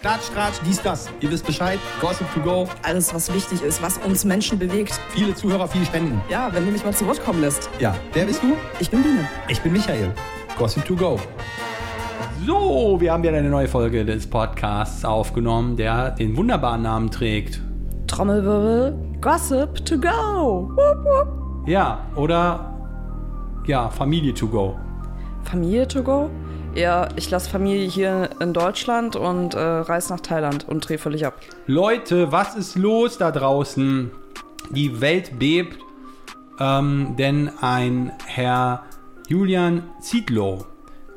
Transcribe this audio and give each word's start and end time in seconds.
Klatsch, 0.00 0.30
Tratsch, 0.34 0.60
dies, 0.64 0.80
das. 0.80 1.10
Ihr 1.20 1.30
wisst 1.30 1.44
Bescheid. 1.44 1.78
Gossip 2.00 2.26
to 2.32 2.40
go. 2.40 2.66
Alles, 2.82 3.12
was 3.12 3.32
wichtig 3.34 3.62
ist, 3.62 3.82
was 3.82 3.98
uns 3.98 4.24
Menschen 4.24 4.58
bewegt. 4.58 4.98
Viele 5.10 5.34
Zuhörer, 5.34 5.68
viele 5.68 5.84
Spenden. 5.84 6.22
Ja, 6.30 6.48
wenn 6.54 6.64
du 6.64 6.72
mich 6.72 6.82
mal 6.82 6.94
zu 6.94 7.06
Wort 7.06 7.22
kommen 7.22 7.42
lässt. 7.42 7.68
Ja, 7.80 7.94
wer 8.14 8.24
bist 8.24 8.42
du? 8.42 8.54
Ich 8.78 8.88
bin 8.88 9.02
Biene. 9.02 9.28
Ich 9.48 9.60
bin 9.60 9.72
Michael. 9.72 10.10
Gossip 10.56 10.86
to 10.86 10.96
go. 10.96 11.20
So, 12.46 12.98
wir 12.98 13.12
haben 13.12 13.22
wieder 13.22 13.36
eine 13.36 13.50
neue 13.50 13.68
Folge 13.68 14.06
des 14.06 14.26
Podcasts 14.26 15.04
aufgenommen, 15.04 15.76
der 15.76 16.12
den 16.12 16.34
wunderbaren 16.34 16.80
Namen 16.80 17.10
trägt. 17.10 17.60
Trommelwirbel. 18.06 18.96
Gossip 19.20 19.84
to 19.84 19.98
go. 19.98 20.70
Wupp, 20.70 21.04
wupp. 21.04 21.68
Ja, 21.68 22.06
oder 22.16 22.74
ja, 23.66 23.90
Familie 23.90 24.32
to 24.32 24.46
go. 24.46 24.78
Familie 25.44 25.86
to 25.86 26.02
go? 26.02 26.30
Ja, 26.74 27.08
ich 27.16 27.28
lasse 27.30 27.50
Familie 27.50 27.88
hier 27.88 28.30
in 28.38 28.52
Deutschland 28.52 29.16
und 29.16 29.54
äh, 29.54 29.58
reise 29.58 30.12
nach 30.12 30.20
Thailand 30.20 30.68
und 30.68 30.88
drehe 30.88 30.98
völlig 30.98 31.26
ab. 31.26 31.34
Leute, 31.66 32.30
was 32.30 32.54
ist 32.54 32.76
los 32.76 33.18
da 33.18 33.32
draußen? 33.32 34.10
Die 34.70 35.00
Welt 35.00 35.38
bebt, 35.38 35.78
ähm, 36.60 37.16
denn 37.18 37.50
ein 37.60 38.12
Herr 38.24 38.84
Julian 39.26 39.82
Zietlow, 40.00 40.64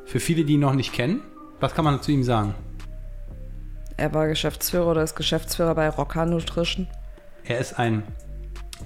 für 0.04 0.18
viele, 0.18 0.44
die 0.44 0.54
ihn 0.54 0.60
noch 0.60 0.74
nicht 0.74 0.92
kennen, 0.92 1.22
was 1.60 1.74
kann 1.74 1.84
man 1.84 2.02
zu 2.02 2.10
ihm 2.10 2.24
sagen? 2.24 2.54
Er 3.96 4.12
war 4.12 4.26
Geschäftsführer 4.26 4.88
oder 4.88 5.04
ist 5.04 5.14
Geschäftsführer 5.14 5.76
bei 5.76 5.88
Rocker 5.88 6.26
Nutrition. 6.26 6.88
Er 7.44 7.60
ist 7.60 7.78
ein 7.78 8.02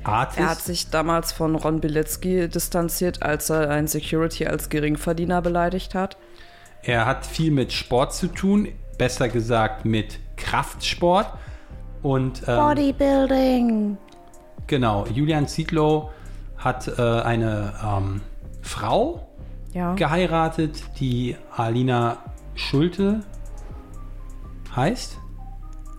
Artist. 0.04 0.38
Er 0.38 0.50
hat 0.50 0.60
sich 0.60 0.90
damals 0.90 1.32
von 1.32 1.54
Ron 1.56 1.80
Bilecki 1.80 2.46
distanziert, 2.48 3.22
als 3.22 3.48
er 3.48 3.70
einen 3.70 3.88
Security 3.88 4.46
als 4.46 4.68
Geringverdiener 4.68 5.40
beleidigt 5.40 5.94
hat. 5.94 6.18
Er 6.82 7.06
hat 7.06 7.26
viel 7.26 7.50
mit 7.50 7.72
Sport 7.72 8.14
zu 8.14 8.28
tun, 8.28 8.68
besser 8.98 9.28
gesagt 9.28 9.84
mit 9.84 10.18
Kraftsport. 10.36 11.32
Und 12.02 12.42
ähm, 12.46 12.56
Bodybuilding. 12.56 13.98
genau, 14.66 15.04
Julian 15.06 15.48
Zietlow 15.48 16.10
hat 16.56 16.86
äh, 16.88 17.02
eine 17.02 17.72
ähm, 17.84 18.20
Frau 18.62 19.28
Ja. 19.74 19.94
geheiratet, 19.94 20.82
die 21.00 21.36
Alina 21.56 22.18
Schulte 22.54 23.20
heißt. 24.74 25.18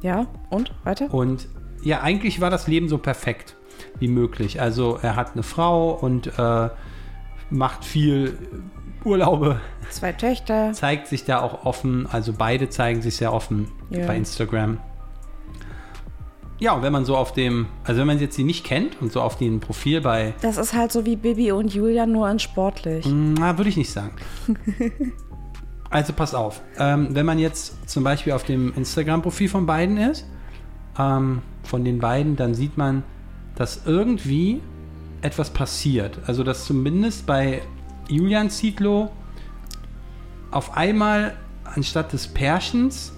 Ja, 0.02 0.28
und? 0.50 0.74
Weiter? 0.86 1.14
Und 1.14 1.48
ja, 1.84 2.02
eigentlich 2.02 2.40
war 2.42 2.50
das 2.50 2.68
Leben 2.68 2.88
so 2.90 2.98
perfekt 2.98 3.56
wie 4.00 4.08
möglich. 4.08 4.62
Also 4.62 4.98
er 5.02 5.16
hat 5.18 5.34
eine 5.34 5.44
Frau 5.44 5.92
und 5.92 6.28
äh, 6.40 6.70
macht 7.50 7.84
viel 7.84 8.38
Urlaube, 9.06 9.60
Zwei 9.90 10.12
Töchter. 10.12 10.74
zeigt 10.74 11.08
sich 11.08 11.24
da 11.26 11.42
auch 11.42 11.66
offen. 11.66 12.08
Also 12.12 12.34
beide 12.38 12.70
zeigen 12.70 13.02
sich 13.02 13.16
sehr 13.16 13.34
offen 13.34 13.70
Ja. 13.90 14.06
bei 14.06 14.16
Instagram. 14.18 14.78
Ja, 16.60 16.74
und 16.74 16.82
wenn 16.82 16.92
man 16.92 17.06
so 17.06 17.16
auf 17.16 17.32
dem, 17.32 17.68
also 17.86 18.02
wenn 18.02 18.08
man 18.08 18.20
jetzt 18.20 18.36
sie 18.36 18.44
nicht 18.44 18.66
kennt 18.66 19.02
und 19.02 19.14
so 19.14 19.22
auf 19.22 19.38
dem 19.38 19.62
Profil 19.62 20.02
bei, 20.02 20.34
Das 20.42 20.58
ist 20.58 20.74
halt 20.74 20.92
so 20.92 21.06
wie 21.06 21.16
Bibi 21.16 21.54
und 21.54 21.74
Julia, 21.74 22.06
nur 22.06 22.30
in 22.30 22.38
sportlich. 22.40 23.06
na, 23.08 23.58
würde 23.58 23.70
ich 23.70 23.78
nicht 23.78 23.90
sagen. 23.92 24.16
also 25.90 26.12
pass 26.14 26.36
auf, 26.36 26.62
ähm, 26.78 27.10
wenn 27.12 27.26
man 27.26 27.40
jetzt 27.40 27.90
zum 27.90 28.04
Beispiel 28.04 28.34
auf 28.34 28.44
dem 28.44 28.74
Instagram-Profil 28.76 29.48
von 29.48 29.66
beiden 29.66 29.98
ist, 29.98 30.26
ähm, 31.00 31.42
von 31.64 31.86
den 31.86 32.00
beiden, 32.00 32.36
dann 32.36 32.54
sieht 32.54 32.78
man, 32.78 33.04
dass 33.56 33.84
irgendwie 33.86 34.62
etwas 35.22 35.50
passiert. 35.52 36.20
Also 36.28 36.44
dass 36.44 36.66
zumindest 36.66 37.26
bei 37.26 37.62
Julian 38.10 38.50
Zietlow 38.50 39.10
auf 40.52 40.76
einmal 40.76 41.36
anstatt 41.64 42.12
des 42.14 42.28
Pärchens 42.28 43.14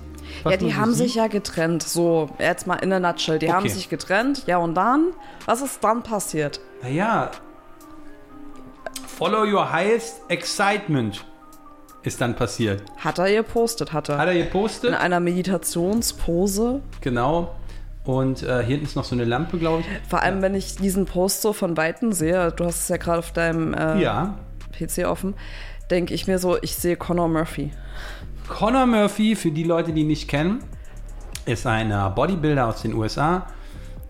Ja, 0.45 0.57
die 0.57 0.75
haben 0.75 0.93
sieht- 0.93 1.07
sich 1.07 1.15
ja 1.15 1.27
getrennt. 1.27 1.83
So, 1.83 2.29
jetzt 2.39 2.67
mal 2.67 2.75
in 2.75 2.91
a 2.93 2.99
nutshell. 2.99 3.39
Die 3.39 3.51
haben 3.51 3.63
Okay. 3.65 3.69
sich 3.73 3.89
getrennt. 3.89 4.43
Ja, 4.47 4.57
und 4.57 4.75
dann? 4.75 5.07
Was 5.45 5.61
ist 5.61 5.83
dann 5.83 6.03
passiert? 6.03 6.59
Naja, 6.81 7.31
follow 9.07 9.43
your 9.45 9.71
highest 9.71 10.21
excitement 10.29 11.25
ist 12.03 12.19
dann 12.19 12.35
passiert. 12.35 12.81
Hat 12.97 13.19
er 13.19 13.31
gepostet, 13.31 13.93
hat 13.93 14.09
er. 14.09 14.17
Hat 14.17 14.27
er 14.27 14.33
in 14.33 14.43
gepostet? 14.45 14.93
einer 14.95 15.19
Meditationspose. 15.19 16.81
Genau. 17.01 17.55
Und 18.03 18.41
äh, 18.41 18.57
hier 18.63 18.63
hinten 18.77 18.85
ist 18.85 18.95
noch 18.95 19.03
so 19.03 19.13
eine 19.13 19.25
Lampe, 19.25 19.59
glaube 19.59 19.81
ich. 19.81 20.09
Vor 20.09 20.23
allem, 20.23 20.41
wenn 20.41 20.55
ich 20.55 20.75
diesen 20.77 21.05
Post 21.05 21.43
so 21.43 21.53
von 21.53 21.77
Weitem 21.77 22.11
sehe, 22.13 22.51
du 22.51 22.65
hast 22.65 22.81
es 22.81 22.87
ja 22.87 22.97
gerade 22.97 23.19
auf 23.19 23.31
deinem 23.31 23.75
äh, 23.75 24.01
Ja. 24.01 24.39
PC 24.85 25.05
offen, 25.05 25.35
denke 25.89 26.13
ich 26.13 26.27
mir 26.27 26.39
so, 26.39 26.57
ich 26.61 26.75
sehe 26.75 26.95
Conor 26.95 27.27
Murphy. 27.27 27.71
Conor 28.47 28.85
Murphy, 28.85 29.35
für 29.35 29.51
die 29.51 29.63
Leute, 29.63 29.93
die 29.93 30.01
ihn 30.01 30.07
nicht 30.07 30.27
kennen, 30.27 30.63
ist 31.45 31.65
ein 31.67 31.91
äh, 31.91 32.09
Bodybuilder 32.13 32.67
aus 32.67 32.81
den 32.81 32.93
USA. 32.93 33.47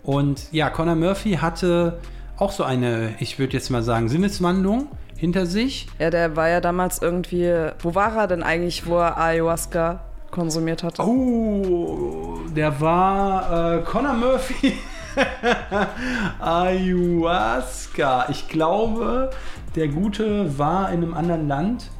Und 0.02 0.52
ja, 0.52 0.70
Conor 0.70 0.96
Murphy 0.96 1.34
hatte 1.34 1.98
auch 2.36 2.52
so 2.52 2.64
eine, 2.64 3.14
ich 3.20 3.38
würde 3.38 3.52
jetzt 3.52 3.70
mal 3.70 3.82
sagen, 3.82 4.08
Sinneswandlung 4.08 4.88
hinter 5.16 5.46
sich. 5.46 5.86
Ja, 5.98 6.10
der 6.10 6.34
war 6.34 6.48
ja 6.48 6.60
damals 6.60 7.00
irgendwie. 7.00 7.52
Wo 7.78 7.94
war 7.94 8.16
er 8.16 8.26
denn 8.26 8.42
eigentlich, 8.42 8.86
wo 8.86 8.98
er 8.98 9.16
Ayahuasca 9.16 10.00
konsumiert 10.32 10.82
hatte? 10.82 11.02
Oh, 11.02 12.40
der 12.54 12.80
war 12.80 13.76
äh, 13.76 13.82
Conor 13.82 14.14
Murphy. 14.14 14.74
Ayahuasca. 16.40 18.26
Ich 18.30 18.48
glaube, 18.48 19.30
der 19.74 19.88
Gute 19.88 20.58
war 20.58 20.90
in 20.90 21.02
einem 21.02 21.14
anderen 21.14 21.48
Land. 21.48 21.90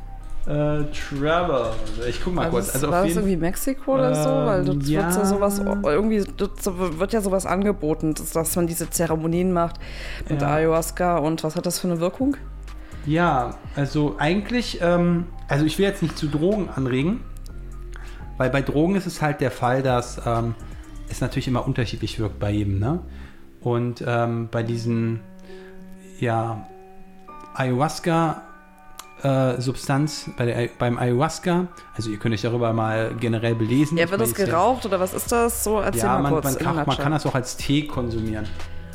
Äh, 0.45 0.84
Trevor. 0.93 1.73
Ich 2.09 2.21
guck 2.23 2.34
mal 2.34 2.47
Also 2.47 2.56
kurz. 2.56 2.75
Also 2.75 2.91
war 2.91 3.03
auf 3.03 3.06
das 3.06 3.17
irgendwie 3.17 3.37
Mexiko 3.37 3.95
oder 3.95 4.12
so? 4.12 4.28
Ähm, 4.28 4.47
Weil 4.47 4.65
dort 4.65 4.83
ja. 4.83 5.05
wird 5.05 5.15
ja 5.17 5.25
sowas, 5.25 5.61
irgendwie 5.61 6.25
wird 6.27 7.12
ja 7.12 7.21
sowas 7.21 7.47
angeboten, 7.47 8.15
dass, 8.15 8.33
dass 8.33 8.56
man 8.56 8.67
diese 8.67 8.91
Zeremonien 8.91 9.53
macht 9.53 9.77
mit 10.29 10.43
Ja. 10.43 10.49
Ayahuasca 10.55 11.19
und 11.19 11.44
was 11.44 11.55
hat 11.55 11.65
das 11.67 11.79
für 11.79 11.87
eine 11.87 12.00
Wirkung? 12.00 12.37
Ja, 13.06 13.55
also 13.77 14.17
eigentlich, 14.19 14.81
ähm, 14.83 15.27
also 15.47 15.65
ich 15.65 15.79
will 15.79 15.87
jetzt 15.87 16.03
nicht 16.03 16.19
zu 16.19 16.27
Drogen 16.27 16.69
anregen, 16.75 17.21
weil 18.37 18.50
bei 18.50 18.62
Drogen 18.62 18.97
ist 18.97 19.06
es 19.06 19.23
halt 19.23 19.41
der 19.41 19.53
Fall, 19.53 19.83
dass 19.84 20.21
ähm, 20.27 20.56
es 21.08 21.20
natürlich 21.20 21.48
immer 21.48 21.66
unterschiedlich 21.66 22.18
wirkt 22.18 22.38
bei 22.38 22.50
jedem, 22.50 22.78
ne? 22.78 23.00
Und 23.60 24.02
ähm, 24.06 24.48
bei 24.50 24.62
diesen, 24.62 25.20
ja, 26.18 26.66
Ayahuasca 27.54 28.42
äh, 29.22 29.60
Substanz, 29.60 30.30
bei 30.36 30.46
der, 30.46 30.68
beim 30.78 30.98
Ayahuasca, 30.98 31.68
also 31.94 32.10
ihr 32.10 32.18
könnt 32.18 32.34
euch 32.34 32.42
darüber 32.42 32.72
mal 32.72 33.12
generell 33.20 33.54
belesen. 33.54 33.96
Ja, 33.98 34.10
wird 34.10 34.20
das 34.20 34.34
geraucht 34.34 34.84
oder 34.84 34.98
was 34.98 35.14
ist 35.14 35.30
das? 35.30 35.62
So, 35.62 35.78
erzähl 35.78 36.00
Ja, 36.00 36.14
mal 36.18 36.22
man, 36.22 36.32
kurz. 36.32 36.44
man, 36.44 36.58
kann, 36.58 36.86
man 36.86 36.96
kann 36.96 37.12
das 37.12 37.24
auch 37.26 37.34
als 37.36 37.56
Tee 37.56 37.86
konsumieren. 37.86 38.46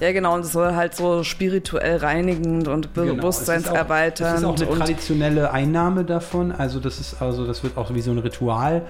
ja, 0.01 0.11
genau, 0.11 0.33
und 0.35 0.41
es 0.41 0.51
soll 0.51 0.75
halt 0.75 0.95
so 0.95 1.23
spirituell 1.23 1.97
reinigend 1.97 2.67
und 2.67 2.93
Genau, 2.93 3.13
bewusstseinserweiternd 3.15 4.33
Es 4.35 4.39
ist 4.41 4.45
auch, 4.45 4.55
es 4.55 4.61
ist 4.61 4.67
auch 4.67 4.71
eine 4.71 4.79
traditionelle 4.79 5.51
Einnahme 5.51 6.03
davon. 6.03 6.51
Also 6.51 6.81
das 6.81 6.99
ist 6.99 7.21
also 7.21 7.47
das 7.47 7.63
wird 7.63 7.77
auch 7.77 7.93
wie 7.93 8.01
so 8.01 8.11
ein 8.11 8.17
Ritual 8.17 8.81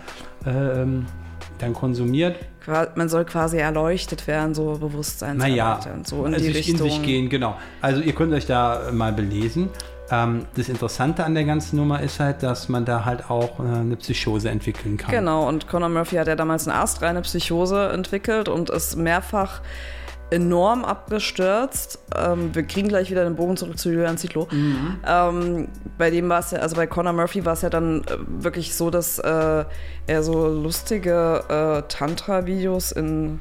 ähm, 0.45 1.05
dann 1.59 1.73
konsumiert. 1.73 2.35
man 2.95 3.09
soll 3.09 3.25
quasi 3.25 3.57
erleuchtet 3.57 4.27
werden, 4.27 4.53
so 4.53 4.63
Naja, 4.65 4.77
bewusstseinserweiternd, 4.77 6.07
so 6.07 6.25
in 6.25 6.33
also 6.33 6.45
die 6.45 6.53
sich 6.53 6.67
Richtung. 6.69 6.87
in 6.87 6.93
sich 6.93 7.01
gehen, 7.03 7.29
genau. 7.29 7.57
Also 7.81 8.01
ihr 8.01 8.13
könnt 8.13 8.33
euch 8.33 8.45
da 8.45 8.89
mal 8.91 9.13
belesen. 9.13 9.69
Ähm, 10.09 10.45
das 10.55 10.69
Interessante 10.69 11.23
an 11.25 11.33
der 11.33 11.43
ganzen 11.43 11.75
Nummer 11.75 12.01
ist 12.01 12.19
halt, 12.19 12.41
dass 12.43 12.69
man 12.69 12.85
da 12.85 13.03
halt 13.03 13.29
auch 13.29 13.59
äh, 13.59 13.63
eine 13.63 13.95
Psychose 13.97 14.49
entwickeln 14.49 14.97
kann. 14.97 15.11
Genau, 15.11 15.47
und 15.47 15.67
Conor 15.67 15.89
Murphy 15.89 16.15
hat 16.15 16.27
ja 16.27 16.35
damals 16.35 16.67
eine 16.67 16.77
astreine 16.77 17.21
Psychose 17.21 17.89
entwickelt 17.89 18.47
und 18.47 18.69
ist 18.69 18.95
mehrfach 18.95 19.61
enorm 20.29 20.83
abgestürzt. 20.83 21.99
Ähm, 22.15 22.53
wir 22.53 22.63
kriegen 22.63 22.87
gleich 22.87 23.09
wieder 23.09 23.23
den 23.23 23.35
Bogen 23.35 23.57
zurück 23.57 23.77
zu 23.79 23.89
Julian 23.89 24.17
Zietlow. 24.17 24.47
Mhm. 24.51 24.97
Ähm, 25.05 25.67
bei 25.97 26.09
dem 26.09 26.29
war 26.29 26.39
es 26.39 26.51
ja, 26.51 26.59
also 26.59 26.75
bei 26.75 26.87
Conor 26.87 27.13
Murphy 27.13 27.45
war 27.45 27.53
es 27.53 27.61
ja 27.61 27.69
dann 27.69 28.03
äh, 28.03 28.17
wirklich 28.27 28.75
so, 28.75 28.89
dass 28.89 29.19
äh, 29.19 29.65
er 30.07 30.23
so 30.23 30.47
lustige 30.47 31.43
äh, 31.47 31.87
Tantra-Videos 31.87 32.91
in 32.91 33.39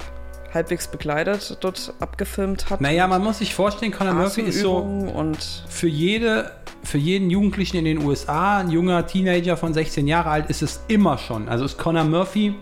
halbwegs 0.55 0.89
bekleidet 0.89 1.59
dort 1.61 1.93
abgefilmt 2.01 2.71
hat. 2.71 2.81
Naja, 2.81 3.07
man 3.07 3.23
muss 3.23 3.39
sich 3.39 3.55
vorstellen, 3.55 3.93
Conor 3.93 4.15
Murphy 4.15 4.43
ist 4.43 4.61
so 4.61 4.77
und 4.79 5.65
für 5.69 5.89
jede, 5.89 6.51
für 6.83 6.99
jeden 6.99 7.31
Jugendlichen 7.31 7.77
in 7.77 7.85
den 7.85 8.03
USA, 8.03 8.59
ein 8.59 8.71
junger 8.71 9.07
Teenager 9.07 9.57
von 9.57 9.75
16 9.75 10.07
Jahre 10.07 10.31
alt, 10.31 10.49
ist 10.49 10.63
es 10.63 10.81
immer 10.89 11.19
schon. 11.19 11.49
Also 11.49 11.65
ist 11.65 11.79
Conor 11.79 12.05
Murphy 12.05 12.55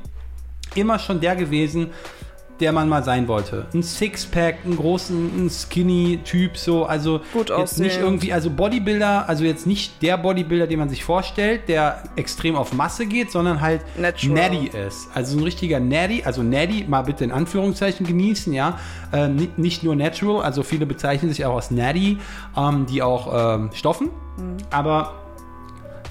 immer 0.74 0.98
schon 0.98 1.20
der 1.20 1.36
gewesen, 1.36 1.90
der 2.60 2.72
man 2.72 2.88
mal 2.88 3.02
sein 3.02 3.28
wollte. 3.28 3.66
Ein 3.74 3.82
Sixpack, 3.82 4.58
einen 4.64 4.76
großen, 4.76 5.46
ein 5.46 5.50
skinny 5.50 6.20
Typ, 6.24 6.56
so, 6.56 6.84
also 6.84 7.20
Gut 7.32 7.50
jetzt 7.50 7.80
nicht 7.80 7.98
irgendwie, 7.98 8.32
also 8.32 8.50
Bodybuilder, 8.50 9.28
also 9.28 9.44
jetzt 9.44 9.66
nicht 9.66 10.02
der 10.02 10.16
Bodybuilder, 10.16 10.66
den 10.66 10.78
man 10.78 10.88
sich 10.88 11.04
vorstellt, 11.04 11.68
der 11.68 12.02
extrem 12.16 12.56
auf 12.56 12.72
Masse 12.72 13.06
geht, 13.06 13.30
sondern 13.30 13.60
halt 13.60 13.82
Natural. 13.98 14.34
natty 14.34 14.70
ist. 14.86 15.08
Also 15.14 15.36
ein 15.36 15.42
richtiger 15.42 15.80
natty, 15.80 16.22
also 16.24 16.42
natty, 16.42 16.84
mal 16.86 17.02
bitte 17.02 17.24
in 17.24 17.32
Anführungszeichen 17.32 18.06
genießen, 18.06 18.52
ja. 18.52 18.78
Äh, 19.12 19.28
nicht, 19.28 19.58
nicht 19.58 19.82
nur 19.82 19.96
natural, 19.96 20.44
also 20.44 20.62
viele 20.62 20.86
bezeichnen 20.86 21.30
sich 21.30 21.44
auch 21.44 21.56
als 21.56 21.70
natty, 21.70 22.18
ähm, 22.56 22.86
die 22.86 23.02
auch 23.02 23.56
ähm, 23.56 23.70
stoffen, 23.72 24.10
aber 24.70 25.23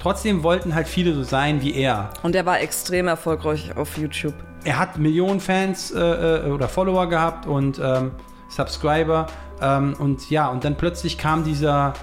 trotzdem 0.04 0.42
wollten 0.42 0.74
halt 0.74 0.86
viele 0.86 1.14
so 1.14 1.22
sein 1.22 1.62
wie 1.62 1.74
er. 1.74 2.10
Und 2.22 2.34
der 2.34 2.44
war 2.44 2.60
extrem 2.60 3.08
erfolgreich 3.08 3.74
auf 3.74 3.96
YouTube. 3.96 4.34
Er 4.62 4.78
hat 4.78 4.98
Millionen 4.98 5.40
Fans 5.40 5.92
äh, 5.92 5.98
äh, 5.98 6.50
oder 6.50 6.68
Follower 6.68 7.08
gehabt 7.08 7.46
und 7.46 7.80
ähm, 7.82 8.10
Subscriber. 8.50 9.28
Ähm, 9.62 9.94
und 9.98 10.28
ja, 10.28 10.48
und 10.48 10.62
dann 10.62 10.76
plötzlich 10.76 11.16
kam 11.16 11.42
dieser 11.42 11.94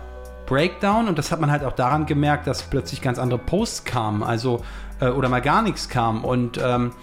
Breakdown 0.48 1.08
und 1.08 1.20
das 1.20 1.32
hat 1.32 1.40
man 1.42 1.52
halt 1.52 1.64
auch 1.64 1.74
daran 1.74 2.08
gemerkt, 2.08 2.48
dass 2.48 2.64
plötzlich 2.64 3.04
ganz 3.04 3.20
andere 3.20 3.38
Posts 3.38 3.84
kamen, 3.84 4.24
also 4.24 4.62
äh, 5.00 5.10
oder 5.10 5.30
mal 5.30 5.42
gar 5.42 5.62
nichts 5.62 5.88
kam 5.88 6.26
und 6.26 6.60
ähm, 6.60 6.94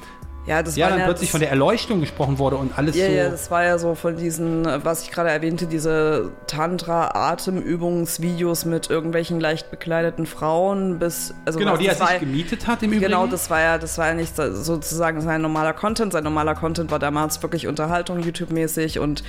Ja, 0.47 0.63
das 0.63 0.77
ja, 0.77 0.85
war 0.87 0.91
dann 0.93 1.01
ja 1.01 1.05
plötzlich 1.05 1.31
von 1.31 1.41
der 1.41 1.51
Erleuchtung 1.51 2.01
gesprochen 2.01 2.39
wurde 2.39 2.57
und 2.57 2.79
alles 2.79 2.97
Ja, 2.97 3.05
so. 3.07 3.13
ja, 3.13 3.29
das 3.29 3.51
war 3.51 3.65
ja 3.65 3.77
so 3.79 3.95
von 3.95 4.17
diesen, 4.17 4.67
was 4.83 5.03
ich 5.03 5.11
gerade 5.11 5.29
erwähnte, 5.29 5.67
diese 5.67 6.31
Tantra-Atemübungsvideos 6.47 8.65
mit 8.65 8.89
irgendwelchen 8.91 9.41
leicht 9.41 9.71
bekleideten 9.71 10.25
Frauen 10.27 10.99
bis. 10.99 11.35
Also 11.45 11.59
genau, 11.59 11.73
was- 11.73 11.81
die 11.81 11.89
er 11.89 11.95
sich 11.97 12.21
gemietet 12.21 12.67
hat 12.67 12.83
im 12.83 12.93
Übrigen. 12.93 13.05
Genau, 13.11 13.27
das 13.27 13.51
war 13.51 13.61
ja, 13.61 13.77
das 13.79 13.99
war 13.99 14.07
ja 14.09 14.15
nicht 14.15 14.35
so- 14.37 14.55
sozusagen 14.55 15.21
sein 15.21 15.43
normaler 15.43 15.73
Content. 15.75 16.13
Sein 16.13 16.25
normaler 16.25 16.55
Content 16.55 16.91
war 16.91 16.99
damals 16.99 17.43
wirklich 17.43 17.67
Unterhaltung, 17.67 18.21
YouTube-mäßig 18.21 18.99
und 19.01 19.23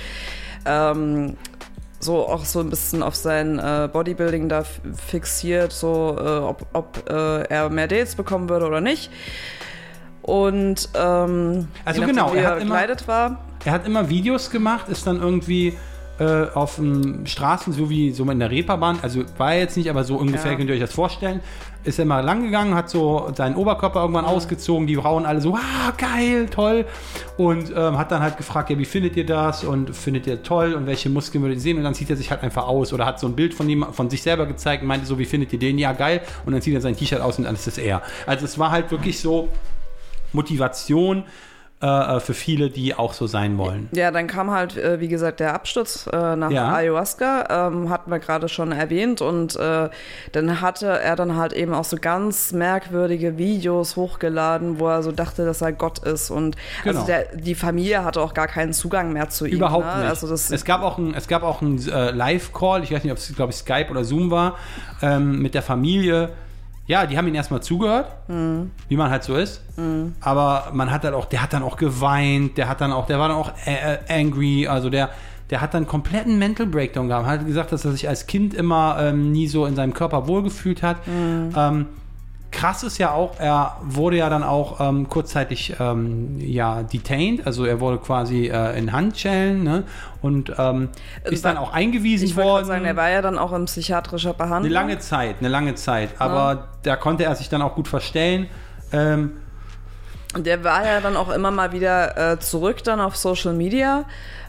ähm, 0.66 1.36
so 1.98 2.26
auch 2.28 2.44
so 2.46 2.60
ein 2.60 2.70
bisschen 2.70 3.02
auf 3.02 3.14
sein 3.14 3.58
äh, 3.58 3.88
Bodybuilding 3.92 4.48
da 4.48 4.64
fixiert, 5.06 5.72
so 5.72 6.16
äh, 6.18 6.22
ob, 6.38 6.64
ob 6.72 7.10
äh, 7.10 7.42
er 7.42 7.68
mehr 7.68 7.88
Dates 7.88 8.14
bekommen 8.14 8.48
würde 8.48 8.66
oder 8.66 8.80
nicht. 8.80 9.10
Und 10.22 10.88
ähm, 10.94 11.68
Also 11.84 12.00
nachdem, 12.00 12.06
genau, 12.16 12.32
er 12.34 12.42
er 12.42 12.50
hat 12.50 12.62
immer- 12.62 13.08
war. 13.08 13.38
Er 13.64 13.72
hat 13.72 13.86
immer 13.86 14.08
Videos 14.08 14.50
gemacht, 14.50 14.88
ist 14.88 15.06
dann 15.06 15.20
irgendwie 15.20 15.74
äh, 16.18 16.48
auf 16.52 16.76
den 16.76 17.26
Straßen, 17.26 17.72
so 17.72 17.88
wie 17.88 18.12
so 18.12 18.30
in 18.30 18.38
der 18.38 18.50
Reeperbahn, 18.50 18.98
also 19.00 19.22
war 19.38 19.54
er 19.54 19.60
jetzt 19.60 19.78
nicht, 19.78 19.88
aber 19.88 20.04
so 20.04 20.16
ungefähr 20.16 20.50
Ja. 20.50 20.56
könnt 20.58 20.68
ihr 20.68 20.74
euch 20.74 20.80
das 20.82 20.92
vorstellen, 20.92 21.40
ist 21.82 21.98
er 21.98 22.04
mal 22.04 22.20
lang 22.20 22.42
gegangen, 22.42 22.74
hat 22.74 22.90
so 22.90 23.30
seinen 23.34 23.54
Oberkörper 23.56 24.02
irgendwann 24.02 24.26
ausgezogen, 24.26 24.86
die 24.86 24.96
Frauen 24.96 25.24
alle 25.24 25.40
so, 25.40 25.54
ah, 25.54 25.92
geil, 25.96 26.44
toll. 26.50 26.84
Und 27.38 27.72
ähm, 27.74 27.96
hat 27.96 28.12
dann 28.12 28.20
halt 28.20 28.36
gefragt, 28.36 28.68
ja, 28.68 28.78
wie 28.78 28.84
findet 28.84 29.16
ihr 29.16 29.24
das? 29.24 29.64
Und 29.64 29.96
findet 29.96 30.26
ihr 30.26 30.42
toll? 30.42 30.74
Und 30.74 30.86
welche 30.86 31.08
Muskeln 31.08 31.40
würdet 31.42 31.56
ihr 31.56 31.62
sehen? 31.62 31.78
Und 31.78 31.84
dann 31.84 31.94
zieht 31.94 32.10
er 32.10 32.16
sich 32.16 32.30
halt 32.30 32.42
einfach 32.42 32.66
aus 32.68 32.92
oder 32.92 33.06
hat 33.06 33.18
so 33.18 33.26
ein 33.26 33.34
Bild 33.34 33.54
von 33.54 33.66
ihm, 33.70 33.86
von 33.92 34.10
sich 34.10 34.22
selber 34.22 34.44
gezeigt 34.44 34.82
und 34.82 34.88
meinte 34.88 35.06
so, 35.06 35.18
wie 35.18 35.24
findet 35.24 35.54
ihr 35.54 35.58
den, 35.58 35.78
ja, 35.78 35.92
geil. 35.92 36.20
Und 36.44 36.52
dann 36.52 36.60
zieht 36.60 36.74
er 36.74 36.82
sein 36.82 36.94
T-Shirt 36.98 37.22
aus 37.22 37.38
und 37.38 37.44
dann 37.44 37.54
ist 37.54 37.66
es 37.66 37.78
er. 37.78 38.02
Also 38.26 38.44
es 38.44 38.58
war 38.58 38.70
halt 38.72 38.90
wirklich 38.90 39.18
so 39.20 39.48
Motivation 40.32 41.24
äh, 41.82 42.20
für 42.20 42.34
viele, 42.34 42.68
die 42.68 42.94
auch 42.94 43.14
so 43.14 43.26
sein 43.26 43.56
wollen. 43.56 43.88
Ja, 43.92 44.10
dann 44.10 44.26
kam 44.26 44.50
halt, 44.50 44.76
äh, 44.76 45.00
wie 45.00 45.08
gesagt, 45.08 45.40
der 45.40 45.54
Absturz 45.54 46.06
äh, 46.12 46.36
nach 46.36 46.50
Ja. 46.50 46.74
Ayahuasca, 46.74 47.68
ähm, 47.68 47.88
hatten 47.88 48.10
wir 48.10 48.18
gerade 48.18 48.50
schon 48.50 48.70
erwähnt. 48.70 49.22
Und 49.22 49.56
äh, 49.56 49.88
dann 50.32 50.60
hatte 50.60 50.86
er 50.88 51.16
dann 51.16 51.36
halt 51.36 51.54
eben 51.54 51.72
auch 51.72 51.84
so 51.84 51.96
ganz 51.98 52.52
merkwürdige 52.52 53.38
Videos 53.38 53.96
hochgeladen, 53.96 54.78
wo 54.78 54.88
er 54.88 55.02
so 55.02 55.10
dachte, 55.10 55.46
dass 55.46 55.62
er 55.62 55.72
Gott 55.72 56.00
ist. 56.00 56.30
Und 56.30 56.56
Genau. 56.84 56.96
also 57.00 57.06
der, 57.06 57.34
die 57.34 57.54
Familie 57.54 58.04
hatte 58.04 58.20
auch 58.20 58.34
gar 58.34 58.46
keinen 58.46 58.74
Zugang 58.74 59.14
mehr 59.14 59.30
zu 59.30 59.46
ihm. 59.46 59.54
Überhaupt 59.54 59.86
ne? 59.86 60.00
nicht. 60.02 60.08
Also 60.10 60.30
es 60.34 60.64
gab 60.66 60.82
auch 60.82 60.98
ein, 60.98 61.14
es 61.14 61.28
gab 61.28 61.42
auch 61.42 61.62
einen 61.62 61.78
äh, 61.88 62.10
Live-Call, 62.10 62.82
ich 62.82 62.92
weiß 62.92 63.04
nicht, 63.04 63.12
ob 63.12 63.18
es, 63.18 63.34
glaube 63.34 63.52
ich, 63.52 63.56
Skype 63.56 63.88
oder 63.90 64.04
Zoom 64.04 64.30
war, 64.30 64.56
ähm, 65.00 65.40
mit 65.40 65.54
der 65.54 65.62
Familie. 65.62 66.28
Ja, 66.90 67.06
die 67.06 67.16
haben 67.16 67.28
ihn 67.28 67.36
erstmal 67.36 67.62
zugehört, 67.62 68.08
Mhm. 68.26 68.72
wie 68.88 68.96
man 68.96 69.10
halt 69.12 69.22
so 69.22 69.36
ist. 69.36 69.62
Aber 70.20 70.70
man 70.72 70.90
hat 70.90 71.04
halt 71.04 71.14
auch, 71.14 71.26
der 71.26 71.40
hat 71.40 71.52
dann 71.52 71.62
auch 71.62 71.76
geweint, 71.76 72.58
der 72.58 72.68
hat 72.68 72.80
dann 72.80 72.90
auch, 72.92 73.06
der 73.06 73.20
war 73.20 73.28
dann 73.28 73.36
auch 73.36 73.52
äh, 73.64 73.94
äh, 73.94 73.98
angry, 74.20 74.66
also 74.66 74.90
der, 74.90 75.10
der 75.50 75.60
hat 75.60 75.72
dann 75.72 75.86
kompletten 75.86 76.36
Mental 76.40 76.66
Breakdown 76.66 77.06
gehabt. 77.06 77.26
Hat 77.26 77.46
gesagt, 77.46 77.70
dass 77.70 77.84
er 77.84 77.92
sich 77.92 78.08
als 78.08 78.26
Kind 78.26 78.54
immer 78.54 78.96
ähm, 79.00 79.30
nie 79.30 79.46
so 79.46 79.66
in 79.66 79.76
seinem 79.76 79.94
Körper 79.94 80.26
wohlgefühlt 80.26 80.82
hat. 80.82 81.06
Mhm. 81.06 81.52
Ähm, 81.56 81.86
krass 82.50 82.82
ist 82.82 82.98
ja 82.98 83.12
auch, 83.12 83.38
er 83.38 83.76
wurde 83.82 84.16
ja 84.16 84.28
dann 84.28 84.42
auch 84.42 84.80
ähm, 84.80 85.08
kurzzeitig 85.08 85.74
ähm, 85.78 86.38
ja 86.38 86.82
detained, 86.82 87.46
also 87.46 87.64
er 87.64 87.80
wurde 87.80 87.98
quasi 87.98 88.48
äh, 88.48 88.78
in 88.78 88.92
Handschellen 88.92 89.62
ne? 89.62 89.84
und 90.20 90.52
ähm, 90.58 90.88
ist 91.24 91.44
dann 91.44 91.56
auch 91.56 91.72
eingewiesen 91.72 92.26
ich 92.26 92.36
worden. 92.36 92.66
sagen, 92.66 92.84
er 92.84 92.96
war 92.96 93.10
ja 93.10 93.22
dann 93.22 93.38
auch 93.38 93.52
in 93.52 93.66
psychiatrischer 93.66 94.30
eine 94.30 94.38
Behandlung. 94.38 94.72
lange 94.72 94.98
Zeit, 94.98 95.36
eine 95.40 95.48
lange 95.48 95.74
Zeit, 95.74 96.10
aber 96.18 96.68
da 96.82 96.96
konnte 96.96 97.24
er 97.24 97.34
sich 97.34 97.48
dann 97.48 97.62
auch 97.62 97.74
gut 97.74 97.88
verstellen. 97.88 98.48
Ähm, 98.92 99.32
der 100.36 100.62
war 100.62 100.84
ja 100.84 101.00
dann 101.00 101.16
auch 101.16 101.28
immer 101.30 101.50
mal 101.50 101.72
wieder 101.72 102.32
äh, 102.32 102.38
zurück 102.38 102.84
dann 102.84 103.00
auf 103.00 103.16
Social 103.16 103.52
Media 103.52 104.04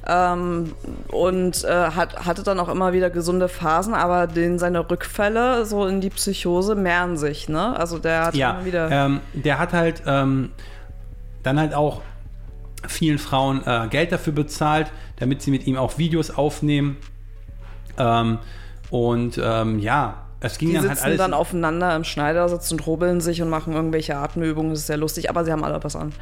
ähm, 0.05 0.73
und 1.09 1.63
äh, 1.63 1.67
hat, 1.67 2.25
hatte 2.25 2.43
dann 2.43 2.59
auch 2.59 2.69
immer 2.69 2.93
wieder 2.93 3.09
gesunde 3.09 3.47
Phasen, 3.47 3.93
aber 3.93 4.27
den, 4.27 4.59
seine 4.59 4.89
Rückfälle 4.89 5.65
so 5.65 5.87
in 5.87 6.01
die 6.01 6.09
Psychose 6.09 6.75
mehren 6.75 7.17
sich, 7.17 7.49
ne? 7.49 7.77
Also 7.77 7.97
der 7.97 8.25
hat 8.25 8.35
ja, 8.35 8.51
immer 8.51 8.65
wieder. 8.65 8.91
ähm, 8.91 9.21
der 9.33 9.59
hat 9.59 9.73
halt 9.73 10.03
ähm, 10.05 10.51
dann 11.43 11.59
halt 11.59 11.73
auch 11.73 12.01
vielen 12.87 13.19
Frauen 13.19 13.61
äh, 13.65 13.87
Geld 13.89 14.11
dafür 14.11 14.33
bezahlt, 14.33 14.91
damit 15.17 15.41
sie 15.41 15.51
mit 15.51 15.67
ihm 15.67 15.77
auch 15.77 15.97
Videos 15.97 16.31
aufnehmen. 16.31 16.97
Ähm, 17.97 18.39
und 18.89 19.39
ähm, 19.43 19.79
ja, 19.79 20.25
es 20.41 20.57
ging 20.57 20.69
die 20.69 20.75
dann 20.75 20.89
sitzen 20.89 21.03
halt 21.03 21.19
dann 21.19 21.33
aufeinander 21.33 21.95
im 21.95 22.03
Schneidersitz 22.03 22.71
und 22.71 22.85
hobeln 22.85 23.21
sich 23.21 23.41
und 23.41 23.49
machen 23.49 23.73
irgendwelche 23.73 24.17
Atemübungen. 24.17 24.71
Das 24.71 24.79
ist 24.79 24.87
sehr 24.87 24.97
lustig, 24.97 25.29
aber 25.29 25.45
sie 25.45 25.51
haben 25.51 25.63
alle 25.63 25.81
was 25.83 25.95
an. 25.95 26.13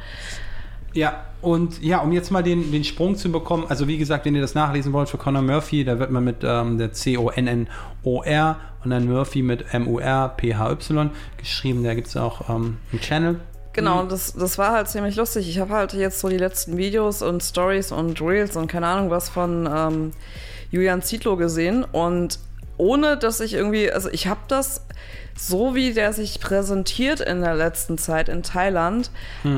Ja, 0.92 1.24
und 1.40 1.80
ja, 1.82 2.00
um 2.00 2.12
jetzt 2.12 2.30
mal 2.30 2.42
den, 2.42 2.70
den 2.70 2.84
Sprung 2.84 3.16
zu 3.16 3.30
bekommen, 3.32 3.64
also 3.68 3.88
wie 3.88 3.96
gesagt, 3.96 4.24
wenn 4.26 4.34
ihr 4.34 4.40
das 4.40 4.54
nachlesen 4.54 4.92
wollt 4.92 5.08
für 5.08 5.18
Conor 5.18 5.42
Murphy, 5.42 5.84
da 5.84 5.98
wird 5.98 6.10
man 6.10 6.24
mit 6.24 6.38
ähm, 6.42 6.78
der 6.78 6.92
C-O-N-N-O-R 6.92 8.56
und 8.84 8.90
dann 8.90 9.08
Murphy 9.08 9.42
mit 9.42 9.72
M-U-R-P-H-Y 9.72 11.10
geschrieben, 11.38 11.84
da 11.84 11.94
gibt 11.94 12.08
es 12.08 12.16
auch 12.16 12.50
ähm, 12.50 12.78
einen 12.92 13.00
Channel. 13.00 13.40
Genau, 13.72 14.04
das, 14.04 14.32
das 14.32 14.58
war 14.58 14.72
halt 14.72 14.88
ziemlich 14.88 15.14
lustig. 15.14 15.48
Ich 15.48 15.60
habe 15.60 15.72
halt 15.72 15.92
jetzt 15.92 16.18
so 16.18 16.28
die 16.28 16.38
letzten 16.38 16.76
Videos 16.76 17.22
und 17.22 17.40
Stories 17.42 17.92
und 17.92 18.20
Reels 18.20 18.56
und 18.56 18.66
keine 18.66 18.88
Ahnung 18.88 19.10
was 19.10 19.28
von 19.28 19.68
ähm, 19.72 20.10
Julian 20.72 21.02
Zietlow 21.02 21.36
gesehen 21.36 21.84
und 21.84 22.40
ohne 22.80 23.16
dass 23.16 23.40
ich 23.40 23.54
irgendwie, 23.54 23.92
also 23.92 24.08
ich 24.10 24.26
habe 24.26 24.40
das 24.48 24.86
so 25.36 25.74
wie 25.74 25.92
der 25.94 26.12
sich 26.12 26.40
präsentiert 26.40 27.20
in 27.20 27.40
der 27.40 27.54
letzten 27.54 27.98
Zeit 27.98 28.28
in 28.28 28.42
Thailand, 28.42 29.10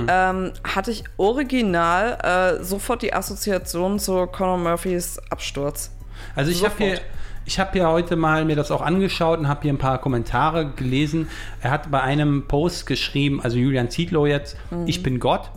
ähm, 0.08 0.52
hatte 0.62 0.90
ich 0.90 1.04
original 1.16 2.19
äh, 2.60 2.62
sofort 2.62 3.02
die 3.02 3.12
Assoziation 3.12 3.98
zu 3.98 4.26
Conor 4.26 4.58
Murphys 4.58 5.19
Absturz. 5.30 5.90
Also 6.36 6.52
ich 6.52 6.64
habe 6.64 6.74
hier, 6.78 7.00
ich 7.46 7.58
habe 7.58 7.72
hier 7.72 7.88
heute 7.88 8.14
mal 8.14 8.44
mir 8.44 8.54
das 8.54 8.70
auch 8.70 8.80
angeschaut 8.82 9.40
und 9.40 9.48
habe 9.48 9.62
hier 9.62 9.72
ein 9.72 9.78
paar 9.78 9.98
Kommentare 9.98 10.70
gelesen. 10.70 11.28
Er 11.60 11.72
hat 11.72 11.90
bei 11.90 12.00
einem 12.00 12.46
Post 12.46 12.86
geschrieben, 12.86 13.40
also 13.42 13.56
Julian 13.56 13.90
Zietlow 13.90 14.26
jetzt, 14.26 14.56
ich 14.86 15.02
bin 15.02 15.19
Gott. 15.19 15.50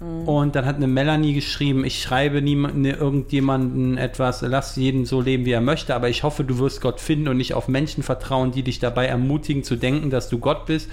Und 0.00 0.56
dann 0.56 0.64
hat 0.64 0.76
eine 0.76 0.86
Melanie 0.86 1.34
geschrieben, 1.34 1.84
ich 1.84 2.00
schreibe 2.00 2.40
niemand, 2.40 2.86
irgendjemanden 2.86 3.98
etwas, 3.98 4.40
lass 4.40 4.76
jeden 4.76 5.04
so 5.04 5.20
leben, 5.20 5.44
wie 5.44 5.52
er 5.52 5.60
möchte, 5.60 5.94
aber 5.94 6.08
ich 6.08 6.22
hoffe, 6.22 6.42
du 6.42 6.58
wirst 6.58 6.80
Gott 6.80 7.00
finden 7.00 7.28
und 7.28 7.36
nicht 7.36 7.52
auf 7.52 7.68
Menschen 7.68 8.02
vertrauen, 8.02 8.50
die 8.50 8.62
dich 8.62 8.78
dabei 8.78 9.06
ermutigen 9.06 9.62
zu 9.62 9.76
denken, 9.76 10.08
dass 10.08 10.30
du 10.30 10.38
Gott 10.38 10.64
bist. 10.64 10.88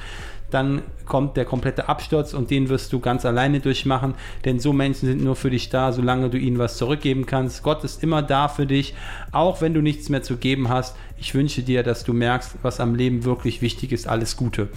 Dann 0.50 0.82
kommt 1.06 1.36
der 1.38 1.44
komplette 1.46 1.90
Absturz 1.90 2.34
und 2.34 2.52
den 2.52 2.70
wirst 2.70 2.92
du 2.94 3.00
ganz 3.00 3.26
alleine 3.26 3.60
durchmachen, 3.62 4.14
denn 4.46 4.60
so 4.60 4.72
Menschen 4.74 5.08
sind 5.08 5.24
nur 5.24 5.36
für 5.38 5.50
dich 5.50 5.70
da, 5.70 5.92
solange 5.94 6.30
du 6.30 6.38
ihnen 6.38 6.58
was 6.58 6.78
zurückgeben 6.78 7.26
kannst. 7.26 7.64
Gott 7.64 7.84
ist 7.84 8.02
immer 8.04 8.22
da 8.22 8.48
für 8.50 8.66
dich, 8.66 8.94
auch 9.32 9.62
wenn 9.62 9.74
du 9.74 9.82
nichts 9.82 10.10
mehr 10.10 10.24
zu 10.24 10.38
geben 10.38 10.70
hast. 10.70 10.96
Ich 11.18 11.34
wünsche 11.34 11.64
dir, 11.64 11.82
dass 11.84 12.04
du 12.04 12.14
merkst, 12.14 12.56
was 12.62 12.80
am 12.80 12.94
Leben 12.96 13.24
wirklich 13.26 13.62
wichtig 13.62 13.92
ist. 13.92 14.08
Alles 14.08 14.38
Gute. 14.38 14.68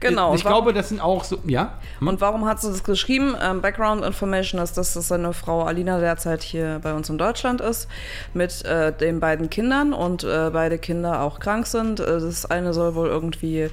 Genau, 0.00 0.34
Ich 0.34 0.40
und 0.40 0.44
warum- 0.50 0.64
glaube, 0.64 0.72
das 0.78 0.88
sind 0.88 1.00
auch 1.00 1.24
so, 1.24 1.38
ja? 1.46 1.78
Und 2.00 2.20
warum 2.20 2.46
hat 2.46 2.60
sie 2.60 2.68
das 2.68 2.82
geschrieben? 2.84 3.34
Ähm, 3.40 3.60
Background 3.60 4.04
Information 4.04 4.60
ist, 4.60 4.76
dass 4.78 4.94
das 4.94 5.08
seine 5.08 5.32
Frau 5.32 5.62
Alina 5.64 5.98
derzeit 6.00 6.42
hier 6.42 6.80
bei 6.82 6.94
uns 6.94 7.08
in 7.10 7.18
Deutschland 7.18 7.60
ist, 7.60 7.86
mit 8.34 8.64
äh, 8.64 8.92
den 8.92 9.20
beiden 9.20 9.50
Kindern 9.50 9.92
und 9.92 10.24
äh, 10.24 10.50
beide 10.52 10.78
Kinder 10.78 11.20
auch 11.22 11.38
krank 11.38 11.66
sind. 11.66 12.00
Äh, 12.00 12.04
das 12.20 12.46
eine 12.46 12.72
soll 12.72 12.94
wohl 12.94 13.08
irgendwie, 13.08 13.68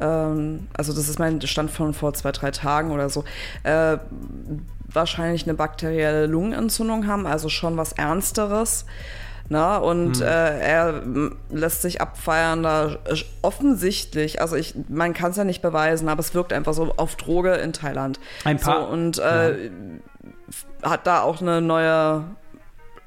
ähm, 0.00 0.66
also 0.76 0.92
das 0.92 1.08
ist 1.08 1.18
mein 1.18 1.40
Stand 1.42 1.70
von 1.70 1.94
vor 1.94 2.14
zwei, 2.14 2.32
drei 2.32 2.50
Tagen 2.50 2.90
oder 2.90 3.08
so, 3.10 3.24
äh, 3.64 3.98
wahrscheinlich 4.92 5.44
eine 5.44 5.54
bakterielle 5.54 6.26
Lungenentzündung 6.26 7.06
haben, 7.06 7.26
also 7.26 7.48
schon 7.48 7.76
was 7.76 7.92
Ernsteres. 7.92 8.86
Na, 9.52 9.78
und 9.78 10.20
äh, 10.20 10.60
er 10.60 11.02
lässt 11.50 11.82
sich 11.82 12.00
abfeiern 12.00 12.62
da 12.62 12.98
sch- 13.08 13.24
offensichtlich, 13.42 14.40
also 14.40 14.54
ich, 14.54 14.76
man 14.88 15.12
kann 15.12 15.32
es 15.32 15.36
ja 15.38 15.42
nicht 15.44 15.60
beweisen, 15.60 16.08
aber 16.08 16.20
es 16.20 16.34
wirkt 16.34 16.52
einfach 16.52 16.72
so 16.72 16.94
auf 16.96 17.16
Droge 17.16 17.54
in 17.54 17.72
Thailand. 17.72 18.20
Ein 18.44 18.60
paar- 18.60 18.82
So, 18.82 18.86
und 18.92 19.18
äh, 19.18 19.70
hat 20.84 21.04
da 21.08 21.22
auch 21.22 21.40
eine 21.42 21.60
neue 21.60 22.22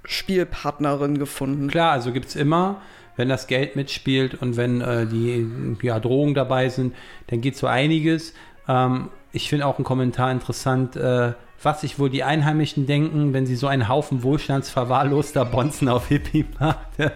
Spielpartnerin 0.04 1.18
gefunden. 1.18 1.70
Klar, 1.70 1.94
also 1.94 2.12
gibt 2.12 2.28
es 2.28 2.36
immer, 2.36 2.82
wenn 3.16 3.30
das 3.30 3.48
Geld 3.48 3.76
mitspielt 3.76 4.42
und 4.42 4.58
wenn 4.58 4.82
äh, 4.82 5.06
die 5.06 5.48
ja, 5.82 6.00
Drohungen 6.00 6.34
dabei 6.34 6.70
sind, 6.70 6.96
dann 7.28 7.42
geht 7.42 7.56
so 7.56 7.68
einiges. 7.68 8.34
Ähm, 8.68 9.10
ich 9.32 9.50
finde 9.50 9.66
auch 9.66 9.78
einen 9.78 9.86
Kommentar 9.86 10.32
interessant, 10.32 10.96
äh, 10.96 11.34
was 11.62 11.82
sich 11.82 11.98
wohl 11.98 12.10
die 12.10 12.24
Einheimischen 12.24 12.86
denken, 12.86 13.34
wenn 13.34 13.46
sie 13.46 13.56
so 13.56 13.68
einen 13.68 13.88
Haufen 13.88 14.24
wohlstandsverwahrloster 14.24 15.46
Bonzen 15.46 15.90
auf 15.90 16.08
Hippie 16.08 16.46
macht. 16.60 16.88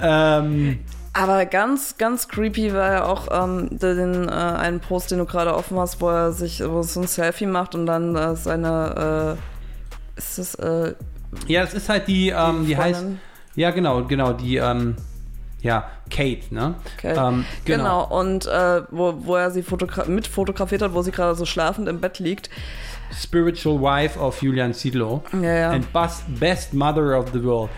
ähm, 0.00 0.80
Aber 1.12 1.46
ganz, 1.46 1.96
ganz 1.98 2.28
creepy 2.28 2.72
war 2.72 2.92
ja 2.92 3.04
auch 3.04 3.28
ähm, 3.30 3.78
den, 3.78 4.28
äh, 4.28 4.32
einen 4.32 4.80
Post, 4.80 5.10
den 5.10 5.18
du 5.18 5.26
gerade 5.26 5.54
offen 5.54 5.78
hast, 5.78 6.00
wo 6.00 6.08
er 6.08 6.32
sich 6.32 6.60
wo 6.60 6.78
er 6.78 6.84
so 6.84 7.00
ein 7.00 7.06
Selfie 7.06 7.46
macht 7.46 7.74
und 7.74 7.86
dann 7.86 8.16
äh, 8.16 8.34
seine, 8.34 9.36
äh, 9.36 10.18
ist 10.18 10.38
das, 10.38 10.54
äh, 10.56 10.94
Ja, 11.46 11.62
das 11.62 11.74
ist 11.74 11.88
halt 11.88 12.08
die, 12.08 12.30
ähm, 12.30 12.66
die, 12.66 12.76
heißt? 12.76 13.04
Ja 13.54 13.70
genau, 13.70 14.04
genau, 14.04 14.32
die, 14.32 14.56
ähm, 14.56 14.96
ja, 15.60 15.90
Kate, 16.10 16.54
ne? 16.54 16.74
Okay. 16.96 17.14
Ähm, 17.16 17.44
genau. 17.64 18.06
und 18.06 18.46
äh, 18.46 18.82
wo, 18.90 19.14
wo 19.18 19.36
er 19.36 19.50
sie 19.50 19.62
fotogra 19.62 20.04
mit 20.04 20.26
fotografiert 20.26 20.82
hat, 20.82 20.94
wo 20.94 21.02
sie 21.02 21.10
gerade 21.10 21.34
so 21.34 21.44
schlafend 21.44 21.88
im 21.88 22.00
Bett 22.00 22.18
liegt. 22.18 22.48
Spiritual 23.12 23.80
Wife 23.80 24.18
of 24.18 24.40
Julian 24.42 24.74
Ziedlow. 24.74 25.22
Ja, 25.32 25.54
ja. 25.54 25.70
And 25.70 25.92
best, 25.92 26.22
best 26.38 26.74
Mother 26.74 27.18
of 27.18 27.30
the 27.32 27.42
World. 27.42 27.70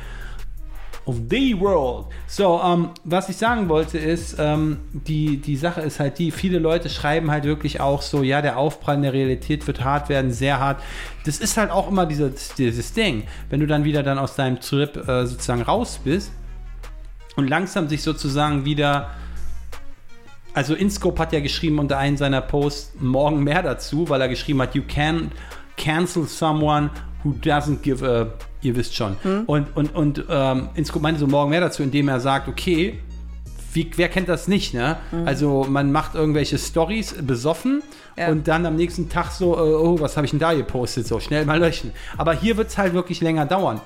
Of 1.06 1.16
the 1.30 1.58
World. 1.58 2.06
So, 2.26 2.60
ähm, 2.62 2.90
was 3.04 3.28
ich 3.28 3.36
sagen 3.36 3.68
wollte 3.68 3.98
ist, 3.98 4.36
ähm, 4.38 4.78
die, 4.92 5.38
die 5.38 5.56
Sache 5.56 5.80
ist 5.80 5.98
halt 5.98 6.18
die, 6.18 6.30
viele 6.30 6.58
Leute 6.58 6.88
schreiben 6.88 7.30
halt 7.30 7.44
wirklich 7.44 7.80
auch 7.80 8.02
so, 8.02 8.22
ja, 8.22 8.42
der 8.42 8.58
Aufprall 8.58 8.96
in 8.96 9.02
der 9.02 9.12
Realität 9.12 9.66
wird 9.66 9.82
hart 9.82 10.08
werden, 10.08 10.30
sehr 10.30 10.60
hart. 10.60 10.82
Das 11.24 11.38
ist 11.38 11.56
halt 11.56 11.70
auch 11.70 11.88
immer 11.88 12.06
dieses, 12.06 12.54
dieses 12.54 12.92
Ding. 12.92 13.24
Wenn 13.48 13.60
du 13.60 13.66
dann 13.66 13.84
wieder 13.84 14.02
dann 14.02 14.18
aus 14.18 14.36
deinem 14.36 14.60
Trip 14.60 14.96
äh, 15.08 15.26
sozusagen 15.26 15.62
raus 15.62 16.00
bist 16.04 16.32
und 17.36 17.48
langsam 17.48 17.88
sich 17.88 18.02
sozusagen 18.02 18.64
wieder 18.64 19.10
also 20.52 20.74
Inscope 20.74 21.20
hat 21.20 21.32
ja 21.32 21.40
geschrieben 21.40 21.78
unter 21.78 21.98
einem 21.98 22.16
seiner 22.16 22.40
Posts 22.40 22.94
morgen 23.00 23.44
mehr 23.44 23.62
dazu, 23.62 24.08
weil 24.08 24.20
er 24.20 24.28
geschrieben 24.28 24.60
hat, 24.60 24.74
you 24.74 24.82
can 24.82 25.30
cancel 25.76 26.26
someone 26.26 26.90
who 27.24 27.30
doesn't 27.42 27.82
give 27.82 28.06
a, 28.06 28.26
ihr 28.62 28.76
wisst 28.76 28.94
schon. 28.94 29.16
Hm. 29.22 29.42
Und, 29.46 29.76
und, 29.76 29.94
und 29.94 30.24
ähm, 30.28 30.68
Inscope 30.74 31.02
meinte 31.02 31.20
so 31.20 31.26
morgen 31.26 31.50
mehr 31.50 31.60
dazu, 31.60 31.82
indem 31.82 32.08
er 32.08 32.20
sagt, 32.20 32.48
okay, 32.48 32.98
wie, 33.72 33.88
wer 33.96 34.08
kennt 34.08 34.28
das 34.28 34.48
nicht, 34.48 34.74
ne? 34.74 34.96
Also 35.26 35.64
man 35.68 35.92
macht 35.92 36.16
irgendwelche 36.16 36.58
Stories 36.58 37.14
besoffen 37.22 37.82
Ja. 38.16 38.28
und 38.28 38.48
dann 38.48 38.66
am 38.66 38.74
nächsten 38.74 39.08
Tag 39.08 39.30
so, 39.30 39.54
äh, 39.54 39.60
oh, 39.60 40.00
was 40.00 40.16
habe 40.16 40.24
ich 40.24 40.32
denn 40.32 40.40
da 40.40 40.52
gepostet? 40.54 41.06
So, 41.06 41.20
schnell 41.20 41.44
mal 41.44 41.60
löschen. 41.60 41.92
Aber 42.16 42.32
hier 42.32 42.56
wird 42.56 42.68
es 42.68 42.78
halt 42.78 42.94
wirklich 42.94 43.20
länger 43.20 43.46
dauern. 43.46 43.80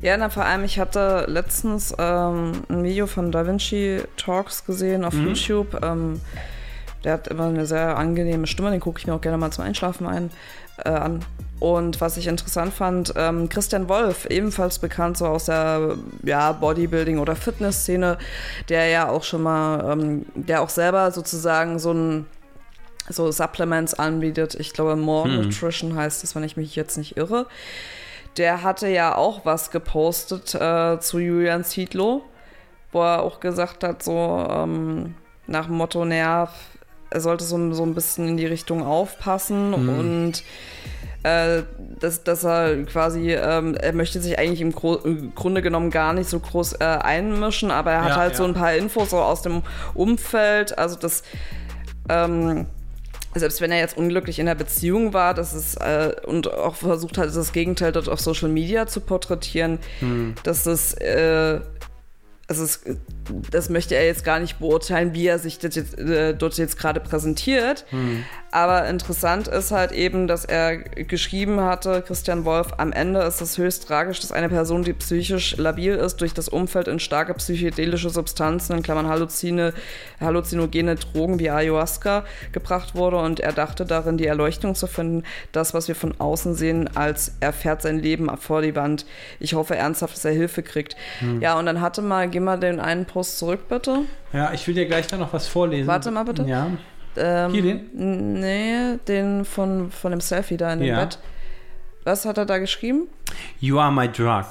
Ja, 0.00 0.16
na, 0.16 0.28
vor 0.30 0.44
allem, 0.44 0.64
ich 0.64 0.78
hatte 0.78 1.26
letztens 1.28 1.94
ähm, 1.98 2.52
ein 2.68 2.82
Video 2.82 3.06
von 3.06 3.30
Da 3.30 3.46
Vinci 3.46 4.00
Talks 4.16 4.64
gesehen 4.64 5.04
auf 5.04 5.12
YouTube. 5.14 5.78
Ähm, 5.82 6.20
der 7.04 7.12
hat 7.14 7.28
immer 7.28 7.44
eine 7.46 7.66
sehr 7.66 7.96
angenehme 7.96 8.46
Stimme, 8.46 8.70
den 8.70 8.80
gucke 8.80 8.98
ich 8.98 9.06
mir 9.06 9.14
auch 9.14 9.20
gerne 9.20 9.38
mal 9.38 9.50
zum 9.50 9.64
Einschlafen 9.64 10.06
ein, 10.06 10.30
äh, 10.84 10.88
an. 10.88 11.24
Und 11.60 12.00
was 12.00 12.16
ich 12.16 12.26
interessant 12.26 12.74
fand, 12.74 13.14
ähm, 13.16 13.48
Christian 13.48 13.88
Wolf, 13.88 14.26
ebenfalls 14.26 14.78
bekannt 14.78 15.16
so 15.16 15.26
aus 15.26 15.46
der 15.46 15.96
ja, 16.22 16.50
Bodybuilding- 16.50 17.20
oder 17.20 17.36
Fitnessszene, 17.36 18.18
der 18.68 18.88
ja 18.88 19.08
auch 19.08 19.22
schon 19.22 19.42
mal, 19.42 19.92
ähm, 19.92 20.26
der 20.34 20.62
auch 20.62 20.68
selber 20.68 21.10
sozusagen 21.10 21.78
so 21.78 21.92
ein 21.92 22.26
so 23.08 23.30
Supplements 23.30 23.94
anbietet. 23.94 24.54
Ich 24.54 24.72
glaube, 24.72 24.96
More 24.96 25.28
Nutrition 25.28 25.94
heißt 25.94 26.24
es, 26.24 26.34
wenn 26.34 26.42
ich 26.42 26.56
mich 26.56 26.74
jetzt 26.74 26.96
nicht 26.96 27.16
irre. 27.16 27.46
Der 28.36 28.62
hatte 28.62 28.88
ja 28.88 29.14
auch 29.14 29.44
was 29.44 29.70
gepostet 29.70 30.54
äh, 30.54 30.98
zu 31.00 31.18
Julian 31.18 31.64
Zietlow, 31.64 32.22
wo 32.92 33.02
er 33.02 33.22
auch 33.22 33.40
gesagt 33.40 33.84
hat, 33.84 34.02
so 34.02 34.46
ähm, 34.50 35.14
nach 35.46 35.66
dem 35.66 35.76
Motto, 35.76 36.04
naja, 36.04 36.48
er 37.14 37.20
sollte 37.20 37.44
so, 37.44 37.72
so 37.72 37.84
ein 37.84 37.94
bisschen 37.94 38.28
in 38.28 38.36
die 38.36 38.46
Richtung 38.46 38.82
aufpassen 38.82 39.72
und 39.72 40.42
äh, 41.22 41.62
dass, 42.00 42.24
dass 42.24 42.44
er 42.44 42.82
quasi, 42.84 43.32
ähm, 43.32 43.76
er 43.76 43.92
möchte 43.94 44.20
sich 44.20 44.38
eigentlich 44.38 44.60
im, 44.60 44.72
Gro 44.72 44.96
im 44.96 45.34
Grunde 45.34 45.62
genommen 45.62 45.90
gar 45.90 46.12
nicht 46.12 46.28
so 46.28 46.40
groß 46.40 46.74
äh, 46.80 46.84
einmischen, 46.84 47.70
aber 47.70 47.92
er 47.92 48.02
hat 48.02 48.10
Ja, 48.10 48.16
halt 48.16 48.32
ja. 48.32 48.38
so 48.38 48.44
ein 48.44 48.52
paar 48.52 48.74
Infos 48.74 49.10
so 49.10 49.18
aus 49.18 49.42
dem 49.42 49.62
Umfeld, 49.94 50.76
also 50.76 50.96
das 50.96 51.22
ähm, 52.08 52.66
selbst 53.36 53.60
wenn 53.60 53.72
er 53.72 53.78
jetzt 53.78 53.96
unglücklich 53.96 54.38
in 54.38 54.46
der 54.46 54.54
Beziehung 54.54 55.12
war, 55.12 55.34
das 55.34 55.54
ist 55.54 55.76
äh, 55.76 56.14
und 56.26 56.52
auch 56.52 56.74
versucht 56.74 57.16
hat, 57.16 57.34
das 57.34 57.52
Gegenteil 57.52 57.92
dort 57.92 58.08
auf 58.08 58.20
Social 58.20 58.48
Media 58.48 58.86
zu 58.86 59.00
porträtieren, 59.00 59.78
dass 60.44 60.66
es 60.66 60.94
äh, 60.94 61.60
es, 62.46 62.80
das 63.50 63.68
möchte 63.70 63.94
er 63.94 64.06
jetzt 64.06 64.24
gar 64.24 64.38
nicht 64.40 64.58
beurteilen, 64.58 65.14
wie 65.14 65.26
er 65.26 65.38
sich 65.38 65.58
das 65.58 65.74
jetzt, 65.74 65.98
äh, 65.98 66.34
dort 66.34 66.56
jetzt 66.58 66.78
gerade 66.78 67.00
präsentiert. 67.00 67.84
Aber 68.50 68.86
interessant 68.86 69.48
ist 69.48 69.72
halt 69.72 69.90
eben, 69.90 70.28
dass 70.28 70.44
er 70.44 70.76
geschrieben 70.76 71.60
hatte, 71.60 72.02
Christian 72.06 72.44
Wolf, 72.44 72.68
am 72.78 72.92
Ende 72.92 73.20
ist 73.22 73.40
es 73.40 73.58
höchst 73.58 73.88
tragisch, 73.88 74.20
dass 74.20 74.30
eine 74.30 74.48
Person, 74.48 74.84
die 74.84 74.92
psychisch 74.92 75.56
labil 75.56 75.94
ist, 75.94 76.20
durch 76.20 76.34
das 76.34 76.48
Umfeld 76.48 76.86
in 76.86 77.00
starke 77.00 77.34
psychedelische 77.34 78.10
Substanzen, 78.10 78.76
in 78.76 78.82
Klammern 78.84 79.08
Halluzine, 79.08 79.74
halluzinogene 80.20 80.94
Drogen 80.94 81.40
wie 81.40 81.50
Ayahuasca, 81.50 82.24
gebracht 82.52 82.94
wurde 82.94 83.16
und 83.16 83.40
er 83.40 83.52
dachte 83.52 83.84
darin, 83.84 84.18
die 84.18 84.26
Erleuchtung 84.26 84.76
zu 84.76 84.86
finden, 84.86 85.24
das, 85.50 85.74
was 85.74 85.88
wir 85.88 85.96
von 85.96 86.14
außen 86.20 86.54
sehen, 86.54 86.88
als 86.94 87.32
er 87.40 87.52
fährt 87.52 87.82
sein 87.82 87.98
Leben 87.98 88.30
vor 88.38 88.62
die 88.62 88.76
Wand. 88.76 89.04
Ich 89.40 89.54
hoffe 89.54 89.74
ernsthaft, 89.74 90.14
dass 90.14 90.24
er 90.24 90.32
Hilfe 90.32 90.62
kriegt. 90.62 90.94
Ja, 91.40 91.58
und 91.58 91.66
dann 91.66 91.80
hatte 91.80 92.02
mal, 92.02 92.28
geh 92.28 92.38
mal 92.38 92.60
den 92.60 92.78
einen 92.78 93.04
Post 93.14 93.38
zurück, 93.38 93.68
bitte. 93.68 94.00
Ja, 94.32 94.52
ich 94.52 94.66
will 94.66 94.74
dir 94.74 94.86
gleich 94.86 95.06
da 95.06 95.16
noch 95.16 95.32
was 95.32 95.46
vorlesen. 95.46 95.86
Warte 95.86 96.10
mal 96.10 96.24
bitte. 96.24 96.42
Ja. 96.42 96.66
Ähm, 97.16 97.52
Hier 97.52 97.62
den? 97.62 98.40
Nee, 98.40 98.98
den 99.06 99.44
von, 99.44 99.92
von 99.92 100.10
dem 100.10 100.20
Selfie 100.20 100.56
da 100.56 100.72
in 100.72 100.80
dem 100.80 100.88
Ja. 100.88 100.98
Bett. 101.04 101.20
Was 102.02 102.24
hat 102.26 102.38
er 102.38 102.44
da 102.44 102.58
geschrieben? 102.58 103.06
You 103.60 103.78
are 103.78 103.92
my 103.92 104.08
drug, 104.08 104.46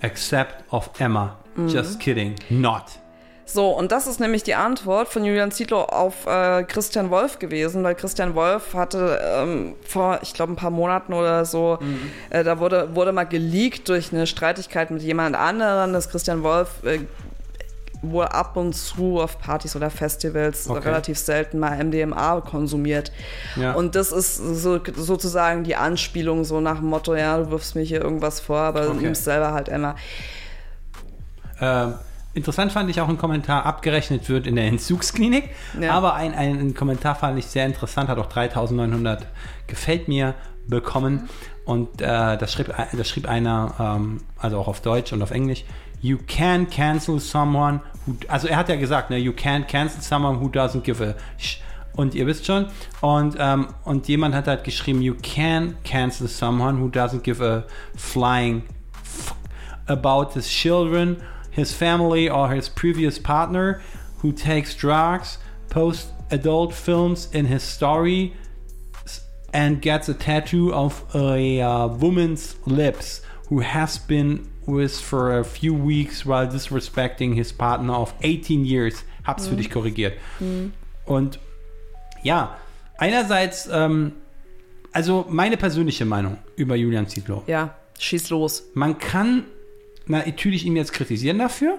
except 0.00 0.64
of 0.72 0.90
Emma. 0.98 1.36
Mhm. 1.56 1.68
Just 1.68 2.00
kidding. 2.00 2.34
Not. 2.48 2.84
So, 3.44 3.68
und 3.70 3.92
das 3.92 4.06
ist 4.06 4.18
nämlich 4.18 4.42
die 4.44 4.54
Antwort 4.54 5.08
von 5.08 5.24
Julian 5.24 5.52
Zietlow 5.52 5.82
auf 5.82 6.26
äh, 6.26 6.64
Christian 6.64 7.10
Wolf 7.10 7.38
gewesen, 7.38 7.84
weil 7.84 7.94
Christian 7.94 8.34
Wolf 8.34 8.72
hatte 8.72 9.20
ähm, 9.22 9.74
vor, 9.86 10.18
ich 10.22 10.32
glaube, 10.32 10.54
ein 10.54 10.56
paar 10.56 10.70
Monaten 10.70 11.12
oder 11.12 11.44
so, 11.44 11.78
äh, 12.30 12.42
da 12.42 12.58
wurde, 12.58 12.96
wurde 12.96 13.12
mal 13.12 13.24
geleakt 13.24 13.88
durch 13.90 14.10
eine 14.12 14.26
Streitigkeit 14.26 14.90
mit 14.90 15.02
jemand 15.02 15.36
anderem, 15.36 15.92
dass 15.92 16.08
Christian 16.08 16.42
Wolf 16.42 16.82
äh, 16.84 17.00
wohl 18.02 18.24
ab 18.26 18.56
und 18.56 18.74
zu 18.74 19.20
auf 19.20 19.38
Partys 19.38 19.74
oder 19.76 19.90
Festivals 19.90 20.68
Okay. 20.68 20.80
relativ 20.86 21.18
selten 21.18 21.58
mal 21.58 21.82
MDMA 21.82 22.40
konsumiert. 22.40 23.12
Ja. 23.56 23.72
Und 23.72 23.94
das 23.94 24.12
ist 24.12 24.36
so, 24.36 24.80
sozusagen 24.94 25.64
die 25.64 25.76
Anspielung 25.76 26.44
so 26.44 26.60
nach 26.60 26.78
dem 26.78 26.86
Motto, 26.88 27.14
ja, 27.14 27.38
du 27.38 27.50
wirfst 27.50 27.74
mir 27.74 27.82
hier 27.82 28.00
irgendwas 28.00 28.40
vor, 28.40 28.58
aber 28.58 28.88
Okay. 28.88 28.98
nimmst 29.02 29.24
selber 29.24 29.52
halt 29.52 29.68
immer. 29.68 29.96
Ähm, 31.60 31.94
interessant 32.34 32.72
fand 32.72 32.90
ich 32.90 33.00
auch 33.00 33.08
ein 33.08 33.18
Kommentar, 33.18 33.64
abgerechnet 33.66 34.28
wird 34.28 34.46
in 34.46 34.56
der 34.56 34.66
Entzugsklinik. 34.66 35.50
Ja. 35.80 35.92
Aber 35.92 36.14
ein, 36.14 36.34
ein, 36.34 36.58
ein 36.58 36.74
Kommentar 36.74 37.14
fand 37.14 37.38
ich 37.38 37.46
sehr 37.46 37.66
interessant, 37.66 38.08
hat 38.08 38.18
auch 38.18 38.26
3900 38.26 39.26
gefällt 39.66 40.08
mir 40.08 40.34
bekommen. 40.68 41.28
Und 41.64 42.00
äh, 42.00 42.36
das, 42.36 42.52
schrieb, 42.52 42.72
das 42.92 43.08
schrieb 43.08 43.28
einer, 43.28 43.74
ähm, 43.80 44.20
also 44.38 44.58
auch 44.58 44.68
auf 44.68 44.80
Deutsch 44.82 45.12
und 45.12 45.22
auf 45.22 45.30
Englisch, 45.32 45.64
You 46.00 46.18
can 46.18 46.66
cancel 46.66 47.20
someone 47.20 47.80
who, 48.04 48.16
also 48.28 48.48
er 48.48 48.56
hat 48.56 48.68
ja 48.68 48.76
gesagt, 48.76 49.10
ne, 49.10 49.18
you 49.18 49.32
can't 49.32 49.66
cancel 49.66 50.00
someone 50.00 50.40
who 50.40 50.48
doesn't 50.48 50.82
give 50.82 51.00
a 51.00 51.14
sh 51.38 51.58
und 51.96 52.14
ihr 52.14 52.26
wisst 52.26 52.46
schon. 52.46 52.66
Und, 53.00 53.36
ähm, 53.38 53.68
und 53.84 54.06
jemand 54.08 54.34
hat 54.34 54.46
halt 54.46 54.64
geschrieben, 54.64 55.02
you 55.02 55.14
can 55.14 55.76
cancel 55.82 56.28
someone 56.28 56.78
who 56.78 56.88
doesn't 56.88 57.22
give 57.22 57.40
a 57.40 57.64
flying 57.96 58.62
f 59.02 59.34
about 59.88 60.34
his 60.34 60.48
children, 60.48 61.22
his 61.50 61.72
family, 61.72 62.28
or 62.28 62.50
his 62.50 62.68
previous 62.68 63.18
partner 63.18 63.80
who 64.18 64.32
takes 64.32 64.74
drugs, 64.76 65.38
posts 65.70 66.12
adult 66.30 66.74
films 66.74 67.28
in 67.32 67.46
his 67.46 67.62
story, 67.62 68.34
and 69.52 69.80
gets 69.80 70.08
a 70.08 70.14
tattoo 70.14 70.72
of 70.74 71.02
a 71.14 71.60
uh, 71.60 71.86
woman's 71.86 72.56
lips 72.66 73.22
who 73.50 73.62
has 73.62 73.98
been 73.98 74.40
with 74.66 74.98
for 75.00 75.38
a 75.38 75.44
few 75.44 75.72
weeks 75.74 76.24
while 76.26 76.46
disrespecting 76.48 77.34
his 77.34 77.52
partner 77.52 77.94
of 77.94 78.14
18 78.22 78.64
years. 78.64 79.04
Hab's 79.24 79.46
für 79.48 79.56
dich 79.56 79.70
korrigiert. 79.70 80.14
Und 81.04 81.38
ja, 82.22 82.56
einerseits, 82.98 83.68
ähm, 83.72 84.12
also 84.92 85.26
meine 85.28 85.56
persönliche 85.56 86.04
Meinung 86.04 86.38
über 86.56 86.74
Julian 86.76 87.06
Zietlow. 87.08 87.42
Ja, 87.46 87.74
schieß 87.98 88.30
los. 88.30 88.64
Man 88.74 88.98
kann 88.98 89.44
natürlich 90.06 90.64
ihn 90.64 90.76
jetzt 90.76 90.92
kritisieren 90.92 91.38
dafür. 91.38 91.78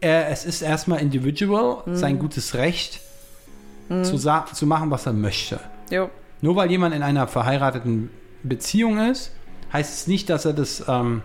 Äh, 0.00 0.24
es 0.30 0.44
ist 0.44 0.62
erstmal 0.62 1.00
individual, 1.00 1.82
sein 1.96 2.18
gutes 2.18 2.54
Recht 2.54 3.00
zu, 4.04 4.16
sa- 4.18 4.46
zu 4.52 4.66
machen, 4.66 4.90
was 4.90 5.06
er 5.06 5.12
möchte. 5.12 5.58
Jo. 5.90 6.10
Nur 6.40 6.54
weil 6.56 6.70
jemand 6.70 6.94
in 6.94 7.02
einer 7.02 7.26
verheirateten 7.26 8.10
Beziehung 8.42 8.98
ist, 9.10 9.32
heißt 9.72 9.94
es 9.94 10.06
nicht, 10.06 10.30
dass 10.30 10.44
er 10.44 10.52
das 10.52 10.84
ähm, 10.88 11.22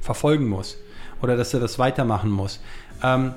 verfolgen 0.00 0.48
muss 0.48 0.76
oder 1.20 1.36
dass 1.36 1.54
er 1.54 1.60
das 1.60 1.78
weitermachen 1.78 2.30
muss. 2.30 2.60
Ähm, 3.02 3.34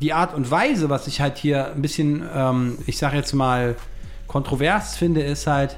die 0.00 0.12
Art 0.12 0.34
und 0.34 0.50
Weise, 0.50 0.88
was 0.88 1.06
ich 1.06 1.20
halt 1.20 1.36
hier 1.36 1.72
ein 1.72 1.82
bisschen, 1.82 2.22
ähm, 2.34 2.78
ich 2.86 2.98
sage 2.98 3.16
jetzt 3.16 3.32
mal, 3.32 3.76
kontrovers 4.26 4.96
finde, 4.96 5.22
ist 5.22 5.46
halt, 5.46 5.76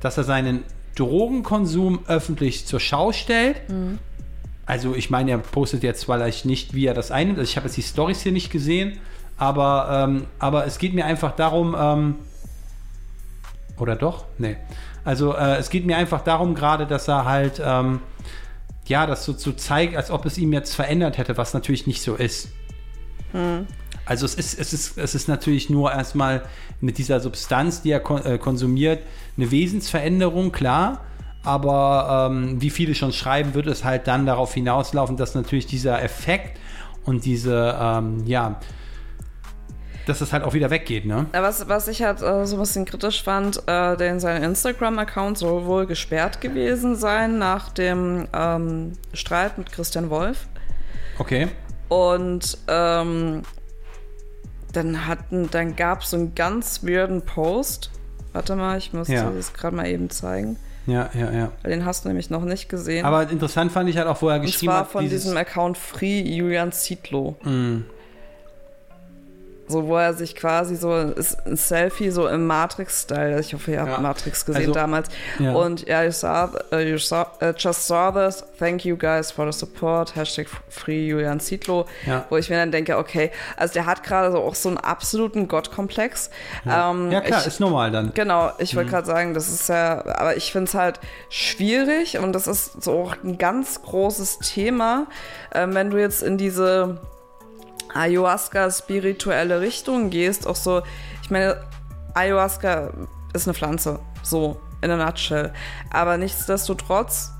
dass 0.00 0.18
er 0.18 0.24
seinen 0.24 0.62
Drogenkonsum 0.94 2.00
öffentlich 2.06 2.66
zur 2.66 2.80
Schau 2.80 3.12
stellt 3.12 3.56
also 4.66 4.96
ich 4.96 5.10
meine, 5.10 5.30
er 5.30 5.38
postet 5.38 5.84
jetzt 5.84 6.04
vielleicht 6.04 6.44
nicht, 6.44 6.74
wie 6.74 6.86
er 6.86 6.94
das 6.94 7.12
einnimmt. 7.12 7.38
Also 7.38 7.48
ich 7.48 7.56
habe 7.56 7.68
jetzt 7.68 7.76
die 7.76 7.82
Stories 7.82 8.20
hier 8.20 8.32
nicht 8.32 8.50
gesehen, 8.50 8.98
aber, 9.38 10.06
ähm, 10.08 10.26
aber 10.40 10.66
es 10.66 10.78
geht 10.78 10.92
mir 10.92 11.06
einfach 11.06 11.36
darum, 11.36 11.76
ähm, 11.78 12.14
oder 13.78 13.94
doch? 13.94 14.24
Nee. 14.38 14.56
Also 15.06 15.36
äh, 15.36 15.56
es 15.58 15.70
geht 15.70 15.86
mir 15.86 15.96
einfach 15.96 16.22
darum 16.22 16.56
gerade, 16.56 16.84
dass 16.84 17.06
er 17.06 17.24
halt, 17.24 17.62
ähm, 17.64 18.00
ja, 18.86 19.06
das 19.06 19.24
so, 19.24 19.34
so 19.34 19.52
zeigt, 19.52 19.96
als 19.96 20.10
ob 20.10 20.26
es 20.26 20.36
ihm 20.36 20.52
jetzt 20.52 20.74
verändert 20.74 21.16
hätte, 21.16 21.36
was 21.36 21.54
natürlich 21.54 21.86
nicht 21.86 22.02
so 22.02 22.16
ist. 22.16 22.48
Also 24.04 24.26
es 24.26 24.34
ist, 24.34 24.58
es, 24.58 24.72
ist, 24.72 24.98
es 24.98 25.14
ist 25.14 25.28
natürlich 25.28 25.70
nur 25.70 25.92
erstmal 25.92 26.42
mit 26.80 26.98
dieser 26.98 27.20
Substanz, 27.20 27.82
die 27.82 27.92
er 27.92 28.00
kon 28.00 28.24
äh, 28.24 28.36
konsumiert, 28.36 29.00
eine 29.36 29.52
Wesensveränderung, 29.52 30.50
klar. 30.50 31.04
Aber 31.44 32.28
ähm, 32.28 32.60
wie 32.60 32.70
viele 32.70 32.96
schon 32.96 33.12
schreiben, 33.12 33.54
wird 33.54 33.68
es 33.68 33.84
halt 33.84 34.08
dann 34.08 34.26
darauf 34.26 34.54
hinauslaufen, 34.54 35.16
dass 35.16 35.36
natürlich 35.36 35.66
dieser 35.66 36.02
Effekt 36.02 36.58
und 37.04 37.24
diese, 37.24 37.78
ähm, 37.80 38.24
ja, 38.26 38.58
dass 40.06 40.20
es 40.20 40.32
halt 40.32 40.44
auch 40.44 40.54
wieder 40.54 40.70
weggeht, 40.70 41.04
ne? 41.04 41.26
Was, 41.32 41.68
was 41.68 41.88
ich 41.88 42.02
halt 42.02 42.22
äh, 42.22 42.46
so 42.46 42.56
ein 42.56 42.60
bisschen 42.60 42.84
kritisch 42.84 43.22
fand, 43.22 43.62
äh, 43.66 43.96
denn 43.96 44.20
sein 44.20 44.42
Instagram-Account 44.42 45.36
soll 45.38 45.66
wohl 45.66 45.86
gesperrt 45.86 46.40
gewesen 46.40 46.96
sein 46.96 47.38
nach 47.38 47.70
dem 47.70 48.26
ähm, 48.32 48.92
Streit 49.12 49.58
mit 49.58 49.72
Christian 49.72 50.08
Wolf. 50.10 50.46
Okay. 51.18 51.48
Und 51.88 52.58
ähm, 52.68 53.42
dann 54.72 55.06
hatten, 55.06 55.50
dann 55.50 55.76
gab 55.76 56.02
es 56.02 56.10
so 56.10 56.16
einen 56.16 56.34
ganz 56.34 56.82
weirden 56.84 57.22
Post. 57.22 57.90
Warte 58.32 58.56
mal, 58.56 58.76
ich 58.78 58.92
muss 58.92 59.08
Ja. 59.08 59.28
dir 59.30 59.36
das 59.36 59.52
gerade 59.54 59.74
mal 59.74 59.86
eben 59.86 60.10
zeigen. 60.10 60.56
Ja, 60.86 61.10
ja, 61.14 61.32
ja. 61.32 61.52
Weil 61.62 61.72
den 61.72 61.84
hast 61.84 62.04
du 62.04 62.08
nämlich 62.08 62.30
noch 62.30 62.44
nicht 62.44 62.68
gesehen. 62.68 63.04
Aber 63.04 63.28
interessant 63.28 63.72
fand 63.72 63.88
ich 63.90 63.96
halt 63.96 64.06
auch, 64.06 64.22
wo 64.22 64.28
er 64.28 64.36
Und 64.36 64.42
geschrieben 64.42 64.72
zwar 64.72 64.80
hat, 64.82 64.90
von 64.90 65.02
dieses, 65.02 65.22
diesem 65.24 65.36
Account 65.36 65.78
Free 65.78 66.20
Julian 66.20 66.70
Zietlow. 66.70 67.36
Mm, 67.42 67.78
So, 69.68 69.86
wo 69.86 69.96
er 69.96 70.14
sich 70.14 70.36
quasi 70.36 70.76
so, 70.76 70.94
ist 70.96 71.44
ein 71.46 71.56
Selfie 71.56 72.10
so 72.10 72.28
im 72.28 72.46
Matrix-Style. 72.46 73.40
Ich 73.40 73.52
hoffe, 73.54 73.72
ihr 73.72 73.80
habt 73.80 73.90
Ja. 73.92 73.98
Matrix 73.98 74.44
gesehen 74.44 74.60
Also, 74.62 74.72
damals. 74.72 75.08
ja. 75.38 75.52
Und 75.54 75.86
ja, 75.88 76.02
you, 76.04 76.12
saw, 76.12 76.48
uh, 76.72 76.76
you 76.76 76.98
saw, 76.98 77.26
uh, 77.42 77.52
just 77.56 77.86
saw 77.86 78.10
this. 78.12 78.44
Thank 78.58 78.84
you 78.84 78.96
guys 78.96 79.30
for 79.32 79.50
the 79.50 79.58
support. 79.58 80.14
Hashtag 80.14 80.46
Free 80.68 81.08
Julian 81.08 81.40
Zietlow. 81.40 81.86
Ja. 82.06 82.24
Wo 82.30 82.36
ich 82.36 82.48
mir 82.48 82.56
dann 82.56 82.70
denke, 82.70 82.96
okay, 82.96 83.30
also 83.56 83.74
der 83.74 83.86
hat 83.86 84.02
gerade 84.04 84.30
so 84.32 84.38
auch 84.38 84.54
so 84.54 84.68
einen 84.68 84.78
absoluten 84.78 85.48
Gottkomplex. 85.48 86.30
Ähm, 86.64 87.10
ja 87.10 87.20
klar, 87.20 87.40
ich, 87.40 87.46
ist 87.46 87.60
normal 87.60 87.90
dann. 87.90 88.12
Genau, 88.14 88.52
ich 88.58 88.72
Mhm. 88.72 88.76
wollte 88.78 88.90
gerade 88.90 89.06
sagen, 89.06 89.34
das 89.34 89.48
ist 89.48 89.68
ja, 89.68 90.04
aber 90.16 90.36
ich 90.36 90.52
finde 90.52 90.68
es 90.68 90.74
halt 90.74 91.00
schwierig 91.28 92.18
und 92.18 92.32
das 92.32 92.46
ist 92.46 92.82
so 92.82 92.92
auch 93.00 93.14
ein 93.24 93.38
ganz 93.38 93.82
großes 93.82 94.38
Thema, 94.38 95.06
ähm, 95.54 95.74
wenn 95.74 95.90
du 95.90 95.98
jetzt 96.00 96.22
in 96.22 96.38
diese 96.38 96.98
Ayahuasca-spirituelle 97.96 99.60
Richtung 99.60 100.10
gehst, 100.10 100.46
auch 100.46 100.56
so, 100.56 100.82
ich 101.22 101.30
meine, 101.30 101.60
Ayahuasca 102.14 102.92
ist 103.32 103.46
eine 103.46 103.54
Pflanze, 103.54 104.00
so 104.22 104.60
in 104.82 104.90
a 104.90 104.96
nutshell, 104.96 105.52
aber 105.90 106.16
nichtsdestotrotz 106.16 107.32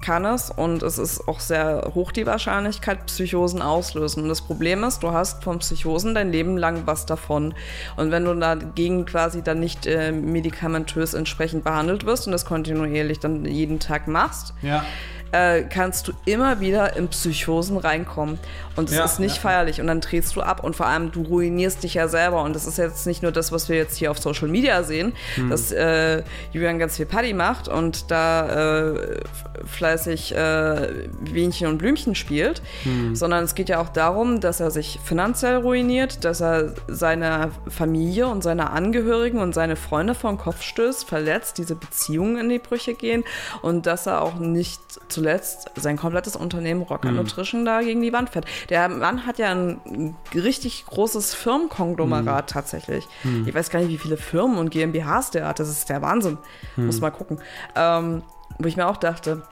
kann 0.00 0.24
es 0.24 0.50
und 0.50 0.82
es 0.82 0.98
ist 0.98 1.26
auch 1.26 1.40
sehr 1.40 1.90
hoch 1.94 2.12
die 2.12 2.26
Wahrscheinlichkeit, 2.26 3.06
Psychosen 3.06 3.62
auslösen. 3.62 4.22
Und 4.22 4.28
das 4.28 4.42
Problem 4.42 4.84
ist, 4.84 5.02
du 5.02 5.10
hast 5.10 5.42
von 5.42 5.58
Psychosen 5.58 6.14
dein 6.14 6.30
Leben 6.30 6.56
lang 6.56 6.82
was 6.84 7.06
davon. 7.06 7.54
Und 7.96 8.10
wenn 8.10 8.24
du 8.24 8.34
dagegen 8.34 9.06
quasi 9.06 9.42
dann 9.42 9.58
nicht 9.58 9.86
äh, 9.86 10.12
medikamentös 10.12 11.14
entsprechend 11.14 11.64
behandelt 11.64 12.04
wirst 12.04 12.26
und 12.26 12.32
das 12.32 12.44
kontinuierlich 12.44 13.18
dann 13.18 13.44
jeden 13.46 13.80
Tag 13.80 14.06
machst, 14.06 14.54
Ja. 14.62 14.84
Äh, 15.32 15.62
kannst 15.62 16.08
du 16.08 16.12
immer 16.24 16.60
wieder 16.60 16.96
in 16.96 17.08
Psychosen 17.08 17.76
reinkommen. 17.76 18.38
Und 18.76 18.90
es 18.90 18.96
Ja, 18.96 19.04
ist 19.06 19.18
nicht 19.20 19.36
ja. 19.36 19.42
feierlich. 19.42 19.80
Und 19.80 19.86
dann 19.86 20.00
drehst 20.02 20.36
du 20.36 20.42
ab 20.42 20.62
und 20.62 20.76
vor 20.76 20.86
allem 20.86 21.10
du 21.10 21.22
ruinierst 21.22 21.82
dich 21.82 21.94
ja 21.94 22.08
selber. 22.08 22.42
Und 22.42 22.54
das 22.54 22.66
ist 22.66 22.76
jetzt 22.78 23.06
nicht 23.06 23.22
nur 23.22 23.32
das, 23.32 23.50
was 23.50 23.68
wir 23.70 23.76
jetzt 23.76 23.96
hier 23.96 24.10
auf 24.10 24.18
Social 24.18 24.48
Media 24.48 24.82
sehen, 24.82 25.14
Hm. 25.36 25.48
dass 25.50 25.72
äh, 25.72 26.22
Julian 26.52 26.78
ganz 26.78 26.96
viel 26.96 27.06
Party 27.06 27.32
macht 27.32 27.68
und 27.68 28.10
da 28.10 28.92
äh, 28.92 29.20
fleißig 29.64 30.34
äh, 30.34 30.88
Bienchen 31.32 31.66
und 31.68 31.78
Blümchen 31.78 32.14
spielt, 32.14 32.62
Hm. 32.82 33.16
sondern 33.16 33.44
es 33.44 33.54
geht 33.54 33.68
ja 33.68 33.80
auch 33.80 33.88
darum, 33.88 34.40
dass 34.40 34.60
er 34.60 34.70
sich 34.70 34.98
finanziell 35.02 35.56
ruiniert, 35.56 36.24
dass 36.24 36.40
er 36.42 36.74
seine 36.86 37.50
Familie 37.68 38.26
und 38.28 38.42
seine 38.42 38.70
Angehörigen 38.70 39.38
und 39.40 39.54
seine 39.54 39.76
Freunde 39.76 40.14
vor 40.14 40.30
den 40.30 40.38
Kopf 40.38 40.62
stößt, 40.62 41.08
verletzt, 41.08 41.58
diese 41.58 41.74
Beziehungen 41.74 42.38
in 42.38 42.48
die 42.50 42.58
Brüche 42.58 42.94
gehen 42.94 43.24
und 43.62 43.86
dass 43.86 44.06
er 44.06 44.22
auch 44.22 44.34
nicht 44.36 44.80
zuletzt 45.16 45.70
sein 45.76 45.96
komplettes 45.96 46.36
Unternehmen 46.36 46.82
Rocker 46.82 47.10
Nutrition 47.10 47.64
da 47.64 47.80
gegen 47.80 48.02
die 48.02 48.12
Wand 48.12 48.28
fährt. 48.28 48.44
Der 48.68 48.86
Mann 48.90 49.26
hat 49.26 49.38
ja 49.38 49.50
ein 49.50 50.14
richtig 50.34 50.84
großes 50.84 51.32
Firmenkonglomerat 51.34 52.50
tatsächlich. 52.50 53.06
Ich 53.46 53.54
weiß 53.54 53.70
gar 53.70 53.78
nicht, 53.80 53.88
wie 53.88 53.96
viele 53.96 54.18
Firmen 54.18 54.58
und 54.58 54.70
GmbHs 54.70 55.30
der 55.30 55.46
hat. 55.48 55.58
Das 55.58 55.70
ist 55.70 55.88
der 55.88 56.02
Wahnsinn. 56.02 56.36
Muss 56.76 57.00
mal 57.00 57.10
gucken. 57.10 57.40
Ähm, 57.74 58.22
wo 58.58 58.68
ich 58.68 58.76
mir 58.76 58.86
auch 58.88 58.98
dachte, 58.98 59.42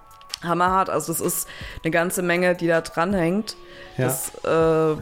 hammerhart. 0.43 0.91
Also 0.91 1.13
das 1.15 1.23
ist 1.23 1.49
eine 1.83 1.91
ganze 1.91 2.21
Menge, 2.21 2.55
die 2.55 2.67
da 2.67 2.83
dranhängt. 2.83 3.57
Ja. 3.97 4.05
Das, 4.05 4.35
äh, 4.45 4.97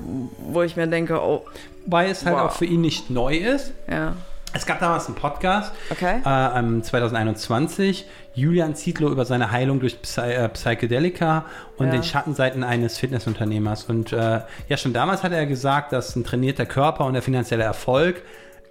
wo 0.46 0.62
ich 0.62 0.77
mir 0.77 0.87
denke, 0.87 1.20
oh, 1.20 1.44
Wobei 1.85 2.09
es 2.11 2.25
halt 2.25 2.37
Wow. 2.37 2.42
auch 2.53 2.53
für 2.57 2.64
ihn 2.64 2.81
nicht 2.81 3.11
neu 3.11 3.37
ist. 3.37 3.72
ja, 3.90 4.14
Es 4.55 4.67
gab 4.67 4.81
damals 4.81 5.07
einen 5.07 5.15
Podcast, 5.15 5.73
okay. 5.91 6.21
äh, 6.27 6.59
ähm, 6.59 6.83
2021, 6.83 8.07
Julian 8.35 8.75
Zietlow 8.75 9.11
über 9.11 9.25
seine 9.25 9.51
Heilung 9.51 9.81
durch 9.81 10.01
Psy 10.03 10.21
äh, 10.21 10.49
Psychedelika 10.51 11.47
und 11.79 11.87
Ja. 11.87 11.93
den 11.93 12.03
Schattenseiten 12.03 12.62
eines 12.62 12.99
Fitnessunternehmers. 12.99 13.85
Und 13.85 14.12
äh, 14.12 14.41
ja, 14.69 14.77
schon 14.77 14.93
damals 14.93 15.23
hat 15.23 15.33
er 15.33 15.47
gesagt, 15.47 15.93
dass 15.93 16.17
ein 16.17 16.25
trainierter 16.25 16.67
Körper 16.67 17.07
und 17.07 17.15
der 17.15 17.23
finanzielle 17.23 17.65
Erfolg 17.65 18.23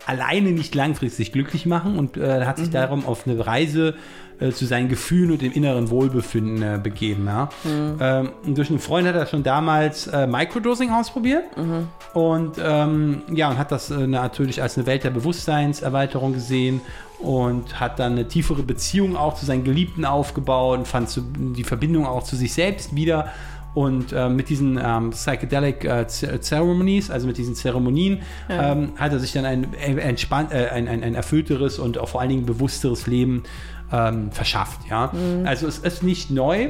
alleine 0.05 0.51
nicht 0.51 0.73
langfristig 0.75 1.31
glücklich 1.31 1.65
machen 1.65 1.97
und 1.97 2.17
äh, 2.17 2.45
hat 2.45 2.57
sich 2.57 2.67
Mhm. 2.67 2.71
darum 2.73 3.05
auf 3.05 3.27
eine 3.27 3.45
Reise 3.45 3.95
äh, 4.39 4.51
zu 4.51 4.65
seinen 4.65 4.89
Gefühlen 4.89 5.31
und 5.31 5.41
dem 5.43 5.51
inneren 5.51 5.89
Wohlbefinden 5.91 6.61
äh, 6.63 6.79
begeben. 6.81 7.25
Ja? 7.27 7.49
Mhm. 7.63 7.97
Ähm, 7.99 8.29
und 8.45 8.57
durch 8.57 8.69
einen 8.71 8.79
Freund 8.79 9.07
hat 9.07 9.15
er 9.15 9.27
schon 9.27 9.43
damals 9.43 10.07
äh, 10.07 10.25
Microdosing 10.25 10.89
ausprobiert 10.91 11.43
Mhm. 11.55 11.87
und 12.13 12.53
ähm, 12.63 13.21
ja, 13.31 13.49
und 13.49 13.57
hat 13.59 13.71
das 13.71 13.91
äh, 13.91 14.07
natürlich 14.07 14.61
als 14.61 14.77
eine 14.77 14.87
Welt 14.87 15.03
der 15.03 15.11
Bewusstseinserweiterung 15.11 16.33
gesehen 16.33 16.81
und 17.19 17.79
hat 17.79 17.99
dann 17.99 18.13
eine 18.13 18.27
tiefere 18.27 18.63
Beziehung 18.63 19.15
auch 19.15 19.35
zu 19.35 19.45
seinen 19.45 19.63
Geliebten 19.63 20.05
aufgebaut 20.05 20.79
und 20.79 20.87
fand 20.87 21.09
so 21.09 21.21
die 21.21 21.63
Verbindung 21.63 22.07
auch 22.07 22.23
zu 22.23 22.35
sich 22.35 22.53
selbst 22.53 22.95
wieder. 22.95 23.27
Und 23.73 24.11
äh, 24.11 24.27
mit 24.27 24.49
diesen 24.49 24.77
ähm, 24.83 25.11
Psychedelic 25.11 25.85
äh, 25.85 26.05
Ce- 26.07 26.39
Ceremonies, 26.41 27.09
also 27.09 27.25
mit 27.25 27.37
diesen 27.37 27.55
Zeremonien, 27.55 28.21
Ja. 28.49 28.73
ähm, 28.73 28.91
hat 28.97 29.13
er 29.13 29.19
sich 29.19 29.31
dann 29.31 29.45
ein, 29.45 29.67
ein, 29.81 29.97
entspannt, 29.97 30.51
äh, 30.51 30.67
ein, 30.69 30.89
ein, 30.89 31.03
ein 31.03 31.15
erfüllteres 31.15 31.79
und 31.79 31.97
auch 31.97 32.09
vor 32.09 32.19
allen 32.19 32.31
Dingen 32.31 32.45
bewussteres 32.45 33.07
Leben 33.07 33.43
ähm, 33.91 34.31
verschafft. 34.31 34.81
Ja? 34.89 35.11
Also 35.45 35.67
es 35.67 35.77
ist 35.79 36.03
nicht 36.03 36.31
neu, 36.31 36.69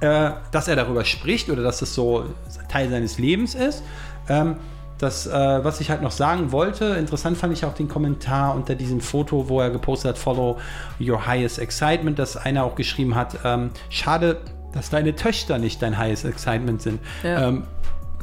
äh, 0.00 0.30
dass 0.50 0.68
er 0.68 0.76
darüber 0.76 1.06
spricht 1.06 1.48
oder 1.48 1.62
dass 1.62 1.78
das 1.78 1.94
so 1.94 2.24
Teil 2.68 2.90
seines 2.90 3.18
Lebens 3.18 3.54
ist. 3.54 3.82
Ähm, 4.28 4.56
das, 4.98 5.26
äh, 5.26 5.32
was 5.32 5.80
ich 5.80 5.90
halt 5.90 6.02
noch 6.02 6.12
sagen 6.12 6.52
wollte, 6.52 6.84
interessant 6.84 7.36
fand 7.36 7.52
ich 7.52 7.64
auch 7.64 7.74
den 7.74 7.88
Kommentar 7.88 8.54
unter 8.54 8.74
diesem 8.74 9.00
Foto, 9.00 9.48
wo 9.48 9.60
er 9.60 9.70
gepostet 9.70 10.10
hat, 10.10 10.18
Follow 10.18 10.58
Your 11.00 11.26
Highest 11.26 11.58
Excitement, 11.58 12.18
dass 12.18 12.36
einer 12.36 12.64
auch 12.64 12.74
geschrieben 12.74 13.14
hat, 13.14 13.38
ähm, 13.44 13.70
schade, 13.88 14.36
dass 14.74 14.90
deine 14.90 15.14
Töchter 15.14 15.58
nicht 15.58 15.80
dein 15.80 15.96
Highest 15.96 16.24
Excitement 16.24 16.82
sind. 16.82 17.00
Ja. 17.22 17.48
Ähm, 17.48 17.64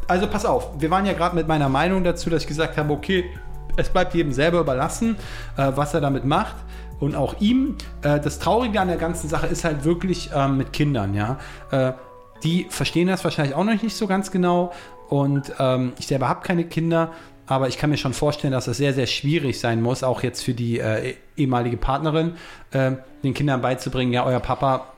also 0.07 0.27
pass 0.27 0.45
auf, 0.45 0.69
wir 0.79 0.91
waren 0.91 1.05
ja 1.05 1.13
gerade 1.13 1.35
mit 1.35 1.47
meiner 1.47 1.69
Meinung 1.69 2.03
dazu, 2.03 2.29
dass 2.29 2.43
ich 2.43 2.47
gesagt 2.47 2.77
habe, 2.77 2.91
okay, 2.91 3.25
es 3.77 3.89
bleibt 3.89 4.13
jedem 4.13 4.33
selber 4.33 4.59
überlassen, 4.59 5.15
äh, 5.57 5.71
was 5.75 5.93
er 5.93 6.01
damit 6.01 6.25
macht. 6.25 6.55
Und 6.99 7.15
auch 7.15 7.39
ihm, 7.39 7.77
äh, 8.03 8.19
das 8.19 8.37
Traurige 8.37 8.79
an 8.79 8.89
der 8.89 8.97
ganzen 8.97 9.29
Sache 9.29 9.47
ist 9.47 9.63
halt 9.63 9.85
wirklich 9.85 10.29
ähm, 10.35 10.57
mit 10.57 10.73
Kindern, 10.73 11.13
ja. 11.13 11.39
Äh, 11.71 11.93
die 12.43 12.67
verstehen 12.69 13.07
das 13.07 13.23
wahrscheinlich 13.23 13.55
auch 13.55 13.63
noch 13.63 13.81
nicht 13.81 13.95
so 13.95 14.07
ganz 14.07 14.31
genau. 14.31 14.73
Und 15.09 15.53
ähm, 15.59 15.93
ich 15.99 16.07
selber 16.07 16.27
habe 16.27 16.41
keine 16.41 16.63
Kinder, 16.65 17.11
aber 17.47 17.67
ich 17.67 17.77
kann 17.77 17.89
mir 17.89 17.97
schon 17.97 18.13
vorstellen, 18.13 18.53
dass 18.53 18.67
es 18.67 18.77
sehr, 18.77 18.93
sehr 18.93 19.07
schwierig 19.07 19.59
sein 19.59 19.81
muss, 19.81 20.03
auch 20.03 20.23
jetzt 20.23 20.43
für 20.43 20.53
die 20.53 20.79
äh, 20.79 21.15
ehemalige 21.35 21.77
Partnerin, 21.77 22.35
äh, 22.71 22.91
den 23.23 23.33
Kindern 23.33 23.61
beizubringen, 23.61 24.13
ja, 24.13 24.25
euer 24.25 24.39
Papa, 24.39 24.90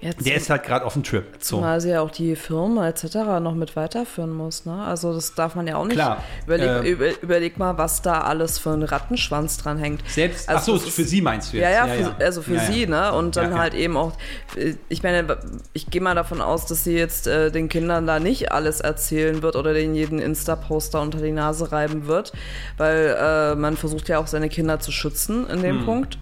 Jetzt, 0.00 0.24
der 0.26 0.36
ist 0.36 0.48
halt 0.48 0.62
gerade 0.62 0.84
auf 0.86 0.94
dem 0.94 1.02
Trip. 1.02 1.24
So. 1.40 1.56
Zumal 1.56 1.80
sie 1.80 1.90
ja 1.90 2.00
auch 2.00 2.10
die 2.10 2.34
Firma 2.34 2.88
etc. 2.88 3.04
noch 3.42 3.54
mit 3.54 3.76
weiterführen 3.76 4.30
muss. 4.32 4.64
Ne? 4.64 4.72
Also 4.82 5.12
das 5.12 5.34
darf 5.34 5.54
man 5.54 5.66
ja 5.66 5.76
auch 5.76 5.84
nicht. 5.84 5.96
Klar, 5.96 6.24
Überleg, 6.46 6.84
über, 6.84 7.22
überleg 7.22 7.58
mal, 7.58 7.76
was 7.76 8.00
da 8.00 8.22
alles 8.22 8.58
für 8.58 8.70
ein 8.70 8.82
Rattenschwanz 8.82 9.58
dran 9.58 9.76
hängt. 9.78 10.02
Selbst, 10.08 10.48
Also 10.48 10.58
ach 10.58 10.64
so, 10.64 10.72
das 10.74 10.84
ist- 10.88 10.94
für 10.96 11.04
sie 11.04 11.20
meinst 11.20 11.52
du 11.52 11.58
jetzt? 11.58 11.64
Ja, 11.64 11.86
ja, 11.86 11.92
für, 12.14 12.24
also 12.24 12.40
für 12.40 12.54
Ja, 12.54 12.62
ja. 12.62 12.72
sie, 12.72 12.86
ne? 12.86 13.12
Und 13.12 13.36
dann 13.36 13.50
Ja, 13.50 13.56
ja. 13.56 13.58
halt 13.58 13.74
eben 13.74 13.96
auch, 13.98 14.12
äh, 14.56 14.74
ich 14.88 15.02
meine, 15.02 15.36
ich 15.74 15.86
gehe 15.90 16.00
mal 16.00 16.14
davon 16.14 16.40
aus, 16.40 16.64
dass 16.66 16.82
sie 16.84 16.96
jetzt 16.96 17.26
äh, 17.26 17.50
den 17.50 17.68
Kindern 17.68 18.06
da 18.06 18.18
nicht 18.20 18.52
alles 18.52 18.80
erzählen 18.80 19.42
wird 19.42 19.54
oder 19.54 19.74
den 19.74 19.94
jeden 19.94 20.18
Insta-Poster 20.18 21.00
unter 21.02 21.18
die 21.18 21.32
Nase 21.32 21.72
reiben 21.72 22.06
wird, 22.06 22.32
weil 22.78 23.16
äh, 23.20 23.54
man 23.54 23.76
versucht 23.76 24.08
ja 24.08 24.18
auch 24.18 24.26
seine 24.28 24.48
Kinder 24.48 24.80
zu 24.80 24.92
schützen 24.92 25.44
in 25.48 25.56
Hm. 25.56 25.62
dem 25.62 25.84
Punkt. 25.84 26.16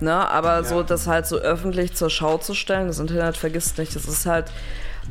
Ne? 0.00 0.12
Aber 0.12 0.64
so 0.64 0.82
das 0.82 1.06
halt 1.06 1.26
so 1.26 1.36
öffentlich 1.38 1.94
zur 1.94 2.10
Schau 2.10 2.38
zu 2.38 2.54
stellen, 2.54 2.91
das 2.92 3.00
Internet 3.00 3.36
vergisst 3.36 3.78
nicht, 3.78 3.94
das 3.96 4.06
ist 4.06 4.26
halt 4.26 4.52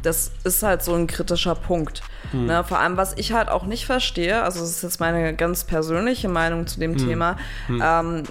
das 0.01 0.31
ist 0.43 0.63
halt 0.63 0.81
so 0.83 0.93
ein 0.93 1.07
kritischer 1.07 1.55
Punkt. 1.55 2.01
Hm. 2.31 2.45
Ne? 2.45 2.63
Vor 2.63 2.79
allem, 2.79 2.97
was 2.97 3.13
ich 3.17 3.33
halt 3.33 3.49
auch 3.49 3.65
nicht 3.65 3.85
verstehe, 3.85 4.41
also 4.41 4.61
das 4.61 4.69
ist 4.69 4.83
jetzt 4.83 4.99
meine 4.99 5.35
ganz 5.35 5.63
persönliche 5.63 6.29
Meinung 6.29 6.67
zu 6.67 6.75
Hm. 6.75 6.81
dem 6.81 6.97
Thema. 6.97 7.37
Ähm, 7.69 8.23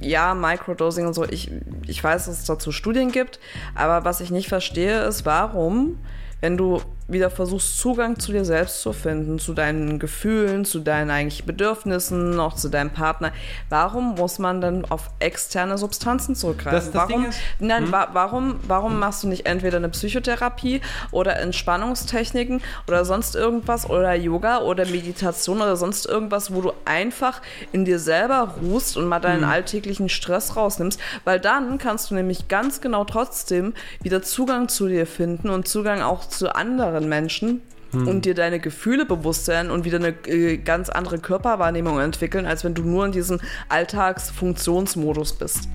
ja, 0.00 0.34
Microdosing 0.34 1.06
und 1.06 1.14
so, 1.14 1.24
ich, 1.24 1.50
ich 1.86 2.02
weiß, 2.02 2.26
dass 2.26 2.40
es 2.40 2.44
dazu 2.44 2.72
Studien 2.72 3.12
gibt, 3.12 3.38
aber 3.74 4.04
was 4.04 4.20
ich 4.20 4.30
nicht 4.30 4.48
verstehe, 4.48 5.04
ist, 5.04 5.24
warum, 5.24 5.98
wenn 6.40 6.56
du 6.56 6.82
wieder 7.08 7.30
versuchst, 7.30 7.78
Zugang 7.78 8.18
zu 8.18 8.32
dir 8.32 8.44
selbst 8.44 8.80
zu 8.82 8.92
finden, 8.92 9.38
zu 9.38 9.54
deinen 9.54 9.98
Gefühlen, 9.98 10.64
zu 10.64 10.80
deinen 10.80 11.10
eigentlichen 11.10 11.46
Bedürfnissen, 11.46 12.40
auch 12.40 12.54
zu 12.54 12.68
deinem 12.68 12.90
Partner, 12.90 13.32
warum 13.68 14.14
muss 14.16 14.38
man 14.40 14.60
dann 14.60 14.84
auf 14.86 15.10
externe 15.20 15.78
Substanzen 15.78 16.34
zurückgreifen? 16.34 16.72
Das- 16.76 16.90
das 16.90 17.08
warum, 17.10 17.26
ist- 17.26 17.38
nein, 17.60 17.92
wa 17.92 18.08
warum, 18.12 18.56
warum 18.66 18.98
machst 18.98 19.22
du 19.22 19.28
nicht 19.28 19.46
entweder 19.46 19.76
eine 19.76 19.88
Psychotherapie 19.88 20.80
oder 21.12 21.36
Entspannungstechniken 21.36 22.60
oder 22.88 23.04
sonst 23.04 23.36
irgendwas 23.36 23.88
oder 23.88 24.14
Yoga 24.14 24.62
oder 24.62 24.84
Meditation 24.86 25.58
oder 25.60 25.76
sonst 25.76 26.06
irgendwas, 26.06 26.52
wo 26.52 26.60
du 26.60 26.72
einfach 26.84 27.40
in 27.72 27.84
dir 27.84 27.98
selber 27.98 28.54
ruhst 28.62 28.96
und 28.96 29.06
mal 29.06 29.20
deinen 29.20 29.44
alltäglichen 29.44 30.08
Stress 30.08 30.56
rausnimmst, 30.56 30.98
weil 31.24 31.38
dann 31.38 31.78
kannst 31.78 32.10
du 32.10 32.14
nämlich 32.14 32.48
ganz 32.48 32.80
genau 32.80 33.04
trotzdem 33.04 33.74
wieder 34.02 34.22
Zugang 34.22 34.68
zu 34.68 34.88
dir 34.88 35.06
finden 35.06 35.50
und 35.50 35.68
Zugang 35.68 36.02
auch 36.02 36.24
zu 36.28 36.54
anderen 36.54 36.95
Menschen 37.00 37.62
und 37.92 38.24
dir 38.26 38.34
deine 38.34 38.58
Gefühle 38.58 39.06
bewusst 39.06 39.48
werden 39.48 39.70
und 39.70 39.84
wieder 39.84 39.98
eine 39.98 40.08
äh, 40.26 40.58
ganz 40.58 40.90
andere 40.90 41.18
Körperwahrnehmung 41.18 41.98
entwickeln, 42.00 42.44
als 42.44 42.62
wenn 42.64 42.74
du 42.74 42.82
nur 42.82 43.06
in 43.06 43.12
diesem 43.12 43.40
Alltagsfunktionsmodus 43.68 45.34
bist. 45.34 45.68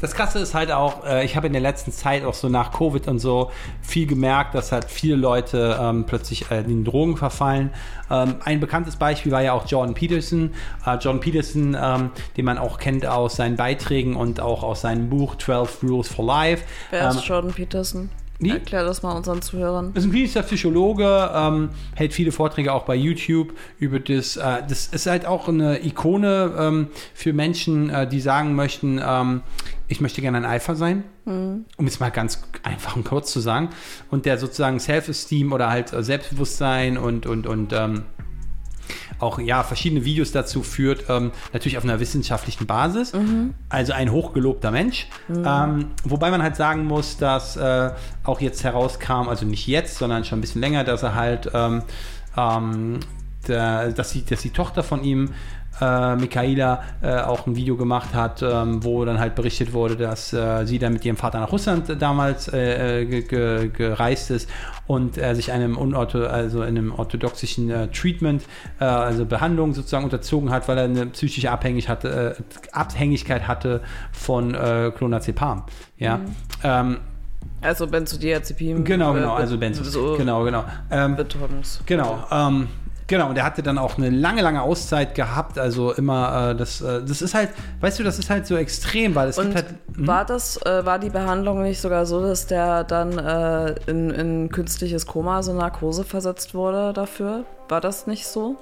Das 0.00 0.14
Krasse 0.14 0.38
ist 0.38 0.54
halt 0.54 0.70
auch, 0.70 1.04
äh, 1.04 1.24
ich 1.24 1.36
habe 1.36 1.46
in 1.46 1.52
der 1.52 1.62
letzten 1.62 1.92
Zeit 1.92 2.24
auch 2.24 2.34
so 2.34 2.48
nach 2.48 2.72
Covid 2.72 3.08
und 3.08 3.18
so 3.18 3.50
viel 3.82 4.06
gemerkt, 4.06 4.54
dass 4.54 4.72
halt 4.72 4.86
viele 4.86 5.16
Leute 5.16 5.78
ähm, 5.80 6.04
plötzlich 6.06 6.50
äh, 6.50 6.60
in 6.60 6.84
Drogen 6.84 7.16
verfallen. 7.16 7.70
Ähm, 8.10 8.36
ein 8.44 8.60
bekanntes 8.60 8.96
Beispiel 8.96 9.32
war 9.32 9.42
ja 9.42 9.52
auch 9.52 9.66
Jordan 9.66 9.94
Peterson. 9.94 10.52
Äh, 10.86 10.96
Jordan 10.96 11.20
Peterson, 11.20 11.76
ähm, 11.80 12.10
den 12.36 12.44
man 12.44 12.58
auch 12.58 12.78
kennt 12.78 13.06
aus 13.06 13.36
seinen 13.36 13.56
Beiträgen 13.56 14.16
und 14.16 14.40
auch 14.40 14.62
aus 14.62 14.82
seinem 14.82 15.10
Buch 15.10 15.36
12 15.36 15.82
Rules 15.82 16.08
for 16.08 16.24
Life. 16.24 16.64
Wer 16.90 17.02
Ähm, 17.02 17.08
ist 17.10 17.26
Jordan 17.26 17.52
Peterson? 17.52 18.10
Wie? 18.38 18.50
Erklär 18.50 18.84
das 18.84 19.02
mal 19.02 19.12
unseren 19.12 19.42
Zuhörern. 19.42 19.92
ist 19.94 20.04
ein 20.04 20.10
klinischer 20.10 20.42
Psychologe, 20.42 21.30
ähm, 21.34 21.70
hält 21.94 22.12
viele 22.12 22.32
Vorträge 22.32 22.72
auch 22.72 22.84
bei 22.84 22.96
YouTube 22.96 23.52
über 23.78 24.00
das. 24.00 24.36
Äh, 24.36 24.62
das 24.68 24.88
ist 24.88 25.06
halt 25.06 25.24
auch 25.24 25.48
eine 25.48 25.84
Ikone 25.84 26.52
ähm, 26.58 26.88
für 27.14 27.32
Menschen, 27.32 27.90
äh, 27.90 28.08
die 28.08 28.20
sagen 28.20 28.54
möchten, 28.54 29.00
ähm, 29.04 29.42
ich 29.86 30.00
möchte 30.00 30.20
gerne 30.22 30.38
ein 30.38 30.44
Alpha 30.46 30.74
sein, 30.74 31.04
um 31.26 31.86
es 31.86 32.00
mal 32.00 32.10
ganz 32.10 32.42
einfach 32.62 32.96
und 32.96 33.04
kurz 33.04 33.30
zu 33.30 33.40
sagen. 33.40 33.68
Und 34.10 34.24
der 34.24 34.38
sozusagen 34.38 34.80
Self-Esteem 34.80 35.52
oder 35.52 35.70
halt 35.70 35.92
äh, 35.92 36.02
Selbstbewusstsein 36.02 36.96
und, 36.96 37.26
und, 37.26 37.46
und 37.46 37.72
ähm, 37.72 38.04
auch 39.18 39.38
ja 39.38 39.62
verschiedene 39.62 40.04
Videos 40.04 40.32
dazu 40.32 40.62
führt, 40.62 41.04
ähm, 41.08 41.32
natürlich 41.52 41.78
auf 41.78 41.84
einer 41.84 42.00
wissenschaftlichen 42.00 42.66
Basis. 42.66 43.12
Also 43.68 43.92
ein 43.92 44.10
hochgelobter 44.10 44.70
Mensch. 44.70 45.08
Ähm, 45.28 45.86
wobei 46.04 46.30
man 46.30 46.42
halt 46.42 46.56
sagen 46.56 46.84
muss, 46.84 47.16
dass 47.16 47.56
äh, 47.56 47.90
auch 48.24 48.40
jetzt 48.40 48.64
herauskam, 48.64 49.28
also 49.28 49.46
nicht 49.46 49.66
jetzt, 49.66 49.98
sondern 49.98 50.24
schon 50.24 50.38
ein 50.38 50.40
bisschen 50.40 50.60
länger, 50.60 50.84
dass 50.84 51.02
er 51.02 51.14
halt, 51.14 51.50
ähm, 51.54 51.82
ähm, 52.36 53.00
der, 53.48 53.92
dass, 53.92 54.12
die, 54.12 54.24
dass 54.24 54.42
die 54.42 54.50
Tochter 54.50 54.82
von 54.82 55.04
ihm 55.04 55.30
äh, 55.80 56.16
Michaela 56.16 56.82
äh, 57.02 57.16
auch 57.20 57.46
ein 57.46 57.56
Video 57.56 57.76
gemacht 57.76 58.14
hat, 58.14 58.42
ähm, 58.42 58.84
wo 58.84 59.04
dann 59.04 59.18
halt 59.18 59.34
berichtet 59.34 59.72
wurde, 59.72 59.96
dass 59.96 60.32
äh, 60.32 60.64
sie 60.66 60.78
dann 60.78 60.92
mit 60.92 61.04
ihrem 61.04 61.16
Vater 61.16 61.40
nach 61.40 61.50
Russland 61.52 62.00
damals 62.00 62.48
äh, 62.48 63.02
äh, 63.02 63.04
ge 63.06 63.22
ge 63.22 63.68
gereist 63.68 64.30
ist 64.30 64.48
und 64.86 65.18
er 65.18 65.34
sich 65.34 65.50
einem 65.52 65.76
unortho 65.76 66.26
also 66.26 66.60
einem 66.60 66.92
orthodoxischen 66.92 67.70
äh, 67.70 67.88
Treatment, 67.88 68.42
äh, 68.80 68.84
also 68.84 69.24
Behandlung 69.26 69.74
sozusagen 69.74 70.04
unterzogen 70.04 70.50
hat, 70.50 70.68
weil 70.68 70.78
er 70.78 70.84
eine 70.84 71.06
psychische 71.06 71.50
Abhängig 71.50 71.88
hatte, 71.88 72.36
äh, 72.38 72.68
Abhängigkeit 72.72 73.48
hatte 73.48 73.80
von 74.12 74.54
äh, 74.54 74.92
Clonazepam. 74.96 75.64
Ja. 75.98 76.20
Ähm, 76.62 76.98
Also 77.62 77.86
Benzodiazepin. 77.86 78.84
genau, 78.84 79.12
äh, 79.12 79.20
genau, 79.20 79.34
also 79.34 79.54
Be- 79.54 79.60
Benzos. 79.60 79.92
So 79.92 80.16
Genau, 80.16 80.44
genau. 80.44 80.64
Ähm, 80.90 81.16
Betäubungs. 81.16 81.80
Genau, 81.86 82.24
ähm, 82.30 82.68
genau. 83.06 83.28
Und 83.28 83.36
er 83.36 83.44
hatte 83.44 83.62
dann 83.62 83.78
auch 83.78 83.96
eine 83.98 84.10
lange, 84.10 84.42
lange 84.42 84.62
Auszeit 84.62 85.14
gehabt. 85.14 85.58
Also 85.58 85.92
immer, 85.92 86.50
äh, 86.50 86.56
das, 86.56 86.80
äh, 86.80 87.02
das 87.04 87.22
ist 87.22 87.34
halt, 87.34 87.50
weißt 87.80 87.98
du, 87.98 88.02
das 88.02 88.18
ist 88.18 88.30
halt 88.30 88.46
so 88.46 88.56
extrem, 88.56 89.14
weil 89.14 89.28
es 89.28 89.38
Und 89.38 89.54
gibt 89.54 89.56
halt. 89.56 89.66
hm? 89.96 90.06
war 90.06 90.24
das, 90.24 90.56
äh, 90.64 90.84
war 90.84 90.98
die 90.98 91.10
Behandlung 91.10 91.62
nicht 91.62 91.80
sogar 91.80 92.06
so, 92.06 92.22
dass 92.22 92.46
der 92.46 92.84
dann 92.84 93.18
äh, 93.18 93.74
in, 93.86 94.10
in 94.10 94.48
künstliches 94.50 95.06
Koma, 95.06 95.36
also 95.36 95.52
Narkose 95.52 96.04
versetzt 96.04 96.54
wurde 96.54 96.92
dafür? 96.92 97.44
War 97.68 97.80
das 97.80 98.06
nicht 98.06 98.26
so? 98.26 98.56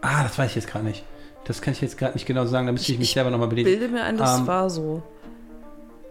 Ah, 0.00 0.22
das 0.24 0.38
weiß 0.38 0.50
ich 0.50 0.56
jetzt 0.56 0.68
gerade 0.68 0.84
nicht. 0.84 1.04
Das 1.44 1.60
kann 1.60 1.72
ich 1.72 1.80
jetzt 1.80 1.98
gerade 1.98 2.14
nicht 2.14 2.26
genau 2.26 2.44
sagen. 2.46 2.66
Da 2.66 2.72
müsste 2.72 2.92
ich 2.92 2.98
mich 2.98 3.08
Ich 3.08 3.14
selber 3.14 3.30
nochmal 3.30 3.48
belesen. 3.48 3.70
Bilde 3.70 3.88
mir 3.92 4.04
ein, 4.04 4.16
das 4.16 4.38
Ähm, 4.38 4.46
war 4.46 4.70
so. 4.70 5.02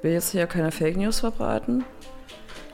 Will 0.01 0.13
jetzt 0.13 0.31
hier 0.31 0.47
keine 0.47 0.71
Fake 0.71 0.97
News 0.97 1.19
verbreiten? 1.19 1.83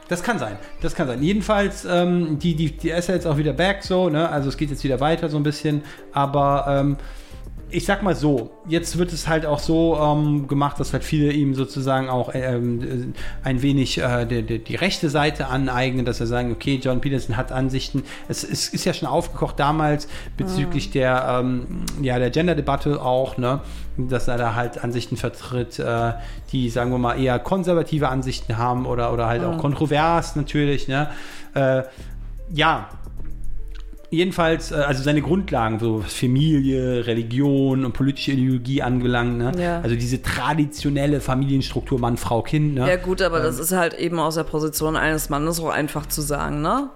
Das 0.08 0.24
kann 0.24 0.40
sein. 0.40 0.58
Das 0.82 0.96
kann 0.96 1.08
sein. 1.08 1.22
Jedenfalls, 1.22 1.86
ähm, 1.86 2.40
die, 2.40 2.56
die, 2.56 2.78
die 2.78 2.90
ist 2.90 3.10
ja 3.10 3.16
jetzt 3.16 3.28
auch 3.28 3.38
wieder 3.38 3.54
back 3.54 3.84
so, 3.84 4.10
ne? 4.10 4.30
Also 4.30 4.50
es 4.50 4.58
geht 4.58 4.70
jetzt 4.70 4.84
wieder 4.84 5.00
weiter 5.00 5.30
so 5.30 5.38
ein 5.38 5.44
bisschen. 5.44 5.84
Aber 6.14 6.66
ähm, 6.68 6.98
ich 7.70 7.86
sag 7.86 8.02
mal 8.02 8.16
so, 8.16 8.52
jetzt 8.68 8.98
wird 8.98 9.12
es 9.12 9.28
halt 9.28 9.46
auch 9.46 9.60
so 9.60 9.98
ähm, 10.02 10.48
gemacht, 10.48 10.80
dass 10.80 10.94
halt 10.94 11.04
viele 11.04 11.34
ihm 11.34 11.54
sozusagen 11.54 12.08
auch 12.08 12.32
ähm, 12.34 12.82
äh, 12.82 13.48
ein 13.48 13.62
wenig 13.62 13.98
äh, 13.98 14.26
die, 14.26 14.44
die, 14.44 14.60
die 14.60 14.76
rechte 14.76 15.10
Seite 15.10 15.48
aneignen, 15.48 16.06
dass 16.06 16.22
er 16.22 16.28
sagen, 16.28 16.52
okay, 16.52 16.80
John 16.82 17.02
Peterson 17.02 17.36
hat 17.36 17.52
Ansichten. 17.52 18.04
Es, 18.30 18.44
es 18.46 18.70
ist 18.70 18.86
ja 18.86 18.94
schon 18.94 19.10
aufgekocht 19.10 19.60
damals 19.60 20.08
bezüglich 20.38 20.92
der, 20.92 21.42
ähm, 21.42 21.84
ja, 22.02 22.20
der 22.20 22.30
Gender-Debatte 22.30 23.02
auch, 23.02 23.38
ne? 23.38 23.60
Dass 23.98 24.28
er 24.28 24.38
da 24.38 24.56
halt 24.56 24.84
Ansichten 24.84 25.18
vertritt, 25.18 25.80
äh, 25.80 26.14
die, 26.52 26.70
sagen 26.70 26.92
wir 26.92 27.00
mal, 27.00 27.20
eher 27.20 27.38
konservative 27.40 28.08
Ansichten 28.08 28.58
haben 28.58 28.86
oder, 28.86 29.12
oder 29.12 29.28
halt 29.28 29.44
auch 29.44 29.58
kontrovers 29.58 30.36
natürlich, 30.38 30.88
ne? 30.88 31.10
Äh, 31.54 31.84
ja, 32.50 32.90
jedenfalls, 34.10 34.72
äh, 34.72 34.76
also 34.76 35.04
seine 35.04 35.22
Grundlagen, 35.22 35.80
so 35.80 36.04
was 36.04 36.14
Familie, 36.14 37.06
Religion 37.06 37.86
und 37.86 37.94
politische 37.94 38.32
Ideologie 38.32 38.82
angelangt, 38.82 39.38
ne? 39.38 39.52
Ja. 39.58 39.82
Also 39.82 39.96
diese 39.96 40.22
traditionelle 40.22 41.22
Familienstruktur 41.22 42.00
Mann, 42.00 42.18
Frau, 42.18 42.42
Kind, 42.42 42.76
ne? 42.76 42.88
Ja 42.88 42.96
gut, 42.96 43.22
aber 43.22 43.40
das 43.40 43.60
ist 43.60 43.72
halt 43.72 43.94
eben 43.94 44.20
aus 44.20 44.36
der 44.36 44.44
Position 44.44 44.96
eines 44.96 45.30
Mannes 45.30 45.60
auch 45.60 45.70
einfach 45.70 46.06
zu 46.06 46.22
sagen, 46.22 46.62
ne? 46.62 46.90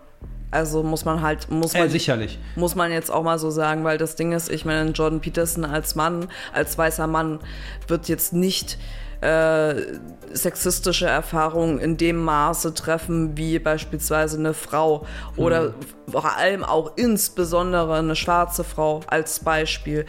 Also 0.53 0.83
muss 0.83 1.05
man 1.05 1.21
halt, 1.21 1.49
muss 1.49 1.73
Äh, 1.73 1.79
man, 1.79 1.89
sicherlich. 1.89 2.37
muss 2.57 2.75
man 2.75 2.91
jetzt 2.91 3.09
auch 3.09 3.23
mal 3.23 3.39
so 3.39 3.49
sagen, 3.49 3.85
weil 3.85 3.97
das 3.97 4.17
Ding 4.17 4.33
ist, 4.33 4.51
ich 4.51 4.65
meine, 4.65 4.89
Jordan 4.91 5.21
Peterson 5.21 5.63
als 5.63 5.95
Mann, 5.95 6.27
als 6.53 6.77
weißer 6.77 7.07
Mann, 7.07 7.39
wird 7.87 8.09
jetzt 8.09 8.33
nicht 8.33 8.77
äh, 9.21 9.75
sexistische 10.33 11.05
Erfahrungen 11.05 11.79
in 11.79 11.95
dem 11.95 12.17
Maße 12.17 12.73
treffen, 12.73 13.37
wie 13.37 13.59
beispielsweise 13.59 14.37
eine 14.39 14.53
Frau 14.53 15.05
oder 15.37 15.73
vor 16.11 16.37
allem 16.37 16.63
auch 16.63 16.91
insbesondere 16.95 17.95
eine 17.95 18.15
schwarze 18.15 18.63
Frau 18.63 19.01
als 19.07 19.39
Beispiel. 19.39 20.05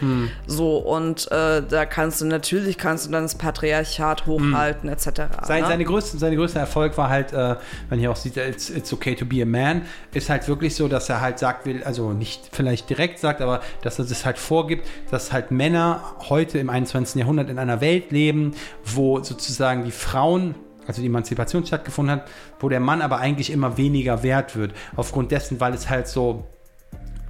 So, 0.47 0.79
und 0.79 1.31
äh, 1.31 1.62
da 1.62 1.87
kannst 1.87 2.21
du 2.21 2.27
natürlich, 2.27 2.79
kannst 2.79 3.07
du 3.07 3.11
dann 3.11 3.23
das 3.23 3.37
Patriarchat 3.37 4.27
hochhalten, 4.27 4.88
etc. 4.88 5.05
Sein, 5.45 5.62
ne? 5.62 5.69
seine 5.69 5.85
größte, 5.85 6.19
sein 6.19 6.35
größter 6.35 6.61
Erfolg 6.61 6.97
war 6.99 7.09
halt, 7.09 7.33
äh, 7.33 7.57
wenn 7.88 8.01
ihr 8.01 8.11
auch 8.11 8.17
sieht, 8.17 8.37
it's, 8.37 8.71
it's 8.71 8.93
okay 8.93 9.15
to 9.15 9.25
be 9.25 9.43
a 9.43 9.47
man, 9.47 9.83
ist 10.12 10.29
halt 10.31 10.47
wirklich 10.49 10.75
so, 10.75 10.88
dass 10.88 11.09
er 11.09 11.21
halt 11.21 11.38
sagt, 11.38 11.67
will, 11.67 11.83
also 11.85 12.12
nicht 12.12 12.51
vielleicht 12.53 12.91
direkt 12.91 13.19
sagt, 13.19 13.41
aber 13.41 13.61
dass 13.83 13.99
er 13.99 14.05
das 14.05 14.25
halt 14.25 14.38
vorgibt, 14.38 14.87
dass 15.11 15.33
halt 15.33 15.51
Männer 15.51 16.03
heute 16.29 16.59
im 16.59 16.71
21. 16.71 17.21
Jahrhundert 17.21 17.51
in 17.51 17.59
einer 17.59 17.81
Welt 17.81 18.11
leben, 18.11 18.55
wo 18.85 19.23
sozusagen 19.23 19.85
die 19.85 19.91
Frauen 19.91 20.55
also 20.87 21.01
die 21.01 21.07
Emanzipation 21.07 21.64
stattgefunden 21.64 22.16
hat, 22.16 22.29
wo 22.61 22.68
der 22.68 22.81
Mann 22.81 23.03
aber 23.03 23.18
eigentlich 23.18 23.51
immer 23.51 23.77
weniger 23.77 24.23
wert 24.23 24.57
wird. 24.57 24.73
Aufgrund 24.97 25.31
dessen, 25.31 25.61
weil 25.61 25.75
es 25.75 25.88
halt 25.88 26.09
so 26.09 26.45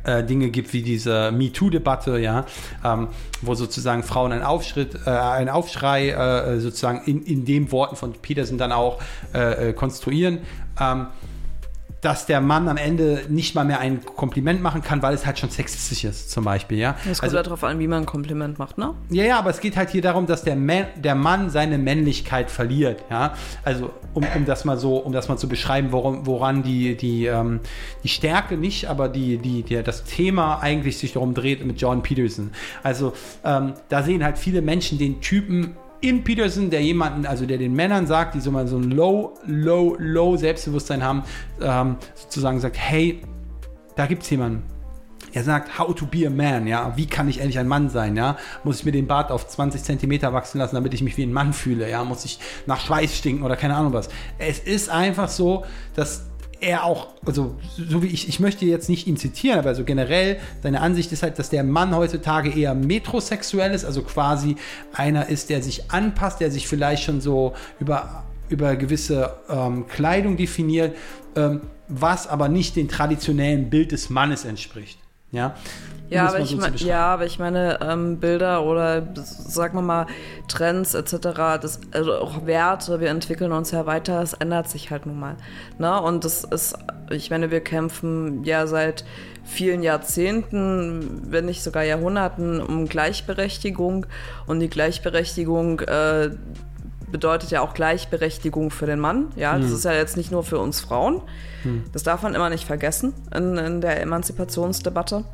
äh, 0.04 0.24
Dinge 0.24 0.50
gibt 0.50 0.72
wie 0.72 0.82
diese 0.82 1.30
MeToo-Debatte, 1.32 2.18
ja, 2.18 2.46
ähm, 2.84 3.08
wo 3.40 3.54
sozusagen 3.54 4.02
Frauen 4.02 4.32
einen 4.32 4.42
Aufschritt, 4.42 4.96
äh, 5.06 5.10
einen 5.10 5.48
Aufschrei 5.48 6.10
äh, 6.10 6.60
sozusagen 6.60 7.02
in, 7.06 7.22
in 7.22 7.44
den 7.44 7.70
Worten 7.72 7.96
von 7.96 8.12
Peterson 8.12 8.58
dann 8.58 8.72
auch 8.72 9.00
äh, 9.34 9.70
äh, 9.70 9.72
konstruieren. 9.72 10.40
Ähm, 10.80 11.06
dass 12.02 12.26
der 12.26 12.40
Mann 12.40 12.68
am 12.68 12.76
Ende 12.76 13.22
nicht 13.28 13.54
mal 13.54 13.64
mehr 13.64 13.78
ein 13.78 14.04
Kompliment 14.04 14.60
machen 14.60 14.82
kann, 14.82 15.02
weil 15.02 15.14
es 15.14 15.24
halt 15.24 15.38
schon 15.38 15.50
sexistisch 15.50 16.04
ist, 16.04 16.30
zum 16.30 16.44
Beispiel, 16.44 16.78
ja. 16.78 16.96
Es 17.02 17.20
kommt 17.20 17.22
Also, 17.22 17.36
ja 17.36 17.42
darauf 17.44 17.62
an, 17.64 17.78
wie 17.78 17.86
man 17.86 18.02
ein 18.02 18.06
Kompliment 18.06 18.58
macht, 18.58 18.76
ne? 18.76 18.92
ja, 19.10 19.24
ja, 19.24 19.38
aber 19.38 19.50
es 19.50 19.60
geht 19.60 19.76
halt 19.76 19.90
hier 19.90 20.02
darum, 20.02 20.26
dass 20.26 20.42
der, 20.42 20.56
Man, 20.56 20.86
der 20.96 21.14
Mann 21.14 21.48
seine 21.48 21.78
Männlichkeit 21.78 22.50
verliert, 22.50 23.04
ja. 23.08 23.34
Also 23.64 23.90
um, 24.14 24.24
um 24.34 24.44
das 24.44 24.64
mal 24.64 24.76
so, 24.76 24.96
um 24.96 25.12
das 25.12 25.28
mal 25.28 25.36
zu 25.38 25.48
beschreiben, 25.48 25.92
worum, 25.92 26.26
woran 26.26 26.64
die, 26.64 26.96
die, 26.96 27.26
ähm, 27.26 27.60
die 28.02 28.08
Stärke 28.08 28.56
nicht, 28.56 28.86
aber 28.88 29.08
die, 29.08 29.38
die, 29.38 29.62
die, 29.62 29.80
das 29.82 30.02
Thema 30.02 30.58
eigentlich 30.60 30.98
sich 30.98 31.12
darum 31.12 31.34
dreht 31.34 31.64
mit 31.64 31.80
John 31.80 32.02
Peterson. 32.02 32.50
Also 32.82 33.12
ähm, 33.44 33.74
da 33.88 34.02
sehen 34.02 34.24
halt 34.24 34.38
viele 34.38 34.60
Menschen 34.60 34.98
den 34.98 35.20
Typen 35.20 35.76
in 36.02 36.24
Peterson, 36.24 36.68
der 36.68 36.82
jemanden, 36.82 37.24
also 37.24 37.46
der 37.46 37.58
den 37.58 37.72
Männern 37.72 38.06
sagt, 38.06 38.34
die 38.34 38.40
so 38.40 38.50
mal 38.50 38.66
so 38.66 38.76
ein 38.76 38.90
low, 38.90 39.34
low, 39.46 39.96
low 39.98 40.36
Selbstbewusstsein 40.36 41.02
haben, 41.02 41.22
ähm, 41.60 41.96
sozusagen 42.14 42.60
sagt, 42.60 42.76
hey, 42.76 43.22
da 43.96 44.06
gibt's 44.06 44.28
jemanden. 44.28 44.64
Er 45.32 45.44
sagt, 45.44 45.78
how 45.78 45.94
to 45.94 46.04
be 46.04 46.26
a 46.26 46.30
man, 46.30 46.66
ja, 46.66 46.92
wie 46.96 47.06
kann 47.06 47.28
ich 47.28 47.38
endlich 47.38 47.58
ein 47.58 47.68
Mann 47.68 47.88
sein, 47.88 48.16
ja, 48.16 48.36
muss 48.64 48.80
ich 48.80 48.84
mir 48.84 48.92
den 48.92 49.06
Bart 49.06 49.30
auf 49.30 49.46
20 49.48 49.82
Zentimeter 49.82 50.34
wachsen 50.34 50.58
lassen, 50.58 50.74
damit 50.74 50.92
ich 50.92 51.02
mich 51.02 51.16
wie 51.16 51.22
ein 51.22 51.32
Mann 51.32 51.54
fühle, 51.54 51.88
ja, 51.88 52.04
muss 52.04 52.26
ich 52.26 52.38
nach 52.66 52.80
Schweiß 52.80 53.16
stinken 53.16 53.42
oder 53.42 53.56
keine 53.56 53.76
Ahnung 53.76 53.94
was. 53.94 54.10
Es 54.38 54.58
ist 54.58 54.90
einfach 54.90 55.28
so, 55.28 55.64
dass 55.94 56.31
er 56.62 56.84
auch, 56.84 57.08
also 57.26 57.56
so 57.76 58.02
wie 58.02 58.06
ich, 58.06 58.28
ich 58.28 58.40
möchte 58.40 58.64
jetzt 58.64 58.88
nicht 58.88 59.06
ihn 59.06 59.16
zitieren, 59.16 59.58
aber 59.58 59.74
so 59.74 59.84
generell, 59.84 60.38
seine 60.62 60.80
Ansicht 60.80 61.10
ist 61.12 61.22
halt, 61.22 61.38
dass 61.38 61.50
der 61.50 61.64
Mann 61.64 61.94
heutzutage 61.94 62.50
eher 62.50 62.74
metrosexuell 62.74 63.72
ist, 63.72 63.84
also 63.84 64.02
quasi 64.02 64.56
einer 64.92 65.28
ist, 65.28 65.50
der 65.50 65.62
sich 65.62 65.90
anpasst, 65.90 66.40
der 66.40 66.50
sich 66.50 66.68
vielleicht 66.68 67.02
schon 67.02 67.20
so 67.20 67.54
über, 67.80 68.24
über 68.48 68.76
gewisse 68.76 69.34
ähm, 69.48 69.86
Kleidung 69.88 70.36
definiert, 70.36 70.96
ähm, 71.34 71.62
was 71.88 72.28
aber 72.28 72.48
nicht 72.48 72.76
dem 72.76 72.88
traditionellen 72.88 73.68
Bild 73.68 73.92
des 73.92 74.08
Mannes 74.08 74.44
entspricht. 74.44 75.01
Ja, 75.32 75.54
Ja, 76.10 76.24
das 76.24 76.34
aber 76.34 76.44
so 76.44 76.56
mein, 76.56 76.76
ja, 76.76 77.06
aber 77.06 77.24
ich 77.24 77.38
meine, 77.38 77.78
ähm, 77.80 78.20
Bilder 78.20 78.64
oder 78.64 79.08
sagen 79.14 79.78
wir 79.78 79.82
mal 79.82 80.06
Trends 80.46 80.94
etc., 80.94 81.16
das, 81.60 81.80
also 81.92 82.14
auch 82.16 82.44
Werte, 82.44 83.00
wir 83.00 83.08
entwickeln 83.08 83.50
uns 83.52 83.70
ja 83.70 83.86
weiter, 83.86 84.20
es 84.20 84.34
ändert 84.34 84.68
sich 84.68 84.90
halt 84.90 85.06
nun 85.06 85.18
mal. 85.18 85.36
Ne? 85.78 86.00
Und 86.02 86.24
das 86.24 86.44
ist, 86.44 86.76
ich 87.10 87.30
meine, 87.30 87.50
wir 87.50 87.60
kämpfen 87.60 88.44
ja 88.44 88.66
seit 88.66 89.04
vielen 89.44 89.82
Jahrzehnten, 89.82 91.22
wenn 91.30 91.46
nicht 91.46 91.62
sogar 91.62 91.82
Jahrhunderten, 91.82 92.60
um 92.60 92.86
Gleichberechtigung. 92.86 94.06
Und 94.46 94.60
die 94.60 94.68
Gleichberechtigung 94.68 95.80
äh, 95.80 96.30
bedeutet 97.12 97.50
ja 97.50 97.60
auch 97.60 97.74
Gleichberechtigung 97.74 98.70
für 98.70 98.86
den 98.86 98.98
Mann. 98.98 99.28
Ja, 99.36 99.58
das 99.58 99.70
ist 99.70 99.84
ja 99.84 99.92
jetzt 99.92 100.16
nicht 100.16 100.32
nur 100.32 100.42
für 100.42 100.58
uns 100.58 100.80
Frauen. 100.80 101.20
Das 101.92 102.02
darf 102.02 102.22
man 102.22 102.34
immer 102.34 102.50
nicht 102.50 102.64
vergessen 102.64 103.12
in, 103.34 103.56
in 103.56 103.80
der 103.80 104.00
Emanzipationsdebatte. 104.00 105.24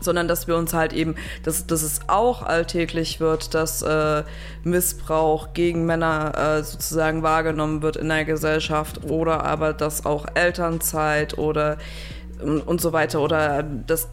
Sondern 0.00 0.28
dass 0.28 0.46
wir 0.46 0.56
uns 0.56 0.72
halt 0.72 0.92
eben, 0.92 1.16
dass, 1.42 1.66
dass 1.66 1.82
es 1.82 2.02
auch 2.06 2.42
alltäglich 2.44 3.18
wird, 3.18 3.54
dass 3.54 3.82
äh, 3.82 4.22
Missbrauch 4.62 5.52
gegen 5.52 5.84
Männer 5.84 6.58
äh, 6.58 6.62
sozusagen 6.62 7.24
wahrgenommen 7.24 7.82
wird 7.82 7.96
in 7.96 8.08
der 8.08 8.24
Gesellschaft 8.24 9.04
oder 9.04 9.44
aber 9.44 9.72
dass 9.72 10.06
auch 10.06 10.26
Elternzeit 10.34 11.38
oder 11.38 11.78
und, 12.40 12.60
und 12.60 12.80
so 12.80 12.92
weiter 12.92 13.20
oder 13.20 13.64
dass, 13.64 14.10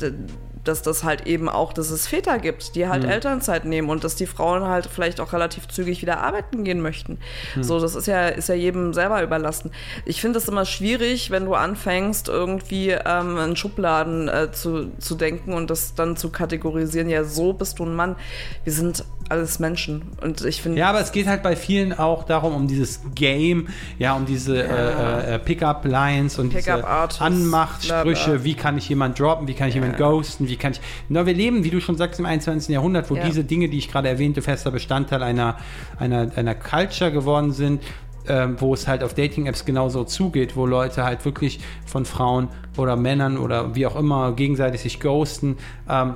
dass 0.68 0.82
das 0.82 1.04
halt 1.04 1.28
eben 1.28 1.50
auch, 1.50 1.74
dass 1.74 1.90
es 1.90 2.08
Väter 2.08 2.40
gibt, 2.40 2.76
die 2.76 2.88
halt 2.88 3.04
Elternzeit 3.06 3.66
nehmen 3.66 3.90
und 3.90 4.04
dass 4.04 4.16
die 4.16 4.26
Frauen 4.26 4.64
halt 4.64 4.88
vielleicht 4.88 5.20
auch 5.20 5.34
relativ 5.34 5.68
zügig 5.68 6.02
wieder 6.02 6.22
arbeiten 6.22 6.64
gehen 6.64 6.82
möchten. 6.82 7.20
So, 7.62 7.80
das 7.80 7.96
ist 7.96 8.08
ja, 8.08 8.28
ist 8.28 8.50
ja 8.50 8.56
jedem 8.56 8.94
selber 8.94 9.22
überlassen. 9.24 9.72
Ich 10.06 10.22
finde 10.22 10.40
es 10.40 10.48
immer 10.48 10.66
schwierig, 10.66 11.32
wenn 11.32 11.46
du 11.46 11.54
anfängst, 11.54 12.28
irgendwie 12.28 12.90
ähm, 12.92 13.38
in 13.38 13.56
Schubladen 13.56 14.28
äh, 14.28 14.52
zu, 14.52 14.92
zu 15.00 15.16
denken 15.16 15.54
und 15.54 15.70
das 15.70 15.96
dann 15.96 16.18
zu 16.18 16.30
kategorisieren, 16.30 17.10
ja, 17.10 17.24
so 17.24 17.54
bist 17.54 17.80
du 17.80 17.86
ein 17.86 17.96
Mann. 17.96 18.16
Wir 18.64 18.74
sind 18.74 19.06
alles 19.30 19.60
Menschen. 19.60 20.04
Und 20.22 20.44
ich 20.46 20.62
finde. 20.62 20.80
Ja, 20.80 20.90
aber 20.90 21.00
es 21.02 21.12
geht 21.12 21.28
halt 21.28 21.44
bei 21.44 21.56
vielen 21.56 21.94
auch 21.94 22.24
darum, 22.24 22.54
um 22.54 22.68
dieses 22.68 23.02
Game, 23.16 23.68
ja, 23.98 24.16
um 24.16 24.26
diese 24.26 24.62
äh, 24.62 25.36
äh, 25.36 25.40
Pickup-Lines 25.40 26.38
und 26.40 26.50
diese 26.52 26.72
Pickup-Artists, 26.72 27.22
Anmachtsprüche, 27.22 28.44
wie 28.44 28.54
kann 28.54 28.78
ich 28.78 28.88
jemanden 28.90 29.18
droppen, 29.18 29.48
wie 29.48 29.54
kann 29.54 29.70
ich 29.70 29.76
jemanden 29.76 29.98
ghosten, 29.98 30.48
wie 30.48 30.55
kann 30.60 30.72
ich... 30.74 30.82
Na, 31.10 31.26
wir 31.26 31.34
leben, 31.34 31.64
wie 31.64 31.70
du 31.70 31.80
schon 31.82 31.98
sagst, 31.98 32.20
im 32.20 32.26
21. 32.26 32.74
Jahrhundert, 32.74 33.10
wo 33.10 33.16
Ja. 33.16 33.26
diese 33.26 33.44
Dinge, 33.44 33.70
die 33.70 33.78
ich 33.78 33.92
gerade 33.92 34.10
erwähnte, 34.10 34.42
fester 34.42 34.72
Bestandteil 34.72 35.22
einer, 35.24 35.58
einer, 36.00 36.32
einer 36.36 36.56
Culture 36.56 37.12
geworden 37.12 37.52
sind, 37.52 37.82
ähm, 38.28 38.56
wo 38.60 38.74
es 38.74 38.88
halt 38.88 39.04
auf 39.04 39.14
Dating-Apps 39.14 39.66
genauso 39.66 40.04
zugeht, 40.04 40.56
wo 40.56 40.66
Leute 40.66 41.04
halt 41.04 41.24
wirklich 41.26 41.60
von 41.86 42.06
Frauen 42.06 42.48
oder 42.76 42.96
Männern 42.96 43.38
oder 43.38 43.76
wie 43.76 43.86
auch 43.86 43.96
immer 43.96 44.32
gegenseitig 44.34 44.82
sich 44.82 45.00
ghosten, 45.00 45.58
ähm, 45.90 46.16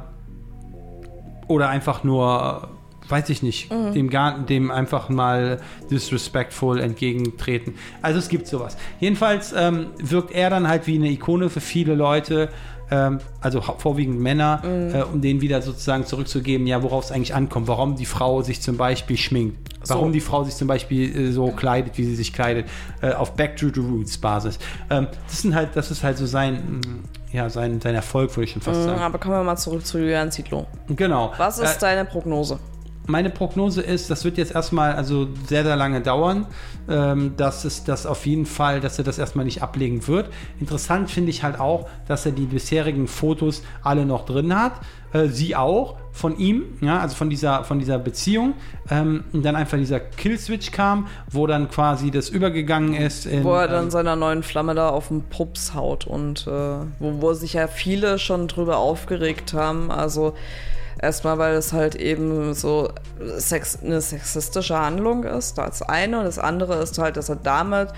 oder 1.47 1.69
einfach 1.69 2.03
nur, 2.03 2.69
weiß 3.07 3.29
ich 3.29 3.41
nicht, 3.41 3.71
Mhm. 3.73 3.93
dem, 3.93 4.09
gar, 4.09 4.39
dem 4.39 4.69
einfach 4.71 5.09
mal 5.09 5.59
disrespectful 5.89 6.79
entgegentreten. 6.79 7.73
Also 8.01 8.19
es 8.19 8.29
gibt 8.29 8.47
sowas. 8.47 8.77
Jedenfalls 8.99 9.53
ähm, 9.57 9.87
wirkt 9.97 10.31
er 10.31 10.49
dann 10.49 10.67
halt 10.67 10.85
wie 10.87 10.95
eine 10.95 11.09
Ikone 11.09 11.49
für 11.49 11.61
viele 11.61 11.95
Leute, 11.95 12.49
ähm, 12.91 13.19
also 13.41 13.61
vorwiegend 13.61 14.19
Männer, 14.19 14.61
Mhm. 14.63 14.95
äh, 14.95 15.01
um 15.03 15.21
denen 15.21 15.41
wieder 15.41 15.61
sozusagen 15.61 16.05
zurückzugeben, 16.05 16.65
ja, 16.67 16.81
worauf 16.83 17.05
es 17.05 17.11
eigentlich 17.11 17.33
ankommt, 17.35 17.67
warum 17.67 17.95
die 17.95 18.05
Frau 18.05 18.41
sich 18.41 18.61
zum 18.61 18.77
Beispiel 18.77 19.17
schminkt. 19.17 19.57
Warum 19.87 20.07
So. 20.07 20.11
die 20.13 20.19
Frau 20.21 20.43
sich 20.43 20.55
zum 20.55 20.67
Beispiel 20.67 21.15
äh, 21.29 21.31
so 21.31 21.47
kleidet, 21.51 21.97
wie 21.97 22.03
sie 22.03 22.15
sich 22.15 22.33
kleidet, 22.33 22.65
äh, 23.01 23.13
auf 23.13 23.33
Back 23.35 23.55
to 23.57 23.67
the 23.73 23.79
Roots 23.79 24.17
Basis. 24.17 24.59
Ähm, 24.89 25.07
das 25.27 25.41
sind 25.41 25.55
halt, 25.55 25.69
das 25.75 25.89
ist 25.91 26.03
halt 26.03 26.17
so 26.17 26.25
sein, 26.25 26.81
mm, 26.81 27.35
ja, 27.35 27.49
sein, 27.49 27.79
sein 27.79 27.95
Erfolg, 27.95 28.35
würde 28.35 28.45
ich 28.45 28.51
schon 28.51 28.61
fast 28.61 28.83
sagen. 28.83 28.99
Aber 28.99 29.17
kommen 29.19 29.35
wir 29.35 29.43
mal 29.43 29.55
zurück 29.55 29.85
zu 29.85 29.99
Julian 29.99 30.31
Zietlow. 30.31 30.65
Genau. 30.89 31.31
Was 31.37 31.59
ist 31.59 31.77
Äh, 31.77 31.79
deine 31.81 32.05
Prognose? 32.05 32.59
Meine 33.09 33.29
Prognose 33.29 33.81
ist, 33.81 34.09
das 34.09 34.23
wird 34.23 34.37
jetzt 34.37 34.53
erstmal 34.53 34.93
also 34.93 35.27
sehr, 35.47 35.63
sehr 35.63 35.75
lange 35.75 36.01
dauern, 36.01 36.45
ähm, 36.87 37.33
dass 37.35 37.65
es 37.65 37.83
das 37.83 38.05
auf 38.05 38.25
jeden 38.25 38.45
Fall, 38.45 38.79
dass 38.79 38.97
er 38.97 39.03
das 39.03 39.17
erstmal 39.17 39.45
nicht 39.45 39.61
ablegen 39.61 40.07
wird. 40.07 40.29
Interessant 40.59 41.09
finde 41.09 41.31
ich 41.31 41.43
halt 41.43 41.59
auch, 41.59 41.89
dass 42.07 42.25
er 42.25 42.31
die 42.31 42.45
bisherigen 42.45 43.07
Fotos 43.07 43.63
alle 43.83 44.05
noch 44.05 44.25
drin 44.25 44.55
hat. 44.55 44.73
Äh, 45.11 45.27
sie 45.27 45.55
auch 45.55 45.97
von 46.11 46.37
ihm, 46.37 46.77
ja, 46.81 46.99
also 46.99 47.15
von 47.15 47.29
dieser, 47.29 47.63
von 47.63 47.79
dieser 47.79 47.97
Beziehung. 47.97 48.53
Ähm, 48.91 49.23
und 49.33 49.43
dann 49.43 49.55
einfach 49.55 49.77
dieser 49.77 49.99
Killswitch 49.99 50.71
kam, 50.71 51.07
wo 51.31 51.47
dann 51.47 51.69
quasi 51.69 52.11
das 52.11 52.29
übergegangen 52.29 52.93
ist 52.93 53.25
in. 53.25 53.43
Wo 53.43 53.53
er 53.53 53.67
dann 53.67 53.85
ähm, 53.85 53.91
seiner 53.91 54.15
neuen 54.15 54.43
Flamme 54.43 54.75
da 54.75 54.89
auf 54.89 55.07
den 55.07 55.23
Pups 55.23 55.73
haut 55.73 56.05
und 56.05 56.45
äh, 56.45 56.51
wo, 56.99 57.21
wo 57.21 57.33
sich 57.33 57.53
ja 57.53 57.67
viele 57.67 58.19
schon 58.19 58.47
drüber 58.47 58.77
aufgeregt 58.77 59.53
haben. 59.53 59.91
Also 59.91 60.35
erstmal, 61.01 61.37
weil 61.37 61.55
es 61.55 61.73
halt 61.73 61.95
eben 61.95 62.53
so 62.53 62.89
sex 63.37 63.79
eine 63.83 64.01
sexistische 64.01 64.77
Handlung 64.77 65.23
ist, 65.23 65.57
das 65.57 65.81
eine. 65.81 66.19
Und 66.19 66.25
das 66.25 66.39
andere 66.39 66.81
ist 66.81 66.97
halt, 66.97 67.17
dass 67.17 67.29
er 67.29 67.37
damit 67.37 67.89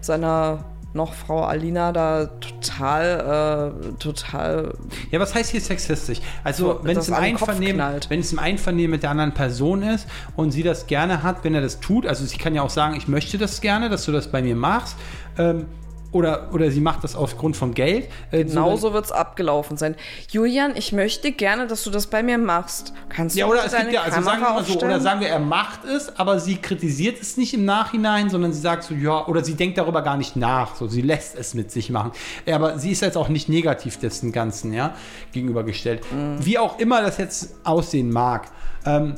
seiner 0.00 0.64
noch 0.94 1.12
Frau 1.12 1.42
Alina 1.42 1.90
da 1.90 2.26
total, 2.26 3.74
äh, 3.74 3.98
total 3.98 4.72
Ja, 5.10 5.18
was 5.18 5.34
heißt 5.34 5.50
hier 5.50 5.60
sexistisch? 5.60 6.20
Also, 6.44 6.74
So, 6.74 6.80
wenn 6.84 6.96
es, 6.96 7.08
im 7.08 7.14
Einvernehmen, 7.14 8.00
wenn 8.08 8.20
es 8.20 8.32
im 8.32 8.38
Einvernehmen 8.38 8.92
mit 8.92 9.02
der 9.02 9.10
anderen 9.10 9.34
Person 9.34 9.82
ist 9.82 10.06
und 10.36 10.52
sie 10.52 10.62
das 10.62 10.86
gerne 10.86 11.24
hat, 11.24 11.42
wenn 11.42 11.54
er 11.54 11.60
das 11.60 11.80
tut, 11.80 12.06
also 12.06 12.24
sie 12.24 12.36
kann 12.38 12.54
ja 12.54 12.62
auch 12.62 12.70
sagen, 12.70 12.94
ich 12.94 13.08
möchte 13.08 13.38
das 13.38 13.60
gerne, 13.60 13.90
dass 13.90 14.04
du 14.04 14.12
das 14.12 14.28
bei 14.28 14.40
mir 14.40 14.54
machst, 14.54 14.96
ähm, 15.36 15.66
oder, 16.14 16.48
oder 16.52 16.70
sie 16.70 16.80
macht 16.80 17.02
das 17.02 17.16
aufgrund 17.16 17.56
von 17.56 17.74
Geld. 17.74 18.08
Äh, 18.30 18.44
Genauso 18.44 18.92
wird 18.92 19.06
es 19.06 19.12
abgelaufen 19.12 19.76
sein. 19.76 19.96
Julian, 20.30 20.76
ich 20.76 20.92
möchte 20.92 21.32
gerne, 21.32 21.66
dass 21.66 21.82
du 21.82 21.90
das 21.90 22.06
bei 22.06 22.22
mir 22.22 22.38
machst. 22.38 22.92
Kannst 23.08 23.34
du 23.34 23.40
Ja, 23.40 23.46
oder 23.46 23.62
bitte 23.64 23.74
es 23.74 23.82
gibt 23.82 23.92
ja, 23.94 24.02
also 24.02 24.22
sagen 24.22 24.40
wir 24.40 24.50
mal 24.50 24.64
so, 24.64 24.78
oder 24.78 25.00
sagen 25.00 25.20
wir, 25.20 25.28
er 25.28 25.40
macht 25.40 25.84
es, 25.84 26.16
aber 26.16 26.38
sie 26.38 26.56
kritisiert 26.56 27.20
es 27.20 27.36
nicht 27.36 27.52
im 27.52 27.64
Nachhinein, 27.64 28.30
sondern 28.30 28.52
sie 28.52 28.60
sagt 28.60 28.84
so, 28.84 28.94
ja, 28.94 29.26
oder 29.26 29.44
sie 29.44 29.54
denkt 29.54 29.76
darüber 29.76 30.02
gar 30.02 30.16
nicht 30.16 30.36
nach, 30.36 30.76
so, 30.76 30.86
sie 30.86 31.02
lässt 31.02 31.36
es 31.36 31.52
mit 31.54 31.72
sich 31.72 31.90
machen. 31.90 32.12
Ja, 32.46 32.54
aber 32.54 32.78
sie 32.78 32.92
ist 32.92 33.02
jetzt 33.02 33.16
auch 33.16 33.28
nicht 33.28 33.48
negativ 33.48 33.98
dessen 33.98 34.30
Ganzen, 34.30 34.72
ja, 34.72 34.94
gegenübergestellt. 35.32 36.02
Mhm. 36.12 36.46
Wie 36.46 36.58
auch 36.58 36.78
immer 36.78 37.02
das 37.02 37.18
jetzt 37.18 37.56
aussehen 37.64 38.12
mag. 38.12 38.46
Ähm, 38.86 39.16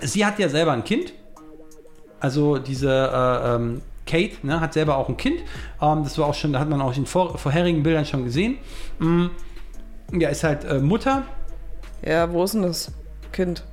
sie 0.00 0.24
hat 0.24 0.38
ja 0.38 0.48
selber 0.48 0.70
ein 0.70 0.84
Kind. 0.84 1.14
Also 2.20 2.58
diese 2.58 2.90
äh, 2.90 3.54
ähm, 3.56 3.82
Kate 4.10 4.44
ne, 4.44 4.60
hat 4.60 4.72
selber 4.72 4.96
auch 4.96 5.08
ein 5.08 5.16
Kind. 5.16 5.40
Ähm, 5.80 6.02
das 6.02 6.18
war 6.18 6.26
auch 6.26 6.34
schon, 6.34 6.52
da 6.52 6.58
hat 6.58 6.68
man 6.68 6.80
auch 6.80 6.96
in 6.96 7.06
vor, 7.06 7.38
vorherigen 7.38 7.82
Bildern 7.82 8.04
schon 8.04 8.24
gesehen. 8.24 8.58
Mm, 8.98 9.26
ja, 10.12 10.28
ist 10.28 10.42
halt 10.42 10.64
äh, 10.64 10.80
Mutter. 10.80 11.22
Ja, 12.04 12.32
wo 12.32 12.42
ist 12.42 12.54
denn 12.54 12.62
das 12.62 12.92
Kind? 13.32 13.64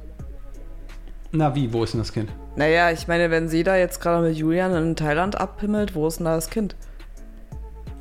Na 1.31 1.55
wie, 1.55 1.73
wo 1.73 1.83
ist 1.83 1.93
denn 1.93 2.01
das 2.01 2.13
Kind? 2.13 2.29
Naja, 2.55 2.91
ich 2.91 3.07
meine, 3.07 3.31
wenn 3.31 3.49
sie 3.49 3.63
da 3.63 3.75
jetzt 3.75 3.99
gerade 3.99 4.27
mit 4.27 4.37
Julian 4.37 4.73
in 4.73 4.95
Thailand 4.95 5.39
abhimmelt, 5.39 5.95
wo 5.95 6.07
ist 6.07 6.17
denn 6.17 6.25
da 6.25 6.35
das 6.35 6.49
Kind? 6.49 6.75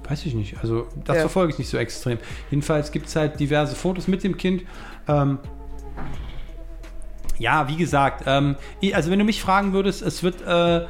Weiß 0.09 0.25
ich 0.27 0.35
nicht. 0.35 0.59
Also, 0.61 0.87
das 1.05 1.17
Ja. 1.17 1.21
verfolge 1.23 1.53
ich 1.53 1.59
nicht 1.59 1.69
so 1.71 1.79
extrem. 1.79 2.19
Jedenfalls 2.51 2.93
gibt 2.93 3.07
es 3.07 3.17
halt 3.17 3.41
diverse 3.41 3.75
Fotos 3.75 4.07
mit 4.09 4.23
dem 4.23 4.37
Kind. 4.37 4.63
Ähm, 5.09 5.39
ja, 7.39 7.69
wie 7.69 7.77
gesagt, 7.77 8.25
ähm, 8.27 8.57
also 8.93 9.11
wenn 9.11 9.19
du 9.19 9.25
mich 9.25 9.43
fragen 9.43 9.73
würdest, 9.73 10.03
es 10.03 10.23
wird, 10.23 10.43
äh, 10.43 10.87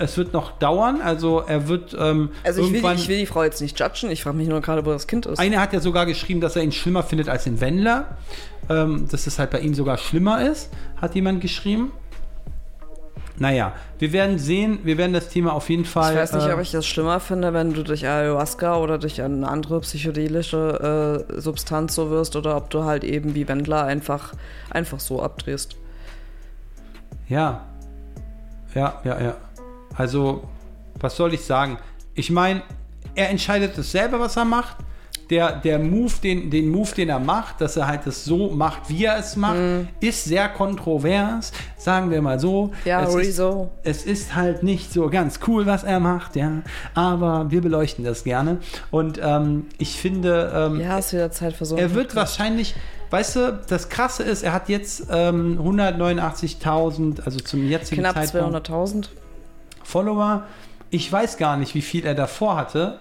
es 0.00 0.16
wird 0.16 0.32
noch 0.32 0.58
dauern. 0.58 1.00
Also 1.02 1.40
er 1.46 1.68
wird 1.68 1.96
ähm, 1.98 2.30
Also 2.44 2.62
ich 2.62 2.68
will, 2.68 2.76
irgendwann. 2.76 2.96
ich 2.96 3.08
will 3.08 3.18
die 3.18 3.26
Frau 3.26 3.42
jetzt 3.44 3.60
nicht 3.60 3.78
judgen, 3.78 4.10
ich 4.10 4.22
frage 4.22 4.36
mich 4.36 4.48
nur 4.48 4.60
gerade, 4.60 4.84
wo 4.84 4.90
das 4.90 5.06
Kind 5.06 5.26
ist. 5.26 5.38
Einer 5.38 5.60
hat 5.60 5.72
ja 5.72 5.80
sogar 5.80 6.06
geschrieben, 6.06 6.40
dass 6.40 6.56
er 6.56 6.62
ihn 6.62 6.72
schlimmer 6.72 7.02
findet 7.02 7.28
als 7.28 7.44
den 7.44 7.60
Wendler. 7.60 8.16
Ähm, 8.68 9.08
dass 9.10 9.26
es 9.26 9.38
halt 9.38 9.50
bei 9.50 9.60
ihm 9.60 9.74
sogar 9.74 9.98
schlimmer 9.98 10.48
ist, 10.48 10.70
hat 11.00 11.14
jemand 11.16 11.40
geschrieben. 11.40 11.90
Naja, 13.36 13.72
wir 13.98 14.12
werden 14.12 14.38
sehen, 14.38 14.80
wir 14.84 14.98
werden 14.98 15.14
das 15.14 15.30
Thema 15.30 15.54
auf 15.54 15.70
jeden 15.70 15.86
Fall. 15.86 16.12
Ich 16.12 16.18
weiß 16.18 16.34
nicht, 16.34 16.46
äh, 16.46 16.52
ob 16.52 16.60
ich 16.60 16.70
das 16.70 16.86
schlimmer 16.86 17.20
finde, 17.20 17.54
wenn 17.54 17.72
du 17.72 17.82
durch 17.82 18.06
Ayahuasca 18.06 18.76
oder 18.76 18.98
durch 18.98 19.20
eine 19.22 19.48
andere 19.48 19.80
psychedelische 19.80 21.26
äh, 21.30 21.40
Substanz 21.40 21.94
so 21.94 22.10
wirst 22.10 22.36
oder 22.36 22.54
ob 22.56 22.68
du 22.68 22.84
halt 22.84 23.02
eben 23.02 23.34
wie 23.34 23.48
Wendler 23.48 23.84
einfach, 23.84 24.34
einfach 24.68 25.00
so 25.00 25.22
abdrehst. 25.22 25.76
Ja. 27.28 27.64
Ja, 28.74 29.00
ja, 29.04 29.20
ja. 29.20 29.36
Also, 29.96 30.44
was 30.98 31.16
soll 31.16 31.34
ich 31.34 31.44
sagen? 31.44 31.78
Ich 32.14 32.30
meine, 32.30 32.62
er 33.14 33.30
entscheidet 33.30 33.76
es 33.78 33.92
selber, 33.92 34.20
was 34.20 34.36
er 34.36 34.44
macht. 34.44 34.76
Der, 35.30 35.52
der 35.60 35.78
Move, 35.78 36.12
den, 36.24 36.50
den 36.50 36.68
Move, 36.70 36.92
den 36.96 37.08
er 37.08 37.20
macht, 37.20 37.60
dass 37.60 37.76
er 37.76 37.86
halt 37.86 38.04
es 38.08 38.24
so 38.24 38.50
macht, 38.50 38.88
wie 38.88 39.04
er 39.04 39.16
es 39.16 39.36
macht, 39.36 39.60
ist 40.00 40.24
sehr 40.24 40.48
kontrovers, 40.48 41.52
sagen 41.76 42.10
wir 42.10 42.20
mal 42.20 42.40
so. 42.40 42.72
Ja, 42.84 43.02
es 43.04 43.10
ist, 43.10 43.16
Rezo. 43.38 43.70
es 43.84 44.04
ist 44.04 44.34
halt 44.34 44.64
nicht 44.64 44.92
so 44.92 45.08
ganz 45.08 45.38
cool, 45.46 45.66
was 45.66 45.84
er 45.84 46.00
macht, 46.00 46.34
ja. 46.34 46.62
Aber 46.94 47.48
wir 47.48 47.60
beleuchten 47.60 48.04
das 48.04 48.24
gerne. 48.24 48.58
Und 48.90 49.20
ähm, 49.22 49.66
ich 49.78 50.00
finde, 50.00 50.50
ähm, 50.52 50.80
Ja, 50.80 50.98
ist 50.98 51.12
wieder 51.12 51.30
Zeit 51.30 51.52
für 51.54 51.64
so. 51.64 51.76
er 51.76 51.94
wird 51.94 52.16
wahrscheinlich, 52.16 52.74
weißt 53.10 53.36
du, 53.36 53.60
das 53.68 53.88
Krasse 53.88 54.24
ist, 54.24 54.42
er 54.42 54.52
hat 54.52 54.68
jetzt 54.68 55.06
ähm, 55.12 55.60
189.000, 55.62 57.24
also 57.24 57.38
zum 57.38 57.68
jetzigen 57.68 58.02
knapp 58.02 58.16
Zeitpunkt 58.16 58.68
200.000. 58.68 59.08
Follower. 59.90 60.44
Ich 60.90 61.10
weiß 61.12 61.36
gar 61.36 61.56
nicht, 61.56 61.74
wie 61.74 61.82
viel 61.82 62.04
er 62.06 62.14
davor 62.14 62.56
hatte. 62.56 63.00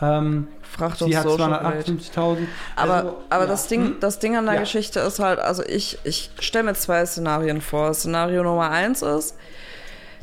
Ähm, 0.00 0.48
Frag 0.62 0.98
doch 0.98 1.06
sie 1.06 1.16
hat 1.16 1.24
Social 1.24 1.48
Blade. 1.58 1.80
258.000. 1.86 2.36
Aber, 2.76 2.94
Also, 2.94 3.16
aber 3.30 3.44
ja. 3.44 3.50
das, 3.50 3.66
Ding, 3.68 3.82
Hm? 3.84 3.96
das 4.00 4.18
Ding 4.18 4.36
an 4.36 4.44
der 4.44 4.54
Ja. 4.54 4.60
Geschichte 4.60 5.00
ist 5.00 5.18
halt, 5.20 5.38
also 5.38 5.62
ich, 5.64 5.98
ich 6.04 6.30
stelle 6.38 6.64
mir 6.64 6.74
zwei 6.74 7.04
Szenarien 7.06 7.60
vor. 7.62 7.94
Szenario 7.94 8.42
Nummer 8.42 8.70
eins 8.70 9.00
ist, 9.02 9.36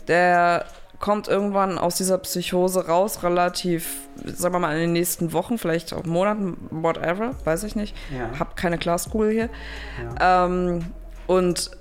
der 0.07 0.65
kommt 0.99 1.27
irgendwann 1.27 1.77
aus 1.77 1.95
dieser 1.95 2.17
Psychose 2.19 2.87
raus, 2.87 3.23
relativ, 3.23 4.07
sagen 4.23 4.53
wir 4.55 4.59
mal, 4.59 4.73
in 4.75 4.79
den 4.79 4.93
nächsten 4.93 5.33
Wochen, 5.33 5.57
vielleicht 5.57 5.91
auch 5.93 6.05
Monaten, 6.05 6.55
whatever, 6.71 7.31
weiß 7.43 7.63
ich 7.63 7.75
nicht. 7.75 7.95
Ja. 8.15 8.39
Hab 8.39 8.55
keine 8.55 8.77
Glaskugel 8.77 9.31
hier. 9.31 9.49
Ähm, 10.21 10.85
und 11.27 11.71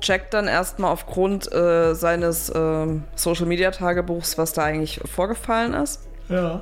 checkt 0.00 0.34
dann 0.34 0.48
erstmal 0.48 0.90
aufgrund 0.92 1.52
äh, 1.52 1.94
seines 1.94 2.52
ähm, 2.54 3.04
Social 3.14 3.46
Media 3.46 3.70
Tagebuchs, 3.70 4.38
was 4.38 4.52
da 4.52 4.64
eigentlich 4.64 5.00
vorgefallen 5.12 5.74
ist. 5.74 6.00
Ja. 6.28 6.60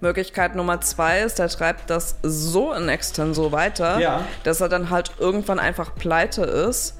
Möglichkeit 0.00 0.54
Nummer 0.54 0.80
zwei 0.80 1.20
ist, 1.20 1.38
der 1.38 1.48
treibt 1.48 1.88
das 1.88 2.16
so 2.22 2.72
in 2.72 2.88
extenso 2.88 3.52
weiter, 3.52 3.98
Ja. 3.98 4.24
dass 4.42 4.60
er 4.60 4.68
dann 4.68 4.90
halt 4.90 5.12
irgendwann 5.18 5.58
einfach 5.58 5.94
pleite 5.94 6.42
ist 6.42 6.98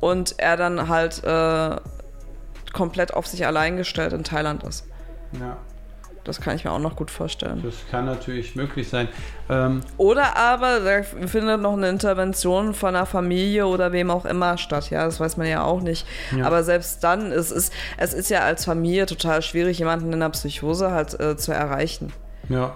und 0.00 0.34
er 0.38 0.56
dann 0.56 0.88
halt 0.88 1.22
äh, 1.24 1.76
komplett 2.72 3.14
auf 3.14 3.26
sich 3.26 3.46
allein 3.46 3.76
gestellt 3.76 4.12
in 4.12 4.24
Thailand 4.24 4.62
ist. 4.64 4.84
ja, 5.38 5.56
Das 6.24 6.40
kann 6.40 6.56
ich 6.56 6.64
mir 6.64 6.72
auch 6.72 6.78
noch 6.78 6.96
gut 6.96 7.10
vorstellen. 7.10 7.60
das 7.62 7.74
kann 7.90 8.06
natürlich 8.06 8.56
möglich 8.56 8.88
sein. 8.88 9.08
Ähm, 9.50 9.82
Oder 9.98 10.36
aber 10.36 10.80
da 10.80 11.02
findet 11.02 11.60
noch 11.60 11.74
eine 11.74 11.88
Intervention 11.90 12.72
von 12.72 12.96
einer 12.96 13.04
Familie 13.06 13.66
oder 13.66 13.92
wem 13.92 14.10
auch 14.10 14.24
immer 14.24 14.56
statt. 14.56 14.88
Ja, 14.90 15.04
das 15.04 15.20
weiß 15.20 15.36
man 15.36 15.46
ja 15.46 15.62
auch 15.62 15.82
nicht. 15.82 16.06
Ja. 16.36 16.46
Aber 16.46 16.64
selbst 16.64 17.04
dann, 17.04 17.30
es 17.30 17.50
ist, 17.50 17.72
es 17.98 18.14
ist 18.14 18.30
ja 18.30 18.40
als 18.40 18.64
Familie 18.64 19.06
total 19.06 19.42
schwierig, 19.42 19.78
jemanden 19.78 20.08
in 20.08 20.14
einer 20.14 20.30
Psychose 20.30 20.90
halt 20.90 21.18
äh, 21.20 21.36
zu 21.36 21.52
erreichen. 21.52 22.12
Ja. 22.48 22.74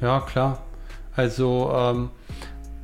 Ja, 0.00 0.20
klar. 0.20 0.58
Also, 1.14 1.72
ähm, 1.74 2.10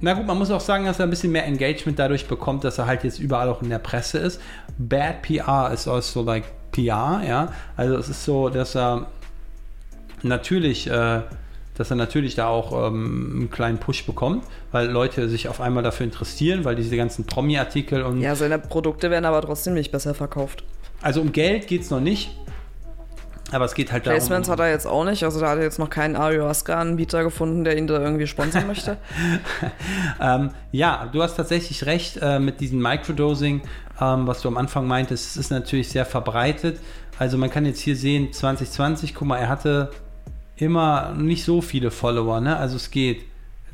na 0.01 0.15
gut, 0.15 0.27
man 0.27 0.39
muss 0.39 0.51
auch 0.51 0.61
sagen, 0.61 0.85
dass 0.85 0.99
er 0.99 1.07
ein 1.07 1.11
bisschen 1.11 1.33
mehr 1.33 1.47
Engagement 1.47 1.99
dadurch 1.99 2.27
bekommt, 2.27 2.65
dass 2.65 2.79
er 2.79 2.87
halt 2.87 3.05
jetzt 3.05 3.19
überall 3.19 3.49
auch 3.49 3.63
in 3.63 3.71
der 3.71 3.79
Presse 3.79 4.19
ist. 4.19 4.41
Bad 4.79 5.23
PR 5.23 5.71
ist 5.73 5.87
also 5.87 6.23
like 6.23 6.45
PR, 6.73 7.21
ja. 7.27 7.53
Also 7.77 7.97
es 7.97 8.09
ist 8.09 8.25
so, 8.25 8.49
dass 8.49 8.75
er 8.75 9.07
natürlich, 10.25 10.89
äh, 10.89 11.21
dass 11.75 11.91
er 11.91 11.97
natürlich 11.97 12.35
da 12.35 12.49
auch 12.49 12.89
ähm, 12.89 13.33
einen 13.35 13.51
kleinen 13.51 13.79
Push 13.79 14.05
bekommt, 14.05 14.45
weil 14.73 14.89
Leute 14.89 15.29
sich 15.29 15.49
auf 15.49 15.61
einmal 15.61 15.83
dafür 15.83 16.05
interessieren, 16.05 16.65
weil 16.65 16.75
diese 16.77 16.97
ganzen 16.97 17.25
Promi-Artikel 17.25 18.03
und 18.03 18.21
Ja, 18.21 18.35
seine 18.35 18.59
Produkte 18.59 19.11
werden 19.11 19.25
aber 19.25 19.41
trotzdem 19.41 19.75
nicht 19.75 19.91
besser 19.91 20.15
verkauft. 20.15 20.65
also 21.01 21.21
um 21.21 21.33
Geld 21.33 21.67
geht 21.67 21.83
es 21.83 21.91
noch 21.91 22.01
nicht. 22.01 22.37
Aber 23.51 23.67
es 23.67 23.75
geht 23.75 23.93
halt 23.93 24.07
darum. 24.07 24.17
Placements 24.17 24.49
hat 24.49 24.61
er 24.61 24.71
jetzt 24.71 24.87
auch 24.87 25.05
nicht. 25.05 25.25
Also 25.25 25.39
da 25.39 25.51
hat 25.51 25.59
er 25.59 25.65
jetzt 25.65 25.79
noch 25.79 25.91
keinen 25.91 26.17
Ayahuasca-Anbieter 26.17 27.23
gefunden, 27.23 27.65
der 27.65 27.77
ihn 27.77 27.87
da 27.87 28.01
irgendwie 28.01 28.27
sponsern 28.27 28.67
möchte. 28.67 28.97
Ähm, 30.21 30.51
ja, 30.71 31.09
du 31.13 31.23
hast 31.23 31.37
tatsächlich 31.37 31.85
recht 31.87 32.19
äh, 32.23 32.39
mit 32.39 32.61
diesem 32.61 32.81
Microdosing, 32.81 33.63
ähm, 34.01 34.27
was 34.27 34.41
du 34.41 34.49
am 34.49 34.57
Anfang 34.57 34.87
meintest. 34.87 35.31
Es 35.33 35.37
ist 35.37 35.51
natürlich 35.51 35.89
sehr 35.91 36.07
verbreitet. 36.07 36.79
Also 37.19 37.37
man 37.39 37.51
kann 37.51 37.67
jetzt 37.67 37.81
hier 37.81 37.97
sehen, 37.97 38.33
2020, 38.33 39.15
guck 39.15 39.29
mal, 39.29 39.39
er 39.39 39.49
hatte 39.49 39.91
immer 40.57 41.13
nicht 41.17 41.45
so 41.45 41.61
viele 41.61 41.91
Follower, 41.91 42.41
ne? 42.41 42.57
Also 42.57 42.77
es 42.77 42.91
geht. 42.91 43.25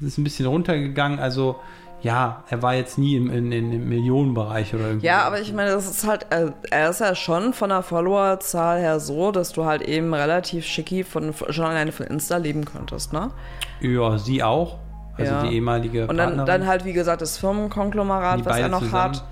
Es 0.00 0.06
ist 0.06 0.18
ein 0.18 0.24
bisschen 0.24 0.46
runtergegangen. 0.46 1.18
Also 1.18 1.56
ja, 2.02 2.44
er 2.48 2.62
war 2.62 2.74
jetzt 2.74 2.96
nie 2.98 3.16
im, 3.16 3.28
in, 3.30 3.50
in, 3.50 3.72
im 3.72 3.88
Millionenbereich 3.88 4.72
oder 4.74 4.86
irgendwie. 4.86 5.06
Ja, 5.06 5.22
aber 5.24 5.40
ich 5.40 5.52
meine, 5.52 5.70
das 5.72 5.90
ist 5.90 6.06
halt, 6.06 6.26
äh, 6.30 6.52
er 6.70 6.90
ist 6.90 7.00
ja 7.00 7.16
schon 7.16 7.52
von 7.52 7.70
der 7.70 7.82
Followerzahl 7.82 8.78
her 8.78 9.00
so, 9.00 9.32
dass 9.32 9.52
du 9.52 9.64
halt 9.64 9.82
eben 9.82 10.14
relativ 10.14 10.64
schicki 10.64 11.02
von, 11.02 11.34
schon 11.50 11.64
alleine 11.64 11.90
von 11.90 12.06
Insta 12.06 12.36
leben 12.36 12.64
könntest, 12.64 13.12
ne? 13.12 13.32
Ja, 13.80 14.16
sie 14.16 14.44
auch. 14.44 14.78
Also 15.16 15.32
Ja. 15.32 15.42
die 15.42 15.56
ehemalige 15.56 16.06
Und 16.06 16.16
dann, 16.18 16.46
dann 16.46 16.68
halt, 16.68 16.84
wie 16.84 16.92
gesagt, 16.92 17.20
das 17.20 17.36
Firmenkonglomerat, 17.38 18.44
was 18.44 18.58
er 18.58 18.68
noch 18.68 18.78
zusammen. 18.84 19.02
hat. 19.16 19.24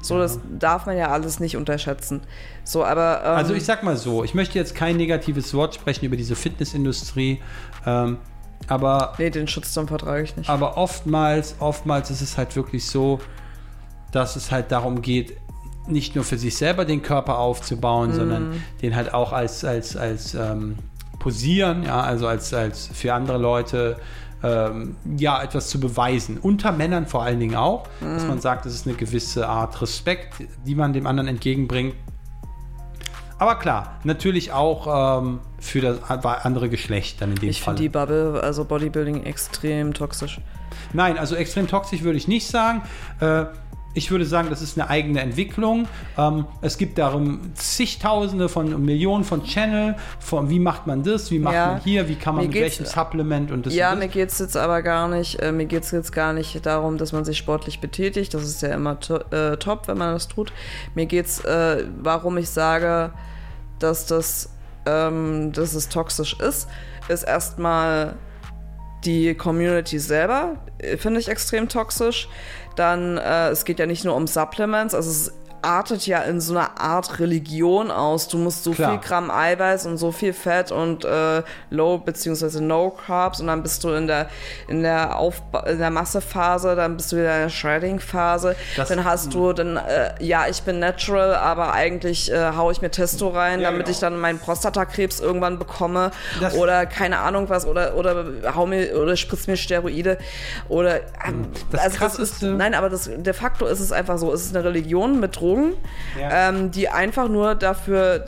So, 0.00 0.18
das 0.18 0.38
darf 0.58 0.86
man 0.86 0.96
ja 0.96 1.10
alles 1.10 1.40
nicht 1.40 1.56
unterschätzen. 1.56 2.22
So, 2.64 2.84
aber. 2.84 3.20
Ähm, 3.24 3.30
Also 3.36 3.54
ich 3.54 3.64
sag 3.64 3.82
mal 3.82 3.96
so, 3.96 4.24
ich 4.24 4.34
möchte 4.34 4.58
jetzt 4.58 4.74
kein 4.74 4.96
negatives 4.96 5.54
Wort 5.54 5.74
sprechen 5.74 6.04
über 6.04 6.16
diese 6.16 6.36
Fitnessindustrie, 6.36 7.40
ähm, 7.86 8.18
aber 8.66 9.14
Nee, 9.18 9.30
den 9.30 9.48
Shitstorm 9.48 9.88
vertrage 9.88 10.22
ich 10.22 10.36
nicht. 10.36 10.50
Aber 10.50 10.76
oftmals, 10.76 11.56
oftmals 11.58 12.10
ist 12.10 12.20
es 12.20 12.36
halt 12.36 12.54
wirklich 12.56 12.86
so, 12.86 13.18
dass 14.12 14.36
es 14.36 14.50
halt 14.50 14.70
darum 14.72 15.02
geht, 15.02 15.36
nicht 15.86 16.14
nur 16.14 16.24
für 16.24 16.36
sich 16.36 16.56
selber 16.56 16.84
den 16.84 17.02
Körper 17.02 17.38
aufzubauen, 17.38 18.12
sondern 18.12 18.62
den 18.82 18.94
halt 18.94 19.14
auch 19.14 19.32
als, 19.32 19.64
als, 19.64 19.96
als 19.96 20.34
ähm, 20.34 20.76
Posieren, 21.18 21.82
ja, 21.82 22.00
also 22.00 22.26
als, 22.26 22.52
als 22.52 22.88
für 22.92 23.14
andere 23.14 23.38
Leute 23.38 23.96
ähm, 24.42 24.96
ja, 25.16 25.42
etwas 25.42 25.68
zu 25.68 25.80
beweisen. 25.80 26.38
Unter 26.38 26.72
Männern 26.72 27.06
vor 27.06 27.22
allen 27.22 27.40
Dingen 27.40 27.56
auch, 27.56 27.88
dass 28.00 28.26
man 28.26 28.40
sagt, 28.40 28.66
es 28.66 28.74
ist 28.74 28.86
eine 28.86 28.96
gewisse 28.96 29.48
Art 29.48 29.80
Respekt, 29.82 30.34
die 30.66 30.74
man 30.74 30.92
dem 30.92 31.06
anderen 31.06 31.28
entgegenbringt. 31.28 31.94
Aber 33.38 33.54
klar, 33.54 33.98
natürlich 34.02 34.52
auch 34.52 35.20
ähm, 35.20 35.40
für 35.60 35.80
das 35.80 36.02
andere 36.10 36.68
Geschlecht 36.68 37.20
dann 37.22 37.30
in 37.30 37.36
dem 37.36 37.50
ich 37.50 37.62
Fall. 37.62 37.76
finde 37.76 37.82
die 37.82 37.88
Bubble, 37.88 38.40
also 38.42 38.64
Bodybuilding, 38.64 39.22
extrem 39.24 39.94
toxisch. 39.94 40.40
Nein, 40.92 41.18
also 41.18 41.36
extrem 41.36 41.68
toxisch 41.68 42.02
würde 42.02 42.18
ich 42.18 42.26
nicht 42.26 42.48
sagen. 42.48 42.82
Äh, 43.20 43.46
ich 43.94 44.10
würde 44.10 44.24
sagen, 44.26 44.48
das 44.50 44.62
ist 44.62 44.78
eine 44.78 44.88
eigene 44.90 45.20
Entwicklung. 45.20 45.88
Ähm, 46.16 46.44
es 46.60 46.78
gibt 46.78 46.98
darum 46.98 47.52
zigtausende 47.54 48.48
von 48.48 48.84
Millionen 48.84 49.24
von 49.24 49.42
Channel, 49.44 49.96
von 50.20 50.50
wie 50.50 50.60
macht 50.60 50.86
man 50.86 51.02
das, 51.02 51.30
wie 51.30 51.38
macht 51.38 51.54
Ja, 51.54 51.66
man 51.72 51.80
hier, 51.80 52.08
wie 52.08 52.14
kann 52.14 52.34
man 52.36 52.44
mir 52.44 52.50
mit 52.50 52.60
welchem 52.60 52.86
Supplement 52.86 53.50
und 53.50 53.66
das 53.66 53.74
Ja, 53.74 53.92
und 53.92 53.98
mir 53.98 54.04
das. 54.06 54.14
geht 54.14 54.28
es 54.30 54.38
jetzt 54.38 54.56
aber 54.56 54.82
gar 54.82 55.08
nicht, 55.08 55.40
äh, 55.40 55.50
mir 55.52 55.66
geht 55.66 55.82
es 55.84 55.90
jetzt 55.90 56.12
gar 56.12 56.32
nicht 56.32 56.64
darum, 56.64 56.98
dass 56.98 57.12
man 57.12 57.24
sich 57.24 57.38
sportlich 57.38 57.80
betätigt. 57.80 58.34
Das 58.34 58.42
ist 58.44 58.62
ja 58.62 58.68
immer 58.74 59.00
to 59.00 59.16
äh, 59.30 59.56
top, 59.56 59.88
wenn 59.88 59.98
man 59.98 60.12
das 60.14 60.28
tut. 60.28 60.52
Mir 60.94 61.06
geht 61.06 61.26
es, 61.26 61.44
äh, 61.44 61.84
warum 62.00 62.36
ich 62.36 62.50
sage, 62.50 63.10
dass 63.80 64.06
das, 64.06 64.50
ähm, 64.86 65.52
dass 65.52 65.74
es 65.74 65.88
toxisch 65.88 66.34
ist, 66.38 66.68
ist 67.08 67.22
erstmal 67.24 68.14
die 69.04 69.34
Community 69.34 69.98
selber, 69.98 70.56
äh, 70.78 70.96
finde 70.96 71.20
ich 71.20 71.28
extrem 71.28 71.68
toxisch. 71.68 72.28
Dann, 72.76 73.18
äh, 73.18 73.48
es 73.48 73.64
geht 73.64 73.78
ja 73.78 73.86
nicht 73.86 74.04
nur 74.04 74.14
um 74.14 74.26
Supplements, 74.26 74.94
also 74.94 75.10
es 75.10 75.32
artet 75.62 76.06
ja 76.06 76.20
in 76.22 76.40
so 76.40 76.56
einer 76.56 76.80
Art 76.80 77.18
Religion 77.20 77.90
aus. 77.90 78.28
Du 78.28 78.38
musst 78.38 78.64
so 78.64 78.72
Klar. 78.72 78.92
viel 78.92 79.00
Gramm 79.00 79.30
Eiweiß 79.30 79.86
und 79.86 79.96
so 79.98 80.12
viel 80.12 80.32
Fett 80.32 80.70
und 80.72 81.04
äh, 81.04 81.42
Low 81.70 81.98
beziehungsweise 81.98 82.62
No 82.62 82.90
Carbs 82.90 83.40
und 83.40 83.46
dann 83.48 83.62
bist 83.62 83.82
du 83.84 83.90
in 83.90 84.06
der 84.06 84.28
in 84.68 84.82
der 84.82 85.18
Aufba 85.18 85.60
in 85.60 85.78
der 85.78 85.90
Massephase, 85.90 86.74
dann 86.76 86.96
bist 86.96 87.12
du 87.12 87.16
wieder 87.16 87.34
in 87.36 87.42
der 87.42 87.48
Shredding 87.50 88.00
Phase. 88.00 88.56
Das- 88.76 88.88
dann 88.88 89.04
hast 89.04 89.32
du 89.34 89.52
dann 89.52 89.76
äh, 89.76 90.12
ja 90.20 90.46
ich 90.48 90.62
bin 90.62 90.78
natural, 90.78 91.34
aber 91.34 91.72
eigentlich 91.72 92.30
äh, 92.32 92.52
hau 92.56 92.70
ich 92.70 92.80
mir 92.82 92.90
Testo 92.90 93.28
rein, 93.28 93.60
Ja, 93.60 93.70
damit 93.70 93.86
genau. 93.86 93.94
ich 93.94 94.00
dann 94.00 94.18
meinen 94.18 94.38
Prostatakrebs 94.38 95.20
irgendwann 95.20 95.58
bekomme 95.58 96.10
Das- 96.40 96.54
oder 96.54 96.86
keine 96.86 97.18
Ahnung 97.18 97.48
was 97.48 97.66
oder 97.66 97.94
oder 97.96 98.24
hau 98.54 98.66
mir 98.66 98.96
oder 99.00 99.16
spritz 99.16 99.46
mir 99.46 99.56
Steroide 99.56 100.18
oder 100.68 101.00
ähm, 101.26 101.48
Das 101.72 101.82
also 101.82 101.98
das 102.00 102.18
ist 102.18 102.42
nein, 102.42 102.74
aber 102.74 102.88
das 102.90 103.08
de 103.14 103.32
facto 103.32 103.66
ist 103.66 103.80
es 103.80 103.92
einfach 103.92 104.18
so, 104.18 104.32
es 104.32 104.44
ist 104.44 104.54
eine 104.56 104.64
Religion 104.64 105.18
mit 105.20 105.36
Drogen, 105.36 105.47
Ja. 106.18 106.48
ähm, 106.48 106.70
die 106.70 106.88
einfach 106.88 107.28
nur 107.28 107.54
dafür 107.54 108.24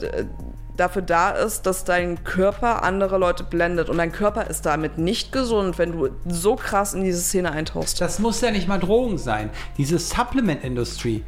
dafür 0.77 1.01
da 1.01 1.31
ist, 1.31 1.65
dass 1.65 1.83
dein 1.83 2.23
Körper 2.23 2.83
andere 2.83 3.17
Leute 3.17 3.43
blendet 3.43 3.89
und 3.89 3.97
dein 3.97 4.11
Körper 4.11 4.47
ist 4.47 4.65
damit 4.65 4.97
nicht 4.97 5.31
gesund, 5.31 5.77
wenn 5.77 5.91
du 5.91 6.09
so 6.25 6.55
krass 6.55 6.93
in 6.93 7.03
diese 7.03 7.21
Szene 7.21 7.51
eintauchst. 7.51 8.01
Das 8.01 8.19
muss 8.19 8.41
ja 8.41 8.51
nicht 8.51 8.67
mal 8.67 8.79
Drogen 8.79 9.17
sein. 9.17 9.49
Diese 9.77 9.99
Supplement-Industrie, 9.99 11.23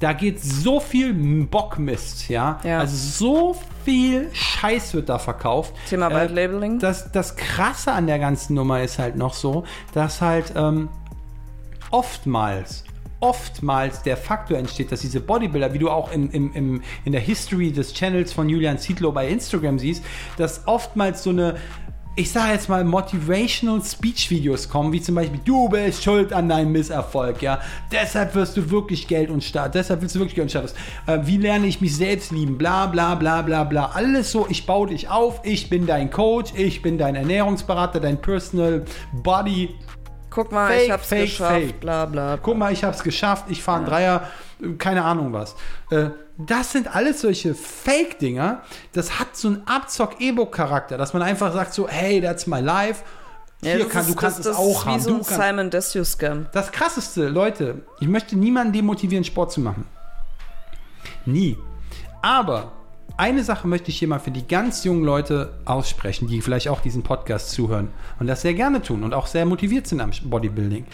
da 0.00 0.12
geht 0.12 0.42
so 0.42 0.80
viel 0.80 1.14
Bockmist, 1.44 2.28
ja? 2.28 2.60
Ja. 2.62 2.80
Also 2.80 2.96
so 2.96 3.56
viel 3.84 4.28
Scheiß 4.32 4.94
wird 4.94 5.08
da 5.08 5.18
verkauft. 5.18 5.74
Thema 5.88 6.10
Äh, 6.10 6.14
White 6.14 6.34
Labeling. 6.34 6.78
Das, 6.78 7.10
das 7.10 7.36
Krasse 7.36 7.92
an 7.92 8.06
der 8.06 8.18
ganzen 8.18 8.54
Nummer 8.54 8.82
ist 8.82 8.98
halt 8.98 9.16
noch 9.16 9.34
so, 9.34 9.64
dass 9.92 10.20
halt 10.20 10.52
ähm, 10.56 10.88
oftmals, 11.90 12.84
oftmals 13.24 14.02
der 14.02 14.18
Faktor 14.18 14.58
entsteht, 14.58 14.92
dass 14.92 15.00
diese 15.00 15.18
Bodybuilder, 15.18 15.72
wie 15.72 15.78
du 15.78 15.88
auch 15.88 16.12
in, 16.12 16.30
im, 16.30 16.52
im, 16.52 16.82
in 17.06 17.12
der 17.12 17.22
History 17.22 17.72
des 17.72 17.94
Channels 17.94 18.34
von 18.34 18.50
Julian 18.50 18.78
Zietlow 18.78 19.12
bei 19.12 19.28
Instagram 19.28 19.78
siehst, 19.78 20.04
dass 20.36 20.68
oftmals 20.68 21.22
so 21.22 21.30
eine 21.30 21.54
ich 22.16 22.30
sage 22.30 22.52
jetzt 22.52 22.68
mal, 22.68 22.84
Motivational 22.84 23.82
Speech 23.82 24.30
Videos 24.30 24.68
kommen, 24.68 24.92
wie 24.92 25.00
zum 25.00 25.16
Beispiel, 25.16 25.40
du 25.44 25.68
bist 25.68 26.04
schuld 26.04 26.32
an 26.32 26.48
deinem 26.48 26.70
Misserfolg, 26.70 27.42
ja. 27.42 27.60
Deshalb 27.90 28.36
wirst 28.36 28.56
du 28.56 28.70
wirklich 28.70 29.08
Geld 29.08 29.30
und 29.30 29.42
Staat, 29.42 29.74
deshalb 29.74 30.00
willst 30.00 30.14
du 30.14 30.20
wirklich 30.20 30.36
Geld 30.36 30.44
und 30.44 30.50
Status. 30.50 30.74
Äh, 31.08 31.26
wie 31.26 31.38
lerne 31.38 31.66
ich 31.66 31.80
mich 31.80 31.96
selbst 31.96 32.30
lieben, 32.30 32.56
bla 32.56 32.86
bla 32.86 33.16
bla 33.16 33.42
bla 33.42 33.64
bla. 33.64 33.86
Alles 33.94 34.30
so, 34.30 34.46
ich 34.48 34.64
baue 34.64 34.90
dich 34.90 35.08
auf, 35.08 35.40
ich 35.42 35.68
bin 35.68 35.86
dein 35.88 36.08
Coach, 36.08 36.52
ich 36.54 36.82
bin 36.82 36.98
dein 36.98 37.16
Ernährungsberater, 37.16 37.98
dein 37.98 38.20
Personal 38.20 38.84
Body. 39.24 39.74
Guck 40.34 40.50
mal, 40.50 40.68
Fake, 40.68 40.84
ich 40.86 40.90
hab's 40.90 41.06
fake, 41.08 41.20
geschafft, 41.26 41.52
fake. 41.52 41.80
bla 41.80 42.06
bla. 42.06 42.38
Guck 42.42 42.56
mal, 42.56 42.72
ich 42.72 42.82
hab's 42.82 43.02
geschafft, 43.04 43.44
ich 43.48 43.62
fahre 43.62 43.78
einen 43.78 43.86
Dreier, 43.86 44.28
keine 44.78 45.04
Ahnung 45.04 45.32
was. 45.32 45.54
Äh, 45.90 46.10
das 46.38 46.72
sind 46.72 46.92
alles 46.94 47.20
solche 47.20 47.54
Fake-Dinger. 47.54 48.62
Das 48.92 49.20
hat 49.20 49.36
so 49.36 49.48
einen 49.48 49.62
Abzock-Ebo-Charakter, 49.66 50.98
dass 50.98 51.12
man 51.12 51.22
einfach 51.22 51.52
sagt 51.52 51.72
so, 51.74 51.86
hey, 51.88 52.20
that's 52.20 52.46
my 52.48 52.58
life. 52.60 53.02
Hier 53.62 53.78
das 53.78 53.88
kann, 53.88 54.00
ist- 54.02 54.10
du 54.10 54.14
kannst 54.16 54.38
das, 54.40 54.46
es 54.46 54.52
das 54.52 54.56
auch 54.60 54.80
ist 54.80 54.86
wie 54.86 54.90
haben. 54.90 55.00
so 55.00 55.14
ein 55.16 55.22
Simon 55.22 55.70
Desue-Scam. 55.70 56.46
das 56.52 56.72
krasseste, 56.72 57.28
Leute, 57.28 57.82
ich 58.00 58.08
möchte 58.08 58.36
niemanden 58.36 58.72
demotivieren, 58.72 59.24
Sport 59.24 59.52
zu 59.52 59.60
machen. 59.60 59.86
Nie. 61.26 61.56
Aber 62.22 62.72
eine 63.16 63.44
Sache 63.44 63.68
möchte 63.68 63.90
ich 63.90 63.98
hier 63.98 64.08
mal 64.08 64.18
für 64.18 64.30
die 64.30 64.46
ganz 64.46 64.84
jungen 64.84 65.04
Leute 65.04 65.54
aussprechen, 65.64 66.26
die 66.26 66.40
vielleicht 66.40 66.68
auch 66.68 66.80
diesen 66.80 67.02
Podcast 67.02 67.50
zuhören 67.50 67.88
und 68.18 68.26
das 68.26 68.42
sehr 68.42 68.54
gerne 68.54 68.82
tun 68.82 69.04
und 69.04 69.14
auch 69.14 69.26
sehr 69.26 69.46
motiviert 69.46 69.86
sind 69.86 70.00
am 70.00 70.10
Bodybuilding. 70.24 70.86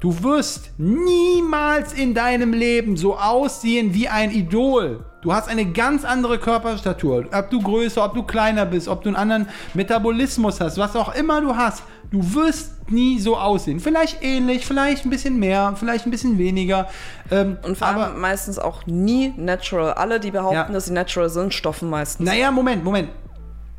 Du 0.00 0.22
wirst 0.22 0.70
niemals 0.78 1.92
in 1.92 2.14
deinem 2.14 2.52
Leben 2.52 2.96
so 2.96 3.16
aussehen 3.18 3.94
wie 3.94 4.08
ein 4.08 4.30
Idol. 4.30 5.04
Du 5.22 5.32
hast 5.32 5.48
eine 5.48 5.66
ganz 5.66 6.04
andere 6.04 6.38
Körperstatur. 6.38 7.26
Ob 7.32 7.50
du 7.50 7.60
größer, 7.60 8.04
ob 8.04 8.14
du 8.14 8.22
kleiner 8.22 8.64
bist, 8.64 8.86
ob 8.86 9.02
du 9.02 9.08
einen 9.08 9.16
anderen 9.16 9.48
Metabolismus 9.74 10.60
hast, 10.60 10.78
was 10.78 10.94
auch 10.94 11.12
immer 11.16 11.40
du 11.40 11.56
hast. 11.56 11.82
Du 12.12 12.20
wirst 12.34 12.88
nie 12.90 13.18
so 13.18 13.36
aussehen. 13.36 13.80
Vielleicht 13.80 14.22
ähnlich, 14.22 14.64
vielleicht 14.64 15.04
ein 15.04 15.10
bisschen 15.10 15.38
mehr, 15.40 15.74
vielleicht 15.76 16.06
ein 16.06 16.12
bisschen 16.12 16.38
weniger. 16.38 16.88
Ähm, 17.32 17.58
Und 17.64 17.76
vor 17.76 17.88
aber, 17.88 18.04
allem 18.06 18.20
meistens 18.20 18.58
auch 18.60 18.86
nie 18.86 19.34
natural. 19.36 19.94
Alle, 19.94 20.20
die 20.20 20.30
behaupten, 20.30 20.54
Ja. 20.54 20.68
dass 20.72 20.86
sie 20.86 20.92
natural 20.92 21.28
sind, 21.28 21.52
stoffen 21.52 21.90
meistens. 21.90 22.24
Naja, 22.24 22.52
Moment, 22.52 22.84
Moment. 22.84 23.08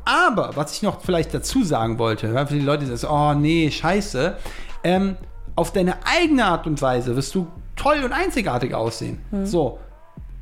Aber, 0.04 0.50
was 0.54 0.72
ich 0.76 0.82
noch 0.82 1.00
vielleicht 1.00 1.32
dazu 1.32 1.64
sagen 1.64 1.98
wollte, 1.98 2.32
weil 2.34 2.46
für 2.46 2.54
die 2.54 2.60
Leute, 2.60 2.84
die 2.84 2.94
sagen, 2.96 3.14
oh 3.14 3.40
nee, 3.40 3.70
scheiße, 3.70 4.36
ähm, 4.84 5.16
auf 5.60 5.72
deine 5.72 6.06
eigene 6.06 6.46
Art 6.46 6.66
und 6.66 6.80
Weise 6.80 7.14
wirst 7.16 7.34
du 7.34 7.46
toll 7.76 8.02
und 8.02 8.12
einzigartig 8.12 8.74
aussehen. 8.74 9.20
So. 9.44 9.78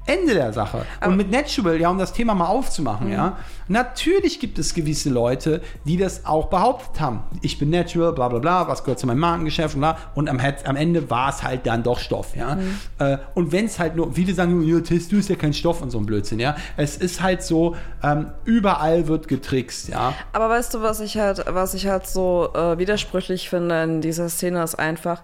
Ende 0.08 0.34
der 0.34 0.52
Sache. 0.52 0.86
und 1.04 1.16
mit 1.16 1.30
Natural, 1.30 1.78
ja, 1.80 1.90
um 1.90 1.98
das 1.98 2.12
Thema 2.12 2.34
mal 2.34 2.46
aufzumachen, 2.46 3.10
ja, 3.10 3.36
natürlich 3.68 4.40
gibt 4.40 4.58
es 4.58 4.74
gewisse 4.74 5.10
Leute, 5.10 5.60
die 5.84 5.96
das 5.96 6.24
auch 6.24 6.46
behauptet 6.46 7.00
haben. 7.00 7.22
Ich 7.42 7.58
bin 7.58 7.70
Natural, 7.70 8.12
bla 8.12 8.28
bla 8.28 8.38
bla, 8.38 8.68
was 8.68 8.84
gehört 8.84 8.98
zu 8.98 9.06
meinem 9.06 9.18
Markengeschäft 9.18 9.74
und 9.74 9.82
bla. 9.82 9.98
Und 10.14 10.28
am, 10.28 10.40
am 10.64 10.76
Ende 10.76 11.10
war 11.10 11.28
es 11.30 11.42
halt 11.42 11.66
dann 11.66 11.82
doch 11.82 11.98
Stoff, 11.98 12.34
ja. 12.34 12.58
Äh, 12.98 13.18
und 13.34 13.52
wenn 13.52 13.66
es 13.66 13.78
halt 13.78 13.96
nur, 13.96 14.12
viele 14.12 14.32
sagen, 14.34 14.62
ja, 14.62 14.80
Testo 14.80 15.16
ist 15.16 15.28
ja 15.28 15.36
kein 15.36 15.52
Stoff 15.52 15.82
und 15.82 15.90
so 15.90 15.98
ein 15.98 16.06
Blödsinn, 16.06 16.40
ja. 16.40 16.56
Es 16.76 16.96
ist 16.96 17.22
halt 17.22 17.42
so, 17.42 17.76
ähm, 18.02 18.28
überall 18.44 19.08
wird 19.08 19.28
getrickst, 19.28 19.88
ja. 19.88 20.14
Aber 20.32 20.48
weißt 20.48 20.74
du, 20.74 20.82
was 20.82 21.00
ich 21.00 21.18
halt, 21.18 21.44
was 21.48 21.74
ich 21.74 21.86
halt 21.86 22.06
so 22.06 22.50
äh, 22.54 22.78
widersprüchlich 22.78 23.50
finde 23.50 23.82
in 23.82 24.00
dieser 24.00 24.28
Szene 24.28 24.62
ist 24.62 24.76
einfach, 24.76 25.22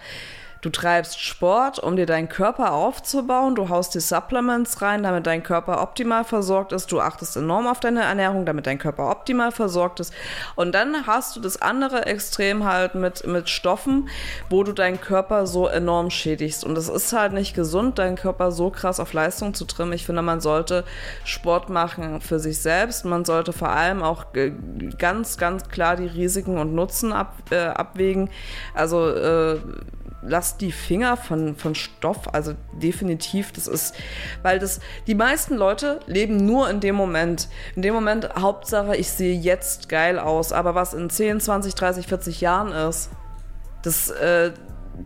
du 0.64 0.70
treibst 0.70 1.20
Sport, 1.20 1.78
um 1.78 1.96
dir 1.96 2.06
deinen 2.06 2.28
Körper 2.28 2.72
aufzubauen, 2.72 3.54
du 3.54 3.68
haust 3.68 3.94
die 3.94 4.00
Supplements 4.00 4.80
rein, 4.80 5.02
damit 5.02 5.26
dein 5.26 5.42
Körper 5.42 5.82
optimal 5.82 6.24
versorgt 6.24 6.72
ist, 6.72 6.90
du 6.90 7.00
achtest 7.00 7.36
enorm 7.36 7.66
auf 7.66 7.80
deine 7.80 8.02
Ernährung, 8.02 8.46
damit 8.46 8.66
dein 8.66 8.78
Körper 8.78 9.10
optimal 9.10 9.52
versorgt 9.52 10.00
ist. 10.00 10.14
Und 10.54 10.74
dann 10.74 11.06
hast 11.06 11.36
du 11.36 11.40
das 11.40 11.60
andere 11.60 12.06
Extrem 12.06 12.64
halt 12.64 12.94
mit, 12.94 13.26
mit 13.26 13.50
Stoffen, 13.50 14.08
wo 14.48 14.62
du 14.62 14.72
deinen 14.72 15.00
Körper 15.00 15.46
so 15.46 15.66
enorm 15.66 16.10
schädigst. 16.10 16.64
Und 16.64 16.78
es 16.78 16.88
ist 16.88 17.12
halt 17.12 17.32
nicht 17.34 17.54
gesund, 17.54 17.98
deinen 17.98 18.16
Körper 18.16 18.50
so 18.50 18.70
krass 18.70 19.00
auf 19.00 19.12
Leistung 19.12 19.52
zu 19.52 19.66
trimmen. 19.66 19.92
Ich 19.92 20.06
finde, 20.06 20.22
man 20.22 20.40
sollte 20.40 20.84
Sport 21.24 21.68
machen 21.68 22.20
für 22.20 22.38
sich 22.38 22.58
selbst. 22.58 23.04
Man 23.04 23.24
sollte 23.24 23.52
vor 23.52 23.68
allem 23.68 24.02
auch 24.02 24.34
äh, 24.34 24.52
ganz, 24.98 25.36
ganz 25.36 25.68
klar 25.68 25.96
die 25.96 26.06
Risiken 26.06 26.56
und 26.58 26.74
Nutzen 26.74 27.12
ab, 27.12 27.34
äh, 27.50 27.58
abwägen. 27.58 28.30
Also 28.74 29.10
äh, 29.10 29.58
lasst 30.26 30.60
die 30.60 30.72
Finger 30.72 31.16
von, 31.16 31.56
von 31.56 31.74
Stoff, 31.74 32.32
also 32.32 32.54
definitiv, 32.72 33.52
das 33.52 33.66
ist, 33.66 33.94
weil 34.42 34.58
das, 34.58 34.80
die 35.06 35.14
meisten 35.14 35.54
Leute 35.54 36.00
leben 36.06 36.36
nur 36.36 36.68
in 36.70 36.80
dem 36.80 36.94
Moment. 36.94 37.48
In 37.76 37.82
dem 37.82 37.94
Moment, 37.94 38.28
Hauptsache, 38.36 38.96
ich 38.96 39.10
sehe 39.10 39.38
jetzt 39.38 39.88
geil 39.88 40.18
aus, 40.18 40.52
aber 40.52 40.74
was 40.74 40.94
in 40.94 41.10
10, 41.10 41.40
20, 41.40 41.74
30, 41.74 42.06
40 42.06 42.40
Jahren 42.40 42.72
ist, 42.72 43.10
das, 43.82 44.10
äh, 44.10 44.52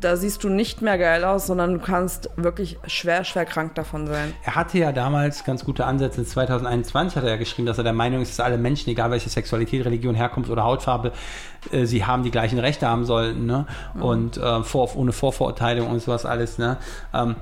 da 0.00 0.16
siehst 0.16 0.44
du 0.44 0.48
nicht 0.48 0.82
mehr 0.82 0.98
geil 0.98 1.24
aus, 1.24 1.46
sondern 1.46 1.74
du 1.74 1.78
kannst 1.78 2.30
wirklich 2.36 2.78
schwer, 2.86 3.24
schwer 3.24 3.44
krank 3.44 3.74
davon 3.74 4.06
sein. 4.06 4.34
Er 4.44 4.54
hatte 4.54 4.78
ja 4.78 4.92
damals 4.92 5.44
ganz 5.44 5.64
gute 5.64 5.86
Ansätze. 5.86 6.24
2021 6.24 7.16
hat 7.16 7.24
er 7.24 7.30
ja 7.30 7.36
geschrieben, 7.36 7.66
dass 7.66 7.78
er 7.78 7.84
der 7.84 7.92
Meinung 7.92 8.22
ist, 8.22 8.38
dass 8.38 8.44
alle 8.44 8.58
Menschen, 8.58 8.90
egal 8.90 9.10
welche 9.10 9.28
Sexualität, 9.28 9.84
Religion, 9.84 10.14
Herkunft 10.14 10.50
oder 10.50 10.64
Hautfarbe, 10.64 11.12
äh, 11.72 11.86
sie 11.86 12.04
haben 12.04 12.22
die 12.22 12.30
gleichen 12.30 12.58
Rechte 12.58 12.86
haben 12.86 13.04
sollten. 13.04 13.46
Ne? 13.46 13.66
Und 13.98 14.36
äh, 14.36 14.62
vor, 14.62 14.94
ohne 14.96 15.12
Vorverurteilung 15.12 15.88
und 15.88 16.00
sowas 16.00 16.26
alles. 16.26 16.58
Ne? 16.58 16.76
Ähm, 17.14 17.36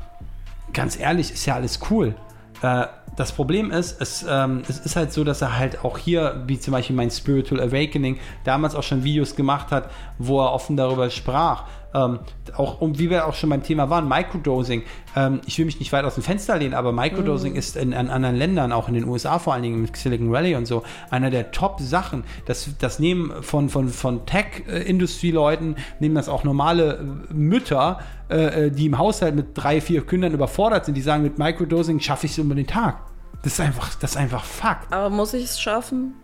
ganz 0.73 0.99
ehrlich, 0.99 1.33
ist 1.33 1.47
ja 1.47 1.55
alles 1.55 1.81
cool. 1.91 2.15
Äh, 2.63 2.87
das 3.17 3.33
Problem 3.33 3.71
ist, 3.71 4.01
es, 4.01 4.27
ähm, 4.29 4.63
es 4.69 4.79
ist 4.79 4.95
halt 4.95 5.11
so, 5.11 5.25
dass 5.25 5.41
er 5.41 5.59
halt 5.59 5.85
auch 5.85 5.97
hier, 5.97 6.43
wie 6.47 6.61
zum 6.61 6.73
Beispiel 6.73 6.95
mein 6.95 7.11
Spiritual 7.11 7.61
Awakening, 7.63 8.19
damals 8.45 8.75
auch 8.75 8.83
schon 8.83 9.05
Videos 9.05 9.35
gemacht 9.35 9.71
hat, 9.71 9.91
wo 10.19 10.41
er 10.41 10.53
offen 10.53 10.77
darüber 10.77 11.09
sprach. 11.09 11.65
Ähm, 11.95 12.19
auch 12.57 12.81
um, 12.81 12.99
wie 12.99 13.11
wir 13.11 13.27
auch 13.27 13.35
schon 13.35 13.51
beim 13.51 13.63
Thema 13.63 13.89
waren, 13.91 14.09
Microdosing. 14.09 14.83
Ähm, 15.15 15.41
ich 15.47 15.59
will 15.59 15.65
mich 15.65 15.79
nicht 15.79 15.93
weit 15.93 16.05
aus 16.05 16.15
dem 16.15 16.23
Fenster 16.23 16.59
lehnen, 16.59 16.75
aber 16.75 16.93
Microdosing 16.93 17.55
ist 17.55 17.77
in, 17.77 17.93
in 17.93 18.11
anderen 18.11 18.37
Ländern, 18.37 18.73
auch 18.73 18.89
in 18.89 18.95
den 18.95 19.05
USA 19.07 19.39
vor 19.39 19.55
allen 19.55 19.63
Dingen 19.63 19.83
mit 19.83 19.97
Silicon 19.97 20.31
Valley 20.31 20.57
und 20.57 20.67
so, 20.67 20.83
einer 21.11 21.31
der 21.31 21.53
Top-Sachen. 21.53 22.25
Das, 22.47 22.69
das 22.79 22.99
nehmen 22.99 23.43
von, 23.43 23.69
von, 23.69 23.89
von 23.89 24.27
Tech-Industrie-Leuten, 24.27 25.77
nehmen 26.01 26.15
das 26.15 26.29
auch 26.29 26.45
normale 26.45 26.99
äh, 27.31 27.33
Mütter, 27.33 28.01
äh, 28.29 28.67
äh, 28.67 28.71
die 28.71 28.87
im 28.87 28.99
Haushalt 28.99 29.35
mit 29.35 29.49
drei, 29.55 29.81
vier 29.81 30.05
Kindern 30.07 30.33
überfordert 30.33 30.85
sind, 30.85 30.95
die 30.95 31.03
sagen, 31.03 31.23
mit 31.23 31.39
Microdosing 31.39 32.01
schaffe 32.01 32.27
ich 32.27 32.33
es 32.33 32.39
über 32.39 32.55
den 32.55 32.67
Tag. 32.67 32.99
Das 33.43 33.55
ist 33.55 33.61
einfach, 33.61 33.95
das 33.95 34.13
ist 34.13 34.17
einfach 34.17 34.45
Fakt. 34.45 34.93
Aber 34.93 35.09
muss 35.09 35.33
ich 35.33 35.45
es 35.45 35.61
schaffen? 35.61 36.15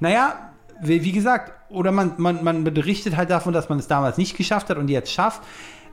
Naja, 0.00 0.52
wie, 0.82 1.02
wie 1.04 1.12
gesagt, 1.12 1.52
oder 1.70 1.92
man, 1.92 2.14
man, 2.16 2.42
man 2.42 2.64
berichtet 2.64 3.16
halt 3.16 3.30
davon, 3.30 3.52
dass 3.52 3.68
man 3.68 3.78
es 3.78 3.86
damals 3.88 4.18
nicht 4.18 4.36
geschafft 4.36 4.70
hat 4.70 4.78
und 4.78 4.88
jetzt 4.88 5.12
schafft. 5.12 5.42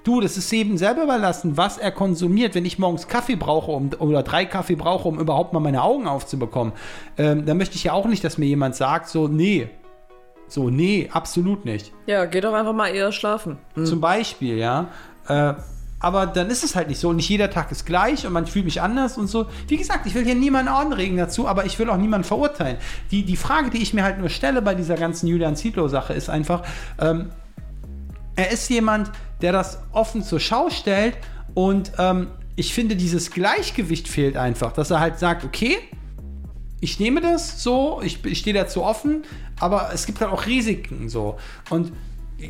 Du, 0.03 0.21
das 0.21 0.37
ist 0.37 0.51
jedem 0.51 0.77
selber 0.77 1.03
überlassen, 1.03 1.57
was 1.57 1.79
er 1.79 1.91
konsumiert. 1.91 2.53
Wenn 2.53 2.63
ich 2.63 2.77
morgens 2.77 3.07
Kaffee 3.07 3.35
brauche 3.35 3.71
um, 3.71 3.89
oder 3.97 4.21
drei 4.21 4.45
Kaffee 4.45 4.75
brauche, 4.75 5.07
um 5.07 5.19
überhaupt 5.19 5.51
mal 5.51 5.59
meine 5.59 5.81
Augen 5.81 6.07
aufzubekommen, 6.07 6.73
ähm, 7.17 7.45
dann 7.45 7.57
möchte 7.57 7.75
ich 7.75 7.85
ja 7.85 7.93
auch 7.93 8.05
nicht, 8.05 8.23
dass 8.23 8.37
mir 8.37 8.45
jemand 8.45 8.75
sagt, 8.75 9.09
so, 9.09 9.27
nee. 9.27 9.67
So, 10.47 10.69
nee, 10.69 11.09
absolut 11.11 11.65
nicht. 11.65 11.91
Ja, 12.05 12.25
geh 12.25 12.39
doch 12.39 12.53
einfach 12.53 12.73
mal 12.73 12.89
eher 12.89 13.11
schlafen. 13.11 13.57
Zum 13.83 13.99
Beispiel, 13.99 14.57
ja. 14.57 14.89
Äh, 15.27 15.55
aber 15.99 16.27
dann 16.27 16.49
ist 16.49 16.63
es 16.63 16.75
halt 16.75 16.89
nicht 16.89 16.99
so. 16.99 17.13
Nicht 17.13 17.29
jeder 17.29 17.49
Tag 17.49 17.71
ist 17.71 17.85
gleich 17.85 18.27
und 18.27 18.33
man 18.33 18.47
fühlt 18.47 18.65
mich 18.65 18.81
anders 18.81 19.17
und 19.17 19.27
so. 19.27 19.47
Wie 19.67 19.77
gesagt, 19.77 20.05
ich 20.05 20.13
will 20.13 20.25
hier 20.25 20.35
niemanden 20.35 20.71
anregen 20.71 21.17
dazu, 21.17 21.47
aber 21.47 21.65
ich 21.65 21.79
will 21.79 21.89
auch 21.89 21.97
niemanden 21.97 22.27
verurteilen. 22.27 22.77
Die, 23.11 23.23
die 23.23 23.37
Frage, 23.37 23.69
die 23.69 23.81
ich 23.81 23.93
mir 23.93 24.03
halt 24.03 24.19
nur 24.19 24.29
stelle 24.29 24.61
bei 24.61 24.75
dieser 24.75 24.95
ganzen 24.95 25.27
Julian 25.27 25.55
Zietlow-Sache, 25.55 26.13
ist 26.13 26.29
einfach, 26.29 26.63
ähm, 26.99 27.29
er 28.35 28.51
ist 28.51 28.69
jemand, 28.69 29.11
der 29.41 29.53
das 29.53 29.79
offen 29.93 30.23
zur 30.23 30.39
Schau 30.39 30.69
stellt 30.69 31.17
und 31.53 31.93
ähm, 31.97 32.27
ich 32.57 32.73
finde, 32.73 32.95
dieses 32.95 33.31
Gleichgewicht 33.31 34.07
fehlt 34.07 34.37
einfach, 34.37 34.73
dass 34.73 34.91
er 34.91 34.99
halt 34.99 35.19
sagt, 35.19 35.43
okay, 35.43 35.77
ich 36.79 36.99
nehme 36.99 37.21
das 37.21 37.63
so, 37.63 38.01
ich, 38.03 38.23
ich 38.25 38.39
stehe 38.39 38.53
dazu 38.53 38.83
offen, 38.83 39.23
aber 39.59 39.89
es 39.93 40.05
gibt 40.05 40.21
halt 40.21 40.31
auch 40.31 40.45
Risiken 40.45 41.09
so. 41.09 41.37
Und 41.69 41.91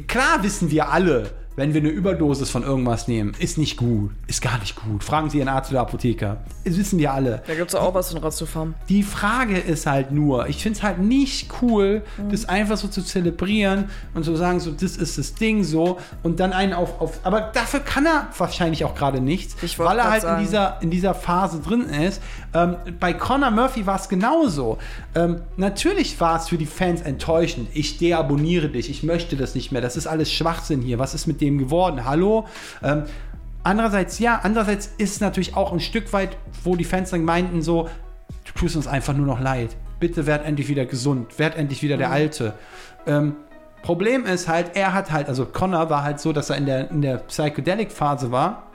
klar 0.08 0.44
wissen 0.44 0.72
wir 0.72 0.90
alle, 0.92 1.32
wenn 1.56 1.74
wir 1.74 1.82
eine 1.82 1.90
Überdosis 1.90 2.50
von 2.50 2.64
irgendwas 2.64 3.08
nehmen, 3.08 3.34
ist 3.40 3.58
nicht 3.58 3.78
gut, 3.78 4.12
ist 4.28 4.42
gar 4.42 4.60
nicht 4.60 4.76
gut. 4.76 5.04
Fragen 5.04 5.30
Sie 5.30 5.38
Ihren 5.38 5.48
Arzt 5.48 5.72
oder 5.72 5.82
Apotheker. 5.82 6.38
Das 6.66 6.78
wissen 6.78 7.00
wir 7.00 7.14
alle. 7.14 7.44
Da 7.48 7.56
gibt 7.56 7.70
es 7.70 7.76
auch 7.76 7.94
was 7.94 8.12
in 8.12 8.18
Rastopharm. 8.18 8.74
Die 8.90 9.04
Frage 9.04 9.58
ist 9.58 9.86
halt 9.86 10.12
nur, 10.12 10.48
ich 10.48 10.62
finde 10.62 10.78
es 10.78 10.84
halt 10.84 11.00
nicht 11.00 11.50
cool, 11.62 12.02
das 12.30 12.50
einfach 12.50 12.78
so 12.78 12.88
zu 12.88 13.02
zelebrieren 13.02 13.90
und 14.14 14.26
zu 14.26 14.36
sagen, 14.36 14.60
so, 14.60 14.72
das 14.72 14.98
ist 14.98 15.18
das 15.18 15.36
Ding 15.36 15.64
so 15.64 15.98
und 16.24 16.40
dann 16.40 16.52
einen 16.52 16.74
auf, 16.74 17.00
auf 17.00 17.20
aber 17.24 17.52
dafür 17.54 17.80
kann 17.80 18.06
er 18.06 18.28
wahrscheinlich 18.38 18.84
auch 18.84 18.96
gerade 18.96 19.22
nichts, 19.22 19.56
weil 19.78 19.98
er 19.98 20.10
halt 20.10 20.24
in 20.24 20.40
dieser, 20.40 20.82
in 20.82 20.90
dieser 20.90 21.14
Phase 21.14 21.62
drin 21.62 21.82
ist. 21.82 22.22
Ähm, 22.54 22.76
bei 23.00 23.14
Conor 23.14 23.52
Murphy 23.52 23.86
war 23.86 24.00
es 24.00 24.10
genauso. 24.10 24.78
Ähm, 25.14 25.42
natürlich 25.58 26.20
war 26.20 26.38
es 26.38 26.50
für 26.50 26.58
die 26.58 26.66
Fans 26.66 27.02
enttäuschend. 27.02 27.70
Ich 27.74 27.98
deabonniere 27.98 28.70
dich, 28.70 28.90
ich 28.90 29.04
möchte 29.04 29.36
das 29.36 29.56
nicht 29.56 29.72
mehr, 29.72 29.82
das 29.82 29.96
ist 29.96 30.08
alles 30.08 30.32
Schwachsinn 30.32 30.82
hier. 30.82 31.00
Was 31.00 31.14
ist 31.14 31.28
mit 31.28 31.42
dem 31.42 31.45
geworden? 31.52 32.06
Hallo? 32.06 32.46
Ähm, 32.84 33.04
Andererseits, 33.66 34.20
ja, 34.20 34.42
andererseits 34.44 34.92
ist 35.00 35.22
natürlich 35.22 35.56
auch 35.56 35.74
ein 35.74 35.80
Stück 35.80 36.14
weit, 36.14 36.38
wo 36.64 36.76
die 36.76 36.84
Fans 36.84 37.10
dann 37.10 37.26
meinten, 37.26 37.64
so, 37.64 37.90
du 38.44 38.52
tust 38.54 38.76
uns 38.76 38.86
einfach 38.86 39.16
nur 39.16 39.26
noch 39.26 39.40
leid. 39.42 39.76
Bitte 40.00 40.28
werd 40.28 40.46
endlich 40.46 40.68
wieder 40.68 40.86
gesund, 40.86 41.40
werd 41.40 41.58
endlich 41.58 41.82
wieder 41.82 41.98
der 41.98 42.12
Alte. 42.12 42.54
Ähm, 43.08 43.38
Problem 43.82 44.26
ist 44.26 44.48
halt, 44.48 44.76
er 44.76 44.94
hat 44.94 45.12
halt, 45.12 45.28
also 45.30 45.48
Connor 45.48 45.90
war 45.90 46.04
halt 46.04 46.20
so, 46.20 46.32
dass 46.32 46.52
er 46.52 46.58
in 46.58 46.68
der, 46.68 46.92
in 46.92 47.02
der 47.02 47.18
Psychedelic-Phase 47.18 48.30
war 48.32 48.68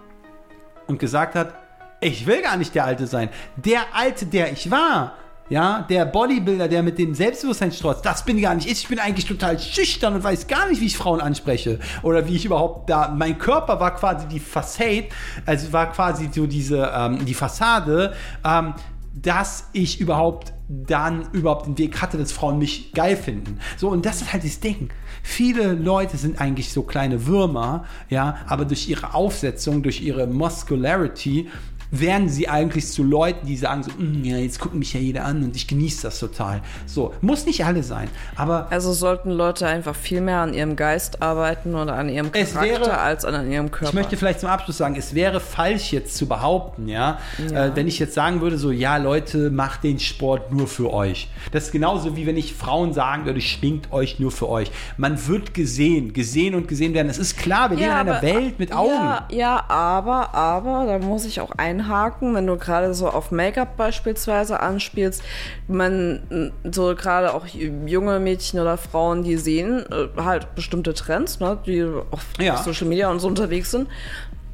und 0.89 0.99
gesagt 0.99 1.37
hat, 1.37 1.55
ich 2.01 2.27
will 2.27 2.43
gar 2.43 2.57
nicht 2.57 2.75
der 2.75 2.85
Alte 2.85 3.07
sein. 3.07 3.29
Der 3.55 3.83
Alte, 3.95 4.27
der 4.27 4.51
ich 4.51 4.73
war, 4.73 5.15
ja, 5.51 5.85
der 5.91 6.07
Bodybuilder, 6.07 6.69
der 6.69 6.83
mit 6.83 6.97
dem 6.99 7.15
Selbstbewusstsein 7.15 7.73
strotzt, 7.73 8.07
das 8.07 8.25
bin 8.25 8.41
gar 8.41 8.55
nicht 8.55 8.67
ich. 8.67 8.83
Ich 8.83 8.89
bin 8.89 9.01
eigentlich 9.01 9.27
total 9.27 9.59
schüchtern 9.59 10.15
und 10.15 10.25
weiß 10.25 10.47
gar 10.47 10.69
nicht, 10.69 10.81
wie 10.81 10.87
ich 10.87 10.97
Frauen 10.97 11.21
anspreche. 11.21 11.81
Oder 12.03 12.27
wie 12.27 12.37
ich 12.37 12.45
überhaupt 12.45 12.89
da, 12.89 13.09
mein 13.09 13.37
Körper 13.37 13.81
war 13.81 13.95
quasi 13.97 14.27
die 14.29 14.41
Facade, 14.41 15.09
also 15.45 15.73
war 15.73 15.93
quasi 15.93 16.31
so 16.33 16.47
diese, 16.47 16.91
ähm, 16.95 17.25
die 17.27 17.35
Fassade, 17.35 18.15
ähm, 18.45 18.75
dass 19.13 19.69
ich 19.73 20.01
überhaupt 20.01 20.53
dann 20.69 21.27
überhaupt 21.33 21.67
den 21.67 21.77
Weg 21.79 22.01
hatte, 22.01 22.17
dass 22.17 22.31
Frauen 22.31 22.59
mich 22.59 22.93
geil 22.93 23.17
finden. 23.17 23.59
So, 23.77 23.89
und 23.89 24.07
das 24.07 24.23
ist 24.23 24.33
halt 24.33 24.45
das 24.45 24.61
Ding. 24.61 24.91
Viele 25.23 25.73
Leute 25.73 26.17
sind 26.17 26.41
eigentlich 26.41 26.73
so 26.73 26.83
kleine 26.83 27.27
Würmer, 27.27 27.85
ja, 28.09 28.37
aber 28.47 28.65
durch 28.65 28.89
ihre 28.89 29.15
Aufsetzung, 29.15 29.83
durch 29.83 30.01
ihre 30.01 30.29
Muscularity 30.29 31.49
werden 31.91 32.29
sie 32.29 32.49
eigentlich 32.49 32.87
zu 32.89 33.03
Leuten, 33.03 33.47
die 33.47 33.57
sagen 33.57 33.83
so, 33.83 33.91
"Mm, 33.99 34.23
ja, 34.25 34.37
jetzt 34.37 34.61
guckt 34.61 34.75
mich 34.75 34.93
ja 34.93 35.01
jeder 35.01 35.25
an 35.25 35.43
und 35.43 35.57
ich 35.57 35.67
genieße 35.67 36.03
das 36.03 36.19
total. 36.21 36.61
So, 36.87 37.13
muss 37.21 37.47
nicht 37.47 37.65
alle 37.65 37.83
sein, 37.83 38.09
aber 38.37 38.69
Also 38.71 38.93
sollten 38.93 39.31
Leute 39.31 39.67
einfach 39.67 39.95
viel 39.97 40.21
mehr 40.21 40.39
an 40.39 40.55
ihrem 40.55 40.77
Geist 40.77 41.21
arbeiten 41.23 41.75
oder 41.75 41.95
an 41.95 42.09
ihrem 42.09 42.31
Es 42.33 42.53
Charakter 42.53 42.81
wäre- 42.81 42.99
als 42.99 43.25
an 43.25 43.51
ihrem 43.51 43.71
Körper. 43.71 43.89
Ich 43.89 43.95
möchte 43.95 44.17
vielleicht 44.17 44.41
zum 44.41 44.51
Abschluss 44.51 44.77
sagen, 44.79 44.95
es 44.97 45.15
wäre 45.15 45.41
falsch 45.41 45.93
jetzt 45.93 46.17
zu 46.17 46.27
behaupten, 46.27 46.89
ja, 46.89 47.19
Äh, 47.53 47.71
wenn 47.75 47.89
ich 47.89 47.99
jetzt 47.99 48.15
sagen 48.15 48.41
würde, 48.41 48.57
so, 48.59 48.71
ja, 48.71 48.97
Leute, 48.97 49.51
macht 49.51 49.83
den 49.83 49.99
Sport 49.99 50.53
nur 50.53 50.69
für 50.69 50.93
euch. 50.93 51.29
Das 51.53 51.65
ist 51.65 51.73
genauso 51.73 52.17
wie 52.17 52.27
wenn 52.27 52.37
ich 52.37 52.55
Frauen 52.55 52.93
sagen 52.93 53.25
würde, 53.25 53.41
schminkt 53.41 53.93
euch 53.93 54.21
nur 54.21 54.31
für 54.31 54.49
euch. 54.49 54.71
Man 54.97 55.27
wird 55.27 55.55
gesehen, 55.55 56.13
gesehen 56.13 56.55
und 56.55 56.69
gesehen 56.69 56.95
werden. 56.95 57.09
Es 57.11 57.19
ist 57.19 57.37
klar, 57.37 57.71
wir 57.71 57.77
leben 57.77 57.91
in 57.91 57.97
einer 57.97 58.23
Welt 58.23 58.59
mit 58.59 58.73
Augen. 58.73 58.91
Ja, 58.95 59.27
ja, 59.31 59.65
aber, 59.69 60.35
aber, 60.35 60.87
da 60.87 60.99
muss 61.05 61.25
ich 61.25 61.41
auch 61.41 61.51
einhaken, 61.81 62.35
wenn 62.35 62.47
du 62.47 62.57
gerade 62.57 62.95
so 62.95 63.09
auf 63.09 63.31
Make-up 63.31 63.77
beispielsweise 63.77 64.61
anspielst, 64.61 65.23
man, 65.69 66.53
so 66.71 66.95
gerade 66.95 67.35
auch 67.35 67.47
junge 67.47 68.19
Mädchen 68.21 68.61
oder 68.61 68.77
Frauen, 68.77 69.23
die 69.23 69.37
sehen 69.37 69.85
äh, 69.91 70.09
halt 70.23 70.55
bestimmte 70.55 70.95
Trends, 70.95 71.41
ne, 71.41 71.59
die 71.67 71.85
auf 72.11 72.25
Ja. 72.39 72.57
Social 72.59 72.87
Media 72.87 73.11
und 73.11 73.21
so 73.21 73.29
unterwegs 73.29 73.71
sind. 73.71 73.89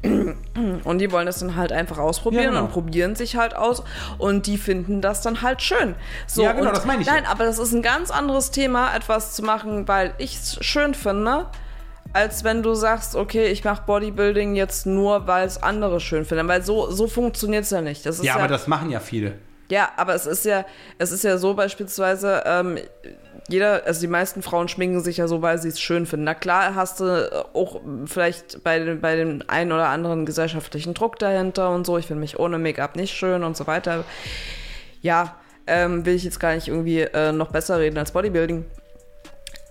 Und 0.03 0.99
die 0.99 1.11
wollen 1.11 1.25
das 1.25 1.39
dann 1.39 1.55
halt 1.55 1.71
einfach 1.71 1.97
ausprobieren 1.97 2.43
Ja, 2.43 2.49
genau. 2.51 2.63
und 2.65 2.71
probieren 2.71 3.15
sich 3.15 3.35
halt 3.35 3.55
aus 3.55 3.83
und 4.19 4.45
die 4.45 4.57
finden 4.57 5.01
das 5.01 5.21
dann 5.21 5.41
halt 5.41 5.61
schön. 5.61 5.95
So, 6.27 6.43
Ja, 6.43 6.53
genau, 6.53 6.69
das 6.71 6.85
meine 6.85 7.01
ich 7.01 7.07
Nein, 7.07 7.23
ja. 7.23 7.31
aber 7.31 7.45
das 7.45 7.57
ist 7.57 7.73
ein 7.73 7.81
ganz 7.81 8.11
anderes 8.11 8.51
Thema, 8.51 8.95
etwas 8.95 9.33
zu 9.35 9.41
machen, 9.43 9.87
weil 9.87 10.13
ich 10.19 10.35
es 10.35 10.59
schön 10.63 10.93
finde, 10.93 11.47
als 12.17 12.43
wenn 12.43 12.63
du 12.63 12.73
sagst, 12.73 13.15
okay, 13.15 13.47
ich 13.47 13.63
mache 13.63 13.83
Bodybuilding 13.85 14.55
jetzt 14.55 14.87
nur, 14.87 15.27
weil 15.27 15.45
es 15.45 15.61
andere 15.61 15.99
schön 15.99 16.25
finden. 16.25 16.47
Weil 16.47 16.63
so, 16.63 16.89
so 16.89 17.07
funktioniert 17.07 17.65
es 17.65 17.69
ja 17.69 17.81
nicht. 17.81 18.07
Das 18.07 18.17
ist 18.17 18.25
ja, 18.25 18.35
aber 18.35 18.47
das 18.47 18.65
machen 18.65 18.89
ja 18.89 18.99
viele. 18.99 19.35
ja, 19.69 19.89
aber 19.97 20.15
es 20.15 20.25
ist 20.25 20.43
ja, 20.43 20.65
es 20.97 21.11
ist 21.11 21.23
ja 21.23 21.37
so 21.37 21.53
beispielsweise, 21.53 22.41
ähm, 22.47 22.79
jeder, 23.49 23.83
also 23.85 24.01
die 24.01 24.07
meisten 24.07 24.41
Frauen 24.41 24.67
schminken 24.67 25.01
sich 25.01 25.17
ja 25.17 25.27
so, 25.27 25.43
weil 25.43 25.59
sie 25.59 25.69
es 25.69 25.79
schön 25.79 26.07
finden. 26.07 26.25
Na 26.25 26.33
klar 26.33 26.73
hast 26.73 26.99
du 26.99 27.45
auch 27.53 27.81
vielleicht 28.07 28.63
bei, 28.63 28.95
bei 28.95 29.15
dem 29.15 29.43
einen 29.47 29.71
oder 29.71 29.87
anderen 29.89 30.25
gesellschaftlichen 30.25 30.95
Druck 30.95 31.19
dahinter 31.19 31.69
und 31.69 31.85
so. 31.85 31.99
Ich 31.99 32.07
finde 32.07 32.21
mich 32.21 32.39
ohne 32.39 32.57
Make-up 32.57 32.95
nicht 32.95 33.13
schön 33.13 33.43
und 33.43 33.55
so 33.55 33.67
weiter. 33.67 34.05
Ja, 35.01 35.35
ähm, 35.67 36.03
will 36.03 36.15
ich 36.15 36.23
jetzt 36.23 36.39
gar 36.39 36.55
nicht 36.55 36.67
irgendwie 36.67 37.01
äh, 37.01 37.31
noch 37.31 37.51
besser 37.51 37.79
reden 37.79 37.99
als 37.99 38.11
Bodybuilding. 38.11 38.65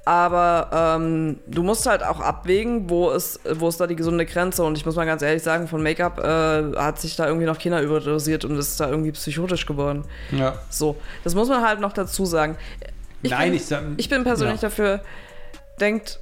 Aber 0.06 0.70
ähm, 0.72 1.40
du 1.48 1.64
musst 1.64 1.84
halt 1.84 2.04
auch 2.04 2.20
abwägen, 2.20 2.88
wo 2.88 3.10
ist, 3.10 3.40
wo 3.58 3.68
ist 3.68 3.80
da 3.80 3.88
die 3.88 3.96
gesunde 3.96 4.24
Grenze. 4.24 4.62
Und 4.62 4.78
ich 4.78 4.86
muss 4.86 4.94
mal 4.94 5.04
ganz 5.04 5.20
ehrlich 5.20 5.42
sagen, 5.42 5.66
von 5.66 5.82
Make-up 5.82 6.20
äh, 6.20 6.76
hat 6.78 7.00
sich 7.00 7.16
da 7.16 7.26
irgendwie 7.26 7.44
noch 7.46 7.58
Kinder 7.58 7.82
überdosiert 7.82 8.44
und 8.44 8.56
ist 8.56 8.78
da 8.78 8.88
irgendwie 8.88 9.10
psychotisch 9.10 9.66
geworden. 9.66 10.04
Ja. 10.30 10.54
So, 10.70 10.96
das 11.24 11.34
muss 11.34 11.48
man 11.48 11.66
halt 11.66 11.80
noch 11.80 11.92
dazu 11.92 12.24
sagen. 12.24 12.56
Ich 13.22 13.32
Nein, 13.32 13.50
bin, 13.50 13.54
ich 13.56 13.66
sag- 13.66 13.82
ich 13.96 14.08
bin 14.08 14.22
persönlich 14.22 14.62
ja. 14.62 14.68
dafür, 14.68 15.00
denkt 15.80 16.20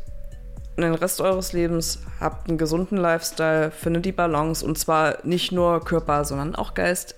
den 0.79 0.95
Rest 0.95 1.21
eures 1.21 1.53
Lebens, 1.53 2.01
habt 2.21 2.49
einen 2.49 2.57
gesunden 2.57 2.97
Lifestyle, 2.97 3.71
findet 3.71 4.07
die 4.07 4.13
Balance 4.13 4.65
und 4.65 4.79
zwar 4.79 5.19
nicht 5.25 5.53
nur 5.53 5.85
Körper, 5.85 6.25
sondern 6.25 6.55
auch 6.55 6.73
Geist. 6.73 7.15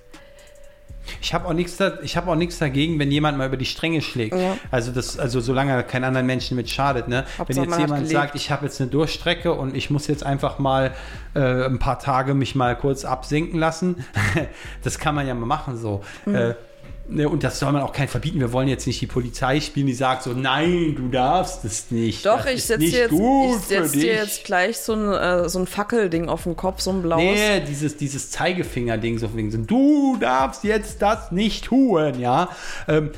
Ich 1.20 1.34
habe 1.34 1.46
auch 1.46 1.52
nichts 1.52 1.76
da, 1.76 1.98
ich 2.02 2.16
habe 2.16 2.30
auch 2.30 2.36
nichts 2.36 2.58
dagegen, 2.58 2.98
wenn 2.98 3.10
jemand 3.10 3.38
mal 3.38 3.46
über 3.46 3.56
die 3.56 3.64
Stränge 3.64 4.02
schlägt. 4.02 4.34
Ja. 4.34 4.56
Also 4.70 4.92
das 4.92 5.18
also 5.18 5.40
solange 5.40 5.82
kein 5.84 6.04
anderen 6.04 6.26
Menschen 6.26 6.56
mit 6.56 6.70
schadet, 6.70 7.08
ne? 7.08 7.24
Hauptsache, 7.38 7.62
wenn 7.62 7.70
jetzt 7.70 7.80
jemand 7.80 8.08
sagt, 8.08 8.34
ich 8.34 8.50
habe 8.50 8.66
jetzt 8.66 8.80
eine 8.80 8.90
Durchstrecke 8.90 9.52
und 9.52 9.76
ich 9.76 9.90
muss 9.90 10.06
jetzt 10.06 10.24
einfach 10.24 10.58
mal 10.58 10.92
äh, 11.34 11.66
ein 11.66 11.78
paar 11.78 11.98
Tage 11.98 12.34
mich 12.34 12.54
mal 12.54 12.76
kurz 12.76 13.04
absinken 13.04 13.58
lassen, 13.58 14.04
das 14.82 14.98
kann 14.98 15.14
man 15.14 15.26
ja 15.26 15.34
mal 15.34 15.46
machen 15.46 15.76
so. 15.76 16.02
Mhm. 16.24 16.34
Äh, 16.34 16.54
und 17.08 17.44
das 17.44 17.58
soll 17.60 17.72
man 17.72 17.82
auch 17.82 17.92
kein 17.92 18.08
verbieten. 18.08 18.40
Wir 18.40 18.52
wollen 18.52 18.68
jetzt 18.68 18.86
nicht 18.86 19.00
die 19.00 19.06
Polizei 19.06 19.60
spielen, 19.60 19.86
die 19.86 19.94
sagt 19.94 20.24
so, 20.24 20.32
nein, 20.32 20.94
du 20.96 21.08
darfst 21.08 21.64
es 21.64 21.90
nicht. 21.90 22.26
Doch, 22.26 22.44
das 22.44 22.52
ich 22.52 22.64
setze 22.64 22.84
jetzt, 22.84 23.12
ich 23.12 23.66
setz 23.66 23.92
dir 23.92 24.14
jetzt 24.14 24.44
gleich 24.44 24.78
so 24.78 24.94
ein, 24.94 25.12
äh, 25.12 25.48
so 25.48 25.60
ein 25.60 25.66
Fackelding 25.66 26.28
auf 26.28 26.42
den 26.44 26.56
Kopf, 26.56 26.80
so 26.80 26.90
ein 26.90 27.02
blaues. 27.02 27.22
Nee, 27.22 27.60
dieses, 27.60 27.96
dieses 27.96 28.30
Zeigefinger-Ding, 28.30 29.18
so, 29.18 29.28
du 29.28 30.16
darfst 30.18 30.64
jetzt 30.64 31.00
das 31.00 31.30
nicht 31.30 31.66
tun, 31.66 32.18
ja. 32.18 32.48
Ähm, 32.88 33.10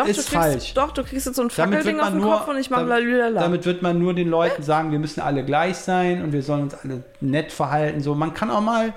doch, 0.00 0.08
ist 0.08 0.18
du 0.18 0.22
kriegst, 0.22 0.34
falsch. 0.34 0.74
doch, 0.74 0.92
du 0.92 1.02
kriegst 1.02 1.26
jetzt 1.26 1.36
so 1.36 1.42
ein 1.42 1.50
Fackelding 1.50 2.00
auf 2.00 2.04
man 2.06 2.14
den 2.14 2.22
nur, 2.22 2.38
Kopf 2.38 2.48
und 2.48 2.56
ich 2.56 2.70
mache 2.70 2.84
lalülala. 2.84 3.40
damit 3.40 3.66
wird 3.66 3.82
man 3.82 3.98
nur 3.98 4.14
den 4.14 4.28
Leuten 4.28 4.62
sagen, 4.62 4.92
wir 4.92 4.98
müssen 4.98 5.20
alle 5.20 5.44
gleich 5.44 5.76
sein 5.76 6.22
und 6.22 6.32
wir 6.32 6.42
sollen 6.42 6.62
uns 6.62 6.74
alle 6.74 7.04
nett 7.20 7.52
verhalten. 7.52 8.00
So, 8.00 8.14
man 8.14 8.34
kann 8.34 8.50
auch 8.50 8.60
mal, 8.60 8.92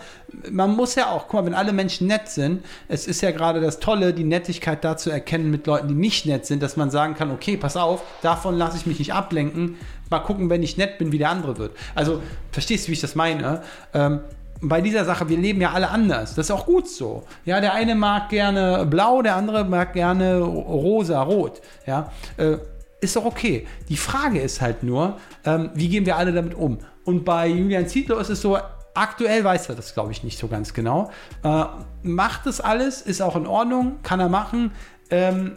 man 0.50 0.76
muss 0.76 0.96
ja 0.96 1.12
auch, 1.12 1.28
guck 1.28 1.34
mal, 1.42 1.46
wenn 1.46 1.54
alle 1.54 1.74
Menschen 1.74 2.08
nett 2.08 2.30
sind, 2.30 2.64
es 2.88 3.08
ist 3.08 3.22
ja 3.22 3.32
gerade 3.32 3.62
das 3.62 3.80
Tolle, 3.80 4.14
die 4.14 4.24
Nettigkeit 4.24 4.84
da 4.84 4.98
zu 4.98 5.10
erkennen 5.10 5.52
mit 5.52 5.68
Leuten, 5.68 5.88
die 5.88 5.96
nicht 5.96 6.26
nett 6.26 6.46
sind, 6.46 6.64
dass 6.64 6.78
man 6.78 6.90
sagen 6.90 7.16
kann, 7.16 7.32
okay, 7.32 7.58
pass 7.58 7.78
auf, 7.78 8.02
davon 8.22 8.58
lasse 8.58 8.78
ich 8.78 8.86
mich 8.86 9.00
nicht 9.00 9.14
ablenken. 9.14 9.78
Mal 10.10 10.20
gucken, 10.20 10.50
wenn 10.50 10.64
ich 10.64 10.78
nett 10.78 10.98
bin, 10.98 11.12
wie 11.12 11.18
der 11.18 11.30
andere 11.30 11.58
wird. 11.58 11.72
Also, 11.96 12.22
verstehst 12.52 12.86
du, 12.86 12.90
wie 12.90 12.94
ich 12.94 13.02
das 13.02 13.16
meine? 13.16 13.64
Ähm, 13.94 14.20
bei 14.64 14.82
dieser 14.82 15.06
Sache, 15.06 15.28
wir 15.30 15.38
leben 15.38 15.62
ja 15.62 15.72
alle 15.72 15.90
anders. 15.90 16.36
Das 16.36 16.48
ist 16.48 16.52
auch 16.52 16.66
gut 16.66 16.88
so. 16.88 17.24
Ja, 17.46 17.60
der 17.60 17.74
eine 17.74 17.96
mag 17.96 18.30
gerne 18.30 18.86
blau, 18.86 19.22
der 19.22 19.36
andere 19.36 19.66
mag 19.66 19.94
gerne 19.94 20.40
rosa, 20.40 21.22
rot. 21.22 21.62
Ja, 21.86 22.12
äh, 22.38 22.58
ist 23.02 23.16
doch 23.16 23.26
okay. 23.26 23.68
Die 23.90 23.98
Frage 23.98 24.40
ist 24.40 24.62
halt 24.62 24.84
nur, 24.84 25.18
ähm, 25.46 25.70
wie 25.74 25.90
gehen 25.90 26.06
wir 26.06 26.16
alle 26.16 26.32
damit 26.32 26.56
um? 26.56 26.80
Und 27.04 27.26
bei 27.26 27.48
Julian 27.48 27.88
Zietlow 27.88 28.18
ist 28.20 28.30
es 28.30 28.42
so, 28.42 28.58
aktuell 28.94 29.44
weiß 29.44 29.70
er 29.70 29.76
das, 29.76 29.94
glaube 29.94 30.14
ich, 30.14 30.24
nicht 30.24 30.40
so 30.40 30.48
ganz 30.48 30.74
genau. 30.74 31.12
Äh, 31.44 31.66
macht 32.04 32.46
das 32.46 32.62
alles, 32.62 33.02
ist 33.02 33.22
auch 33.22 33.36
in 33.36 33.46
Ordnung, 33.46 33.98
kann 34.04 34.22
er 34.22 34.30
machen. 34.30 34.72
Ähm, 35.10 35.56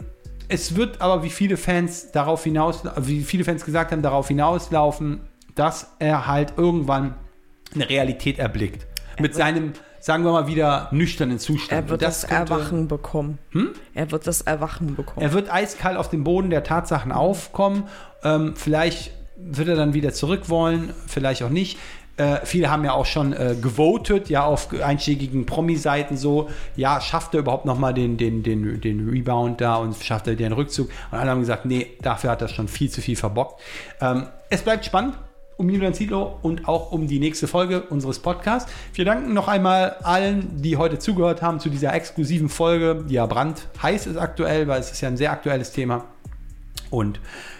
es 0.49 0.75
wird 0.75 1.01
aber, 1.01 1.23
wie 1.23 1.29
viele 1.29 1.55
Fans 1.55 2.11
darauf 2.11 2.43
hinaus, 2.43 2.83
wie 2.97 3.21
viele 3.21 3.45
Fans 3.45 3.63
gesagt 3.63 3.91
haben, 3.91 4.01
darauf 4.01 4.27
hinauslaufen, 4.27 5.21
dass 5.55 5.93
er 5.99 6.27
halt 6.27 6.53
irgendwann 6.57 7.15
eine 7.73 7.89
Realität 7.89 8.39
erblickt. 8.39 8.85
Mit 9.19 9.35
seinem, 9.35 9.73
sagen 9.99 10.23
wir 10.23 10.31
mal 10.31 10.47
wieder, 10.47 10.87
nüchternen 10.91 11.39
Zustand. 11.39 11.71
er 11.71 11.89
wird 11.89 12.01
Und 12.01 12.07
das, 12.07 12.27
könnte- 12.27 12.53
Erwachen 12.53 12.87
bekommen. 12.87 13.39
Er 13.93 14.11
wird 14.11 14.27
das 14.27 14.41
Erwachen 14.41 14.95
bekommen. 14.95 15.21
er 15.21 15.33
wird 15.33 15.51
eiskalt 15.51 15.97
auf 15.97 16.09
den 16.09 16.23
Boden 16.23 16.49
der 16.49 16.63
Tatsachen 16.63 17.11
aufkommen. 17.11 17.83
Ähm, 18.23 18.53
vielleicht 18.55 19.11
wird 19.37 19.67
er 19.67 19.75
dann 19.75 19.93
wieder 19.93 20.13
zurück 20.13 20.49
wollen, 20.49 20.93
vielleicht 21.07 21.43
auch 21.43 21.49
nicht. 21.49 21.77
Äh, 22.19 22.39
viele 22.45 22.71
haben 22.71 22.83
ja 22.83 22.93
auch 22.93 23.05
schon 23.05 23.31
äh, 23.33 23.55
gewotet, 23.61 24.27
ja, 24.29 24.43
auf 24.43 24.69
einschlägigen 24.81 25.45
Promi-Seiten 25.45 26.17
so, 26.17 26.49
ja, 26.75 26.99
schafft 26.99 27.35
er 27.35 27.41
überhaupt 27.41 27.65
nochmal 27.65 27.93
den, 27.93 28.17
den, 28.17 28.41
den, 28.41 28.81
den 28.81 29.07
Rebound 29.07 29.61
da 29.61 29.75
und 29.75 29.95
schafft 30.03 30.25
er 30.27 30.35
den 30.35 30.51
Rückzug? 30.51 30.89
Und 31.11 31.19
alle 31.19 31.29
haben 31.29 31.41
gesagt, 31.41 31.65
nee, 31.65 31.85
dafür 32.01 32.31
hat 32.31 32.41
er 32.41 32.47
schon 32.47 32.67
viel 32.67 32.89
zu 32.89 33.01
viel 33.01 33.15
verbockt. 33.15 33.61
Ähm, 34.01 34.25
es 34.49 34.63
bleibt 34.63 34.83
spannend 34.85 35.13
um 35.57 35.69
Julian 35.69 35.93
Zietlow 35.93 36.37
und 36.43 36.67
auch 36.67 36.91
um 36.91 37.07
die 37.07 37.19
nächste 37.19 37.47
Folge 37.47 37.81
unseres 37.81 38.19
Podcasts. 38.19 38.71
Wir 38.93 39.05
danken 39.05 39.33
noch 39.33 39.47
einmal 39.47 39.97
allen, 40.03 40.61
die 40.61 40.77
heute 40.77 40.99
zugehört 40.99 41.41
haben 41.41 41.59
zu 41.59 41.69
dieser 41.69 41.93
exklusiven 41.93 42.47
Folge, 42.47 43.03
die 43.09 43.15
ja 43.15 43.25
brandheiß 43.25 44.07
ist 44.07 44.17
aktuell, 44.17 44.67
weil 44.67 44.79
es 44.79 44.91
ist 44.91 45.01
ja 45.01 45.09
ein 45.09 45.17
sehr 45.17 45.31
aktuelles 45.31 45.71
Thema. 45.71 46.05
Und 46.91 47.19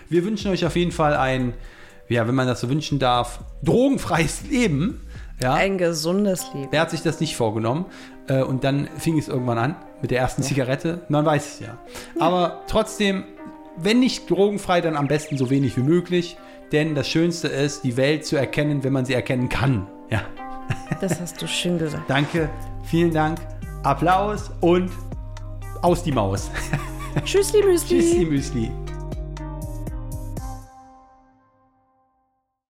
wir 0.09 0.23
wünschen 0.23 0.51
euch 0.51 0.65
auf 0.65 0.75
jeden 0.75 0.91
Fall 0.91 1.15
ein, 1.15 1.53
ja, 2.07 2.27
wenn 2.27 2.35
man 2.35 2.47
das 2.47 2.61
so 2.61 2.69
wünschen 2.69 2.99
darf, 2.99 3.39
drogenfreies 3.63 4.43
Leben. 4.49 5.01
Ja, 5.41 5.53
Ein 5.53 5.77
gesundes 5.77 6.45
Leben. 6.53 6.69
Wer 6.71 6.81
hat 6.81 6.91
sich 6.91 7.01
das 7.01 7.19
nicht 7.19 7.35
vorgenommen? 7.35 7.85
Äh, 8.27 8.41
und 8.41 8.63
dann 8.63 8.87
fing 8.97 9.19
es 9.19 9.27
irgendwann 9.27 9.57
an 9.57 9.75
mit 10.01 10.11
der 10.11 10.19
ersten 10.19 10.41
Zigarette. 10.43 11.01
Man 11.09 11.25
weiß 11.25 11.53
es 11.53 11.59
ja. 11.59 11.77
Aber 12.19 12.61
trotzdem, 12.67 13.23
wenn 13.75 13.99
nicht 13.99 14.29
drogenfrei, 14.29 14.81
dann 14.81 14.95
am 14.95 15.07
besten 15.07 15.37
so 15.37 15.49
wenig 15.49 15.77
wie 15.77 15.81
möglich. 15.81 16.37
Denn 16.71 16.95
das 16.95 17.07
Schönste 17.07 17.47
ist, 17.47 17.83
die 17.83 17.95
Welt 17.95 18.25
zu 18.25 18.35
erkennen, 18.35 18.83
wenn 18.83 18.93
man 18.93 19.05
sie 19.05 19.13
erkennen 19.13 19.49
kann. 19.49 19.87
Ja. 20.09 20.21
Das 20.99 21.19
hast 21.19 21.41
du 21.41 21.47
schön 21.47 21.77
gesagt. 21.77 22.09
Danke, 22.09 22.49
vielen 22.83 23.13
Dank. 23.13 23.39
Applaus 23.83 24.51
und 24.59 24.91
aus 25.81 26.03
die 26.03 26.11
Maus. 26.11 26.51
Tschüssli, 27.23 27.63
Müsli. 27.63 27.99
Tschüssi, 27.99 28.25
Müsli. 28.25 28.71